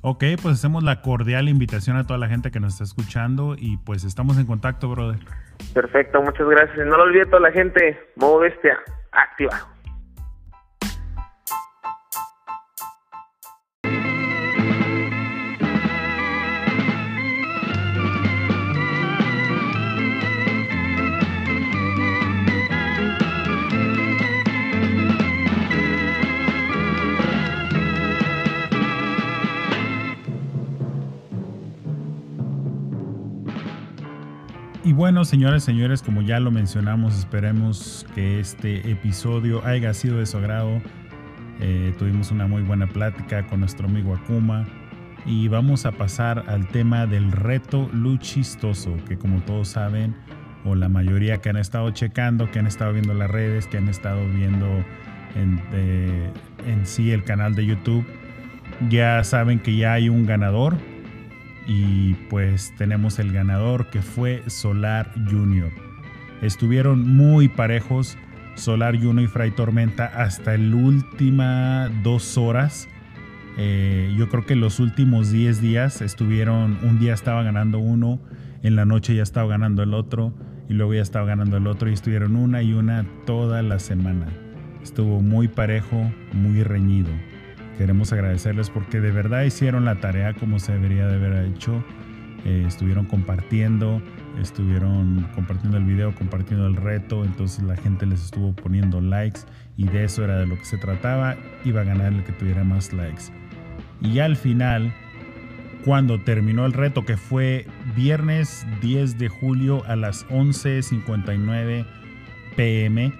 Ok, 0.00 0.24
pues 0.40 0.54
hacemos 0.54 0.82
la 0.82 1.02
cordial 1.02 1.48
invitación 1.48 1.96
a 1.96 2.06
toda 2.06 2.18
la 2.18 2.28
gente 2.28 2.50
que 2.50 2.60
nos 2.60 2.72
está 2.72 2.84
escuchando 2.84 3.54
y 3.56 3.76
pues 3.78 4.04
estamos 4.04 4.38
en 4.38 4.46
contacto, 4.46 4.88
brother. 4.88 5.18
Perfecto, 5.74 6.22
muchas 6.22 6.48
gracias. 6.48 6.86
No 6.86 6.96
lo 6.96 7.02
olviden 7.04 7.28
toda 7.28 7.42
la 7.42 7.52
gente, 7.52 7.98
modo 8.16 8.38
bestia, 8.38 8.78
activa. 9.12 9.68
Bueno, 34.98 35.24
señores, 35.24 35.62
señores, 35.62 36.02
como 36.02 36.22
ya 36.22 36.40
lo 36.40 36.50
mencionamos, 36.50 37.16
esperemos 37.16 38.04
que 38.16 38.40
este 38.40 38.90
episodio 38.90 39.64
haya 39.64 39.94
sido 39.94 40.18
de 40.18 40.26
su 40.26 40.38
agrado. 40.38 40.82
Eh, 41.60 41.94
tuvimos 41.96 42.32
una 42.32 42.48
muy 42.48 42.62
buena 42.62 42.88
plática 42.88 43.46
con 43.46 43.60
nuestro 43.60 43.86
amigo 43.86 44.12
Akuma 44.12 44.66
y 45.24 45.46
vamos 45.46 45.86
a 45.86 45.92
pasar 45.92 46.42
al 46.48 46.66
tema 46.66 47.06
del 47.06 47.30
reto 47.30 47.88
luchistoso, 47.92 48.96
que 49.06 49.16
como 49.16 49.40
todos 49.42 49.68
saben, 49.68 50.16
o 50.64 50.74
la 50.74 50.88
mayoría 50.88 51.36
que 51.36 51.50
han 51.50 51.58
estado 51.58 51.92
checando, 51.92 52.50
que 52.50 52.58
han 52.58 52.66
estado 52.66 52.92
viendo 52.92 53.14
las 53.14 53.30
redes, 53.30 53.68
que 53.68 53.76
han 53.76 53.88
estado 53.88 54.28
viendo 54.34 54.66
en, 55.36 55.62
en 56.66 56.86
sí 56.86 57.12
el 57.12 57.22
canal 57.22 57.54
de 57.54 57.66
YouTube, 57.66 58.04
ya 58.90 59.22
saben 59.22 59.60
que 59.60 59.76
ya 59.76 59.92
hay 59.92 60.08
un 60.08 60.26
ganador 60.26 60.76
y 61.68 62.14
pues 62.30 62.74
tenemos 62.78 63.18
el 63.18 63.30
ganador 63.30 63.90
que 63.90 64.00
fue 64.00 64.42
Solar 64.46 65.12
Junior. 65.30 65.70
Estuvieron 66.40 67.06
muy 67.06 67.48
parejos 67.48 68.16
Solar 68.54 68.96
Junior 68.96 69.24
y 69.24 69.26
Fray 69.28 69.50
Tormenta 69.50 70.06
hasta 70.06 70.54
el 70.54 70.74
última 70.74 71.90
dos 72.02 72.38
horas. 72.38 72.88
Eh, 73.58 74.14
yo 74.16 74.28
creo 74.28 74.46
que 74.46 74.56
los 74.56 74.80
últimos 74.80 75.30
10 75.30 75.60
días 75.60 76.00
estuvieron, 76.00 76.78
un 76.82 76.98
día 76.98 77.12
estaba 77.12 77.42
ganando 77.42 77.78
uno, 77.78 78.18
en 78.62 78.74
la 78.74 78.84
noche 78.84 79.14
ya 79.14 79.22
estaba 79.22 79.48
ganando 79.48 79.82
el 79.82 79.94
otro 79.94 80.32
y 80.68 80.74
luego 80.74 80.94
ya 80.94 81.02
estaba 81.02 81.26
ganando 81.26 81.56
el 81.56 81.66
otro 81.66 81.90
y 81.90 81.92
estuvieron 81.92 82.34
una 82.34 82.62
y 82.62 82.72
una 82.72 83.04
toda 83.26 83.62
la 83.62 83.78
semana. 83.78 84.26
Estuvo 84.82 85.20
muy 85.20 85.48
parejo, 85.48 86.10
muy 86.32 86.62
reñido. 86.62 87.10
Queremos 87.78 88.12
agradecerles 88.12 88.70
porque 88.70 89.00
de 89.00 89.12
verdad 89.12 89.44
hicieron 89.44 89.84
la 89.84 90.00
tarea 90.00 90.34
como 90.34 90.58
se 90.58 90.72
debería 90.72 91.06
de 91.06 91.14
haber 91.14 91.46
hecho. 91.46 91.84
Eh, 92.44 92.64
estuvieron 92.66 93.04
compartiendo, 93.06 94.02
estuvieron 94.40 95.28
compartiendo 95.32 95.78
el 95.78 95.84
video, 95.84 96.12
compartiendo 96.12 96.66
el 96.66 96.74
reto, 96.74 97.24
entonces 97.24 97.62
la 97.62 97.76
gente 97.76 98.04
les 98.04 98.24
estuvo 98.24 98.52
poniendo 98.52 99.00
likes 99.00 99.40
y 99.76 99.84
de 99.84 100.04
eso 100.04 100.24
era 100.24 100.38
de 100.38 100.46
lo 100.46 100.56
que 100.58 100.64
se 100.64 100.76
trataba, 100.76 101.36
iba 101.64 101.82
a 101.82 101.84
ganar 101.84 102.12
el 102.12 102.24
que 102.24 102.32
tuviera 102.32 102.64
más 102.64 102.92
likes. 102.92 103.24
Y 104.00 104.18
al 104.18 104.36
final, 104.36 104.92
cuando 105.84 106.20
terminó 106.20 106.66
el 106.66 106.72
reto, 106.72 107.04
que 107.04 107.16
fue 107.16 107.64
viernes 107.94 108.66
10 108.82 109.18
de 109.18 109.28
julio 109.28 109.84
a 109.86 109.94
las 109.94 110.26
11.59 110.28 111.86
pm, 112.56 113.12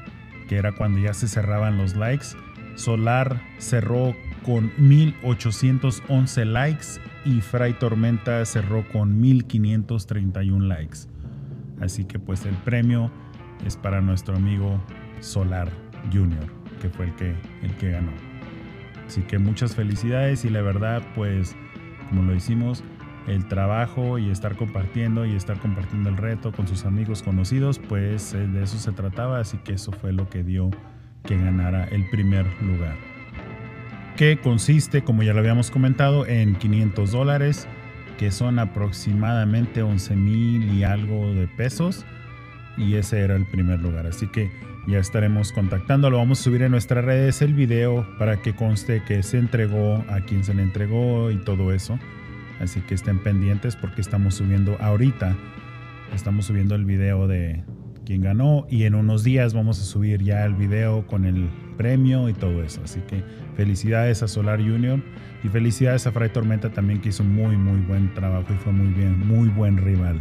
que 0.49 0.57
era 0.57 0.73
cuando 0.73 0.99
ya 0.99 1.15
se 1.15 1.29
cerraban 1.29 1.79
los 1.79 1.95
likes, 1.95 2.27
Solar 2.75 3.41
cerró 3.59 4.17
con 4.49 4.73
1811 4.79 6.47
likes 6.47 6.87
y 7.27 7.43
Fray 7.43 7.75
Tormenta 7.75 8.43
cerró 8.47 8.83
con 8.89 9.21
1531 9.21 10.65
likes. 10.65 11.01
Así 11.83 12.07
que 12.07 12.19
pues 12.19 12.47
el 12.47 12.55
premio 12.55 13.11
es 13.67 13.77
para 13.77 14.01
nuestro 14.01 14.37
amigo 14.37 14.83
Solar 15.21 15.69
Junior, 16.11 16.47
que 16.81 16.89
fue 16.89 17.09
el 17.09 17.15
que, 17.17 17.35
el 17.61 17.77
que 17.77 17.91
ganó. 17.91 18.11
Así 19.07 19.21
que 19.21 19.39
muchas 19.39 19.75
felicidades 19.77 20.47
y 20.47 20.49
la 20.49 20.63
verdad 20.63 21.03
pues 21.15 21.55
como 22.09 22.23
lo 22.23 22.35
hicimos, 22.35 22.83
el 23.27 23.47
trabajo 23.49 24.17
y 24.19 24.31
estar 24.31 24.57
compartiendo 24.57 25.27
y 25.27 25.35
estar 25.35 25.61
compartiendo 25.61 26.09
el 26.09 26.17
reto 26.17 26.53
con 26.53 26.67
sus 26.67 26.87
amigos 26.87 27.23
conocidos, 27.23 27.79
pues 27.79 28.33
eh, 28.33 28.47
de 28.47 28.63
eso 28.63 28.79
se 28.79 28.93
trataba, 28.93 29.41
así 29.41 29.59
que 29.59 29.75
eso 29.75 29.93
fue 29.93 30.15
lo 30.15 30.31
que 30.31 30.43
dio 30.43 30.71
que 31.25 31.37
ganara 31.37 31.85
el 31.85 32.09
primer 32.09 32.47
lugar 32.63 33.18
que 34.19 34.37
consiste, 34.37 35.03
como 35.03 35.23
ya 35.23 35.33
lo 35.33 35.39
habíamos 35.39 35.71
comentado, 35.71 36.27
en 36.27 36.57
500 36.57 37.13
dólares, 37.13 37.69
que 38.19 38.33
son 38.33 38.59
aproximadamente 38.59 39.81
11 39.83 40.17
mil 40.17 40.75
y 40.75 40.83
algo 40.83 41.33
de 41.35 41.47
pesos. 41.47 42.05
Y 42.77 42.95
ese 42.95 43.21
era 43.21 43.37
el 43.37 43.47
primer 43.47 43.79
lugar. 43.79 44.09
Así 44.09 44.27
que 44.27 44.51
ya 44.89 44.99
estaremos 44.99 45.53
contactando. 45.53 46.11
Lo 46.11 46.19
vamos 46.19 46.41
a 46.41 46.43
subir 46.43 46.63
en 46.63 46.73
nuestras 46.73 47.05
redes 47.05 47.43
el 47.43 47.55
video 47.55 48.09
para 48.19 48.43
que 48.43 48.57
conste 48.57 49.05
que 49.07 49.23
se 49.23 49.39
entregó, 49.39 50.05
a 50.09 50.21
quien 50.23 50.43
se 50.43 50.53
le 50.53 50.65
entregó 50.65 51.31
y 51.31 51.37
todo 51.37 51.73
eso. 51.73 51.97
Así 52.59 52.81
que 52.81 52.95
estén 52.95 53.21
pendientes 53.21 53.77
porque 53.77 54.01
estamos 54.01 54.35
subiendo 54.35 54.77
ahorita. 54.81 55.37
Estamos 56.13 56.47
subiendo 56.47 56.75
el 56.75 56.85
video 56.85 57.29
de 57.29 57.63
quien 58.05 58.23
ganó 58.23 58.67
y 58.69 58.85
en 58.85 58.95
unos 58.95 59.23
días 59.23 59.55
vamos 59.55 59.79
a 59.81 59.85
subir 59.85 60.23
ya 60.23 60.45
el 60.45 60.55
video 60.55 61.07
con 61.07 61.25
el 61.25 61.49
premio 61.77 62.29
y 62.29 62.33
todo 62.33 62.65
eso. 62.65 62.81
Así 62.83 63.01
que 63.07 63.23
felicidades 63.59 64.23
a 64.23 64.29
Solar 64.29 64.61
Union 64.61 65.03
y 65.43 65.49
felicidades 65.49 66.07
a 66.07 66.13
Fray 66.13 66.29
Tormenta 66.29 66.71
también 66.71 67.01
que 67.01 67.09
hizo 67.09 67.25
muy 67.25 67.57
muy 67.57 67.81
buen 67.81 68.15
trabajo 68.15 68.47
y 68.55 68.57
fue 68.59 68.73
muy 68.73 68.95
bien, 68.95 69.27
muy 69.27 69.49
buen 69.49 69.79
rival. 69.79 70.21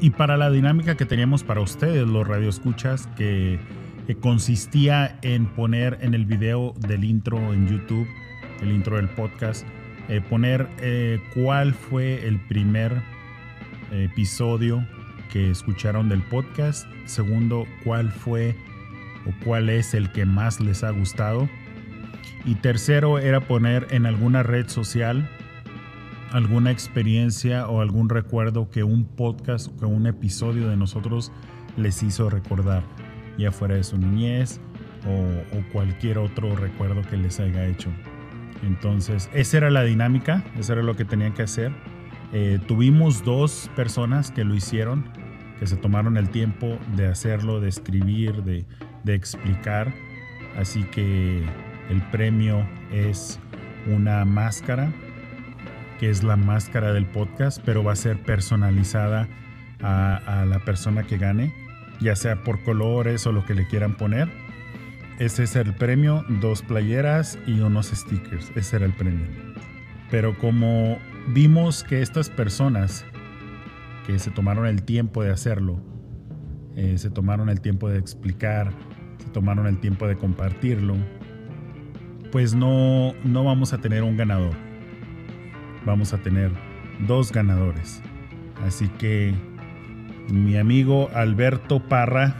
Y 0.00 0.10
para 0.10 0.36
la 0.36 0.48
dinámica 0.48 0.96
que 0.96 1.04
teníamos 1.04 1.42
para 1.42 1.60
ustedes, 1.60 2.06
los 2.06 2.26
radioescuchas, 2.26 3.08
que, 3.16 3.58
que 4.06 4.14
consistía 4.14 5.18
en 5.22 5.46
poner 5.46 5.98
en 6.00 6.14
el 6.14 6.24
video 6.24 6.74
del 6.78 7.02
intro 7.02 7.52
en 7.52 7.66
YouTube, 7.66 8.06
el 8.60 8.70
intro 8.70 8.96
del 8.96 9.08
podcast, 9.08 9.66
eh, 10.08 10.20
poner 10.20 10.68
eh, 10.78 11.20
cuál 11.34 11.74
fue 11.74 12.24
el 12.26 12.38
primer 12.38 13.02
episodio 13.90 14.86
que 15.32 15.50
escucharon 15.50 16.08
del 16.08 16.22
podcast. 16.22 16.86
Segundo, 17.04 17.66
cuál 17.82 18.12
fue 18.12 18.54
o 19.26 19.44
cuál 19.44 19.70
es 19.70 19.92
el 19.92 20.12
que 20.12 20.24
más 20.24 20.60
les 20.60 20.84
ha 20.84 20.90
gustado. 20.90 21.48
Y 22.44 22.56
tercero 22.56 23.18
era 23.18 23.40
poner 23.40 23.86
en 23.90 24.06
alguna 24.06 24.42
red 24.42 24.68
social 24.68 25.28
alguna 26.32 26.70
experiencia 26.70 27.68
o 27.68 27.80
algún 27.80 28.08
recuerdo 28.08 28.70
que 28.70 28.82
un 28.82 29.04
podcast 29.04 29.68
o 29.68 29.76
que 29.76 29.84
un 29.84 30.06
episodio 30.06 30.68
de 30.68 30.76
nosotros 30.76 31.30
les 31.76 32.02
hizo 32.02 32.30
recordar, 32.30 32.82
ya 33.38 33.52
fuera 33.52 33.74
de 33.74 33.84
su 33.84 33.98
niñez 33.98 34.60
o, 35.06 35.62
cualquier 35.72 36.18
otro 36.18 36.54
recuerdo 36.54 37.02
que 37.02 37.16
les 37.16 37.40
haya 37.40 37.66
hecho. 37.66 37.90
Entonces, 38.62 39.28
esa 39.32 39.56
era 39.56 39.70
la 39.70 39.82
dinámica, 39.82 40.44
eso 40.58 40.74
era 40.74 40.82
lo 40.82 40.96
que 40.96 41.04
tenían 41.04 41.34
que 41.34 41.42
hacer. 41.42 41.72
Eh, 42.32 42.58
tuvimos 42.66 43.24
dos 43.24 43.70
personas 43.74 44.30
que 44.30 44.44
lo 44.44 44.54
hicieron, 44.54 45.04
que 45.58 45.66
se 45.66 45.76
tomaron 45.76 46.16
el 46.16 46.30
tiempo 46.30 46.78
de 46.96 47.08
hacerlo, 47.08 47.60
de 47.60 47.68
escribir, 47.68 48.42
de, 48.44 48.64
de 49.02 49.14
explicar. 49.14 49.92
Así 50.56 50.84
que 50.84 51.44
el 51.88 52.02
premio 52.10 52.66
es 52.90 53.38
una 53.86 54.24
máscara, 54.24 54.92
que 55.98 56.10
es 56.10 56.22
la 56.22 56.36
máscara 56.36 56.92
del 56.92 57.06
podcast, 57.06 57.62
pero 57.64 57.84
va 57.84 57.92
a 57.92 57.96
ser 57.96 58.18
personalizada 58.22 59.28
a, 59.82 60.44
la 60.46 60.60
persona 60.60 61.02
que 61.02 61.18
gane, 61.18 61.52
ya 62.00 62.16
sea 62.16 62.42
por 62.44 62.62
colores 62.62 63.26
o 63.26 63.32
lo 63.32 63.44
que 63.44 63.54
le 63.54 63.66
quieran 63.66 63.96
poner. 63.96 64.28
Ese 65.18 65.44
es 65.44 65.56
el 65.56 65.74
premio, 65.74 66.24
dos 66.28 66.62
playeras 66.62 67.38
y 67.46 67.60
unos 67.60 67.88
stickers. 67.88 68.50
Ese 68.56 68.76
era 68.76 68.86
el 68.86 68.92
premio. 68.92 69.26
Pero 70.10 70.36
como 70.38 70.98
vimos 71.28 71.84
que 71.84 72.02
estas 72.02 72.30
personas 72.30 73.04
que 74.06 74.18
se 74.18 74.30
tomaron 74.30 74.66
el 74.66 74.82
tiempo 74.82 75.22
de 75.22 75.30
hacerlo, 75.30 75.80
eh, 76.76 76.96
se 76.96 77.10
tomaron 77.10 77.48
el 77.48 77.60
tiempo 77.60 77.88
de 77.88 77.98
explicar, 77.98 78.72
se 79.18 79.28
tomaron 79.30 79.66
el 79.66 79.78
tiempo 79.78 80.06
de 80.08 80.16
compartirlo, 80.16 80.96
pues 82.32 82.54
no, 82.54 83.14
no 83.24 83.44
vamos 83.44 83.74
a 83.74 83.78
tener 83.78 84.02
un 84.02 84.16
ganador. 84.16 84.54
Vamos 85.84 86.14
a 86.14 86.18
tener 86.18 86.50
dos 87.06 87.30
ganadores. 87.30 88.00
Así 88.64 88.88
que 88.88 89.34
mi 90.28 90.56
amigo 90.56 91.10
Alberto 91.14 91.80
Parra, 91.80 92.36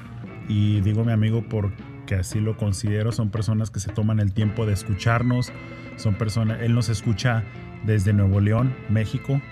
y 0.49 0.81
digo 0.81 1.05
mi 1.05 1.13
amigo 1.13 1.45
porque 1.49 2.15
así 2.15 2.41
lo 2.41 2.57
considero, 2.57 3.13
son 3.13 3.31
personas 3.31 3.71
que 3.71 3.81
se 3.81 3.93
toman 3.93 4.19
el 4.19 4.33
tiempo 4.33 4.65
de 4.65 4.73
escucharnos, 4.73 5.53
son 5.97 6.15
personas, 6.15 6.63
él 6.63 6.75
nos 6.75 6.89
escucha 6.89 7.45
desde 7.85 8.15
Nuevo 8.15 8.41
León, 8.41 8.75
México, 8.89 9.43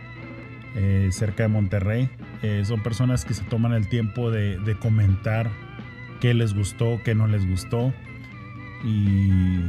eh, 0.74 1.08
cerca 1.12 1.42
de 1.42 1.48
Monterrey. 1.50 2.08
Eh, 2.42 2.62
son 2.64 2.82
personas 2.82 3.26
que 3.26 3.34
se 3.34 3.44
toman 3.44 3.74
el 3.74 3.88
tiempo 3.88 4.30
de, 4.30 4.58
de 4.58 4.74
comentar 4.74 5.50
qué 6.18 6.32
les 6.32 6.54
gustó, 6.54 6.98
qué 7.04 7.14
no 7.14 7.26
les 7.26 7.46
gustó. 7.46 7.92
Y 8.82 9.60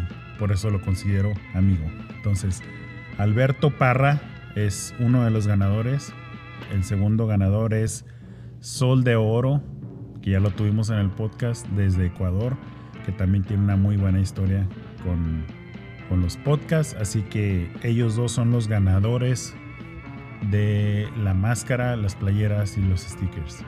por 0.42 0.52
eso 0.52 0.72
lo 0.72 0.82
considero 0.82 1.34
amigo. 1.54 1.86
Entonces, 2.16 2.64
Alberto 3.20 3.70
Parra 3.70 4.20
es 4.56 4.92
uno 4.98 5.24
de 5.24 5.30
los 5.30 5.46
ganadores. 5.46 6.14
El 6.72 6.84
segundo 6.84 7.28
ganador 7.28 7.76
es 7.76 8.06
Sol 8.60 9.04
de 9.04 9.16
Oro, 9.16 9.62
que 10.24 10.32
ya 10.32 10.40
lo 10.40 10.50
tuvimos 10.50 10.90
en 10.90 10.98
el 10.98 11.12
podcast 11.12 11.68
desde 11.68 12.08
Ecuador, 12.08 12.58
que 13.06 13.12
también 13.12 13.44
tiene 13.44 13.62
una 13.62 13.76
muy 13.76 13.98
buena 13.98 14.20
historia 14.20 14.68
con, 15.04 15.46
con 16.10 16.22
los 16.22 16.38
podcasts. 16.38 16.96
Así 17.00 17.22
que 17.22 17.72
ellos 17.84 18.16
dos 18.16 18.32
son 18.32 18.50
los 18.50 18.68
ganadores 18.68 19.54
de 20.50 21.08
la 21.24 21.36
máscara, 21.36 21.96
las 21.96 22.16
playeras 22.16 22.80
y 22.80 22.82
los 22.82 23.02
stickers. 23.02 23.64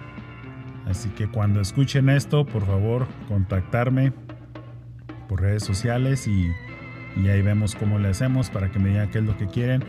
Así 0.87 1.09
que 1.09 1.27
cuando 1.27 1.61
escuchen 1.61 2.09
esto, 2.09 2.47
por 2.47 2.65
favor, 2.65 3.05
contactarme 3.27 4.11
por 5.29 5.41
redes 5.41 5.63
sociales 5.63 6.27
y, 6.27 6.51
ahí 7.27 7.41
vemos 7.41 7.75
cómo 7.75 7.99
le 7.99 8.09
hacemos 8.09 8.49
para 8.49 8.71
que 8.71 8.79
me 8.79 8.89
digan 8.89 9.09
qué 9.09 9.19
es 9.19 9.25
lo 9.25 9.37
que 9.37 9.47
quieren. 9.47 9.83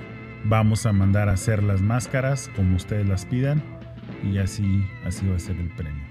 Vamos 0.45 0.87
a 0.87 0.93
mandar 0.93 1.29
a 1.29 1.33
hacer 1.33 1.63
las 1.63 1.81
máscaras 1.81 2.51
como 2.55 2.77
ustedes 2.77 3.09
las 3.09 3.25
pidan 3.25 3.63
y 4.23 4.39
así, 4.39 4.85
así 5.05 5.27
va 5.27 5.37
a 5.37 5.39
ser 5.39 5.57
el 5.57 5.69
premio. 5.71 6.05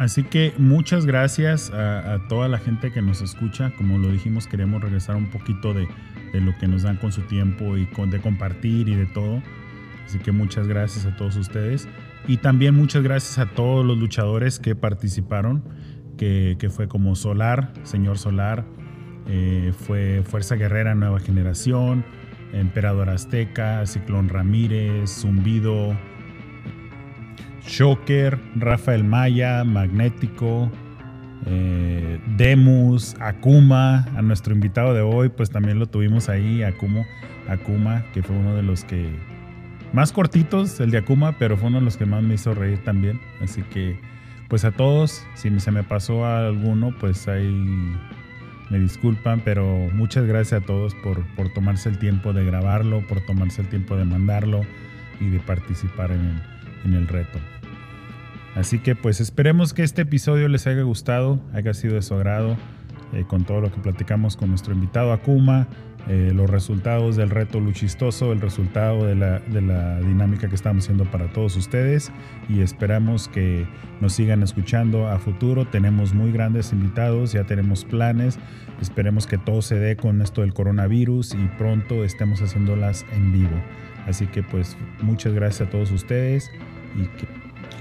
Así 0.00 0.22
que 0.22 0.54
muchas 0.56 1.04
gracias 1.04 1.70
a, 1.74 2.18
toda 2.28 2.48
la 2.48 2.58
gente 2.58 2.90
que 2.90 3.02
nos 3.02 3.20
escucha. 3.20 3.70
Como 3.76 3.98
lo 3.98 4.08
dijimos, 4.08 4.46
queremos 4.46 4.80
regresar 4.80 5.16
un 5.16 5.30
poquito 5.30 5.74
de, 5.74 5.86
lo 6.32 6.56
que 6.58 6.68
nos 6.68 6.84
dan 6.84 6.96
con 6.96 7.12
su 7.12 7.20
tiempo 7.22 7.76
y 7.76 7.84
con, 7.84 8.10
de 8.10 8.18
compartir 8.18 8.88
y 8.88 8.94
de 8.94 9.04
todo. 9.04 9.42
Así 10.06 10.18
que 10.18 10.32
muchas 10.32 10.66
gracias 10.66 11.04
a 11.04 11.14
todos 11.16 11.36
ustedes. 11.36 11.86
Y 12.26 12.38
también 12.38 12.74
muchas 12.74 13.02
gracias 13.02 13.38
a 13.38 13.50
todos 13.50 13.84
los 13.84 13.98
luchadores 13.98 14.58
que 14.58 14.74
participaron, 14.74 15.64
que, 16.16 16.56
fue 16.70 16.88
como 16.88 17.14
Solar, 17.14 17.72
Señor 17.82 18.16
Solar, 18.16 18.64
eh, 19.32 19.72
fue 19.86 20.22
Fuerza 20.24 20.56
Guerrera 20.56 20.96
Nueva 20.96 21.20
Generación, 21.20 22.04
Emperador 22.52 23.10
Azteca, 23.10 23.86
Ciclón 23.86 24.28
Ramírez, 24.28 25.08
Zumbido, 25.08 25.96
Shocker, 27.64 28.40
Rafael 28.56 29.04
Maya, 29.04 29.62
Magnético, 29.62 30.68
eh, 31.46 32.18
Demus, 32.36 33.14
Akuma, 33.20 34.04
a 34.16 34.22
nuestro 34.22 34.52
invitado 34.52 34.94
de 34.94 35.02
hoy, 35.02 35.28
pues 35.28 35.50
también 35.50 35.78
lo 35.78 35.86
tuvimos 35.86 36.28
ahí, 36.28 36.64
Akuma, 36.64 37.06
Akuma, 37.48 38.04
que 38.12 38.24
fue 38.24 38.34
uno 38.34 38.56
de 38.56 38.64
los 38.64 38.84
que 38.84 39.10
más 39.92 40.10
cortitos, 40.10 40.80
el 40.80 40.90
de 40.90 40.98
Akuma, 40.98 41.38
pero 41.38 41.56
fue 41.56 41.68
uno 41.68 41.78
de 41.78 41.84
los 41.84 41.96
que 41.96 42.04
más 42.04 42.24
me 42.24 42.34
hizo 42.34 42.52
reír 42.52 42.82
también. 42.82 43.20
Así 43.40 43.62
que, 43.62 43.96
pues 44.48 44.64
a 44.64 44.72
todos, 44.72 45.24
si 45.34 45.60
se 45.60 45.70
me 45.70 45.84
pasó 45.84 46.24
a 46.24 46.48
alguno, 46.48 46.92
pues 46.98 47.28
ahí 47.28 47.96
me 48.70 48.78
disculpan, 48.78 49.42
pero 49.44 49.66
muchas 49.92 50.24
gracias 50.26 50.62
a 50.62 50.64
todos 50.64 50.94
por, 50.94 51.26
por 51.34 51.52
tomarse 51.52 51.88
el 51.88 51.98
tiempo 51.98 52.32
de 52.32 52.44
grabarlo, 52.44 53.06
por 53.06 53.20
tomarse 53.20 53.62
el 53.62 53.68
tiempo 53.68 53.96
de 53.96 54.04
mandarlo 54.04 54.62
y 55.20 55.28
de 55.28 55.40
participar 55.40 56.12
en 56.12 56.40
en 56.84 56.94
el 56.94 57.08
reto. 57.08 57.38
Así 58.54 58.80
que 58.80 58.96
pues 58.96 59.20
esperemos 59.20 59.72
que 59.72 59.82
este 59.82 60.02
episodio 60.02 60.48
les 60.48 60.66
haya 60.66 60.82
gustado, 60.82 61.40
haya 61.52 61.72
sido 61.72 61.94
de 61.94 62.02
su 62.02 62.14
agrado, 62.14 62.56
eh, 63.12 63.24
con 63.26 63.44
todo 63.44 63.60
lo 63.60 63.72
que 63.72 63.80
platicamos 63.80 64.36
con 64.36 64.50
nuestro 64.50 64.74
invitado 64.74 65.12
Akuma, 65.12 65.68
eh, 66.08 66.32
los 66.34 66.48
resultados 66.48 67.16
del 67.16 67.30
reto 67.30 67.60
luchistoso, 67.60 68.32
el 68.32 68.40
resultado 68.40 69.06
de 69.06 69.14
la, 69.14 69.38
de 69.40 69.60
la, 69.60 70.00
dinámica 70.00 70.48
que 70.48 70.54
estamos 70.54 70.84
haciendo 70.84 71.04
para 71.04 71.32
todos 71.32 71.56
ustedes 71.56 72.10
y 72.48 72.62
esperamos 72.62 73.28
que 73.28 73.66
nos 74.00 74.14
sigan 74.14 74.42
escuchando 74.42 75.08
a 75.08 75.18
futuro. 75.18 75.66
Tenemos 75.66 76.14
muy 76.14 76.32
grandes 76.32 76.72
invitados, 76.72 77.32
ya 77.32 77.44
tenemos 77.44 77.84
planes, 77.84 78.38
esperemos 78.80 79.26
que 79.26 79.38
todo 79.38 79.62
se 79.62 79.76
dé 79.76 79.96
con 79.96 80.22
esto 80.22 80.40
del 80.40 80.54
coronavirus 80.54 81.34
y 81.34 81.48
pronto 81.58 82.02
estemos 82.02 82.40
haciéndolas 82.40 83.04
en 83.12 83.32
vivo. 83.32 83.60
Así 84.06 84.26
que 84.26 84.42
pues 84.42 84.76
muchas 85.02 85.34
gracias 85.34 85.68
a 85.68 85.70
todos 85.70 85.90
ustedes 85.92 86.50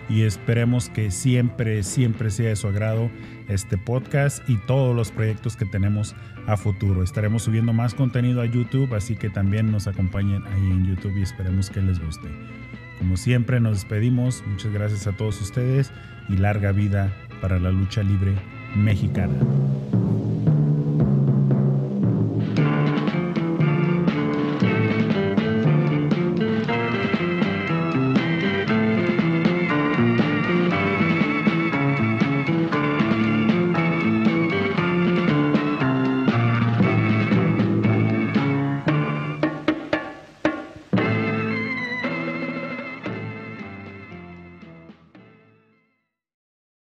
y, 0.10 0.14
y 0.14 0.24
esperemos 0.24 0.90
que 0.90 1.10
siempre, 1.10 1.84
siempre 1.84 2.30
sea 2.30 2.50
de 2.50 2.56
su 2.56 2.68
agrado 2.68 3.10
este 3.50 3.78
podcast 3.78 4.48
y 4.50 4.58
todos 4.58 4.96
los 4.96 5.12
proyectos 5.12 5.58
que 5.58 5.66
tenemos 5.66 6.16
a 6.48 6.56
futuro. 6.56 7.04
Estaremos 7.04 7.44
subiendo 7.44 7.74
más 7.74 7.94
contenido 7.94 8.42
a 8.42 8.46
YouTube, 8.46 8.94
así 8.96 9.16
que 9.16 9.30
también 9.30 9.72
nos 9.72 9.88
acompañen 9.88 10.46
ahí 10.48 10.72
en 10.72 10.86
YouTube 10.86 11.18
y 11.18 11.24
esperemos 11.24 11.70
que 11.70 11.82
les 11.82 12.00
guste. 12.00 12.30
Como 13.00 13.18
siempre 13.18 13.60
nos 13.60 13.74
despedimos, 13.74 14.44
muchas 14.48 14.72
gracias 14.72 15.08
a 15.08 15.14
todos 15.14 15.42
ustedes 15.42 15.92
y 16.30 16.38
larga 16.38 16.72
vida 16.72 17.12
para 17.42 17.60
la 17.60 17.72
lucha 17.72 18.04
libre 18.04 18.34
mexicana. 18.76 19.36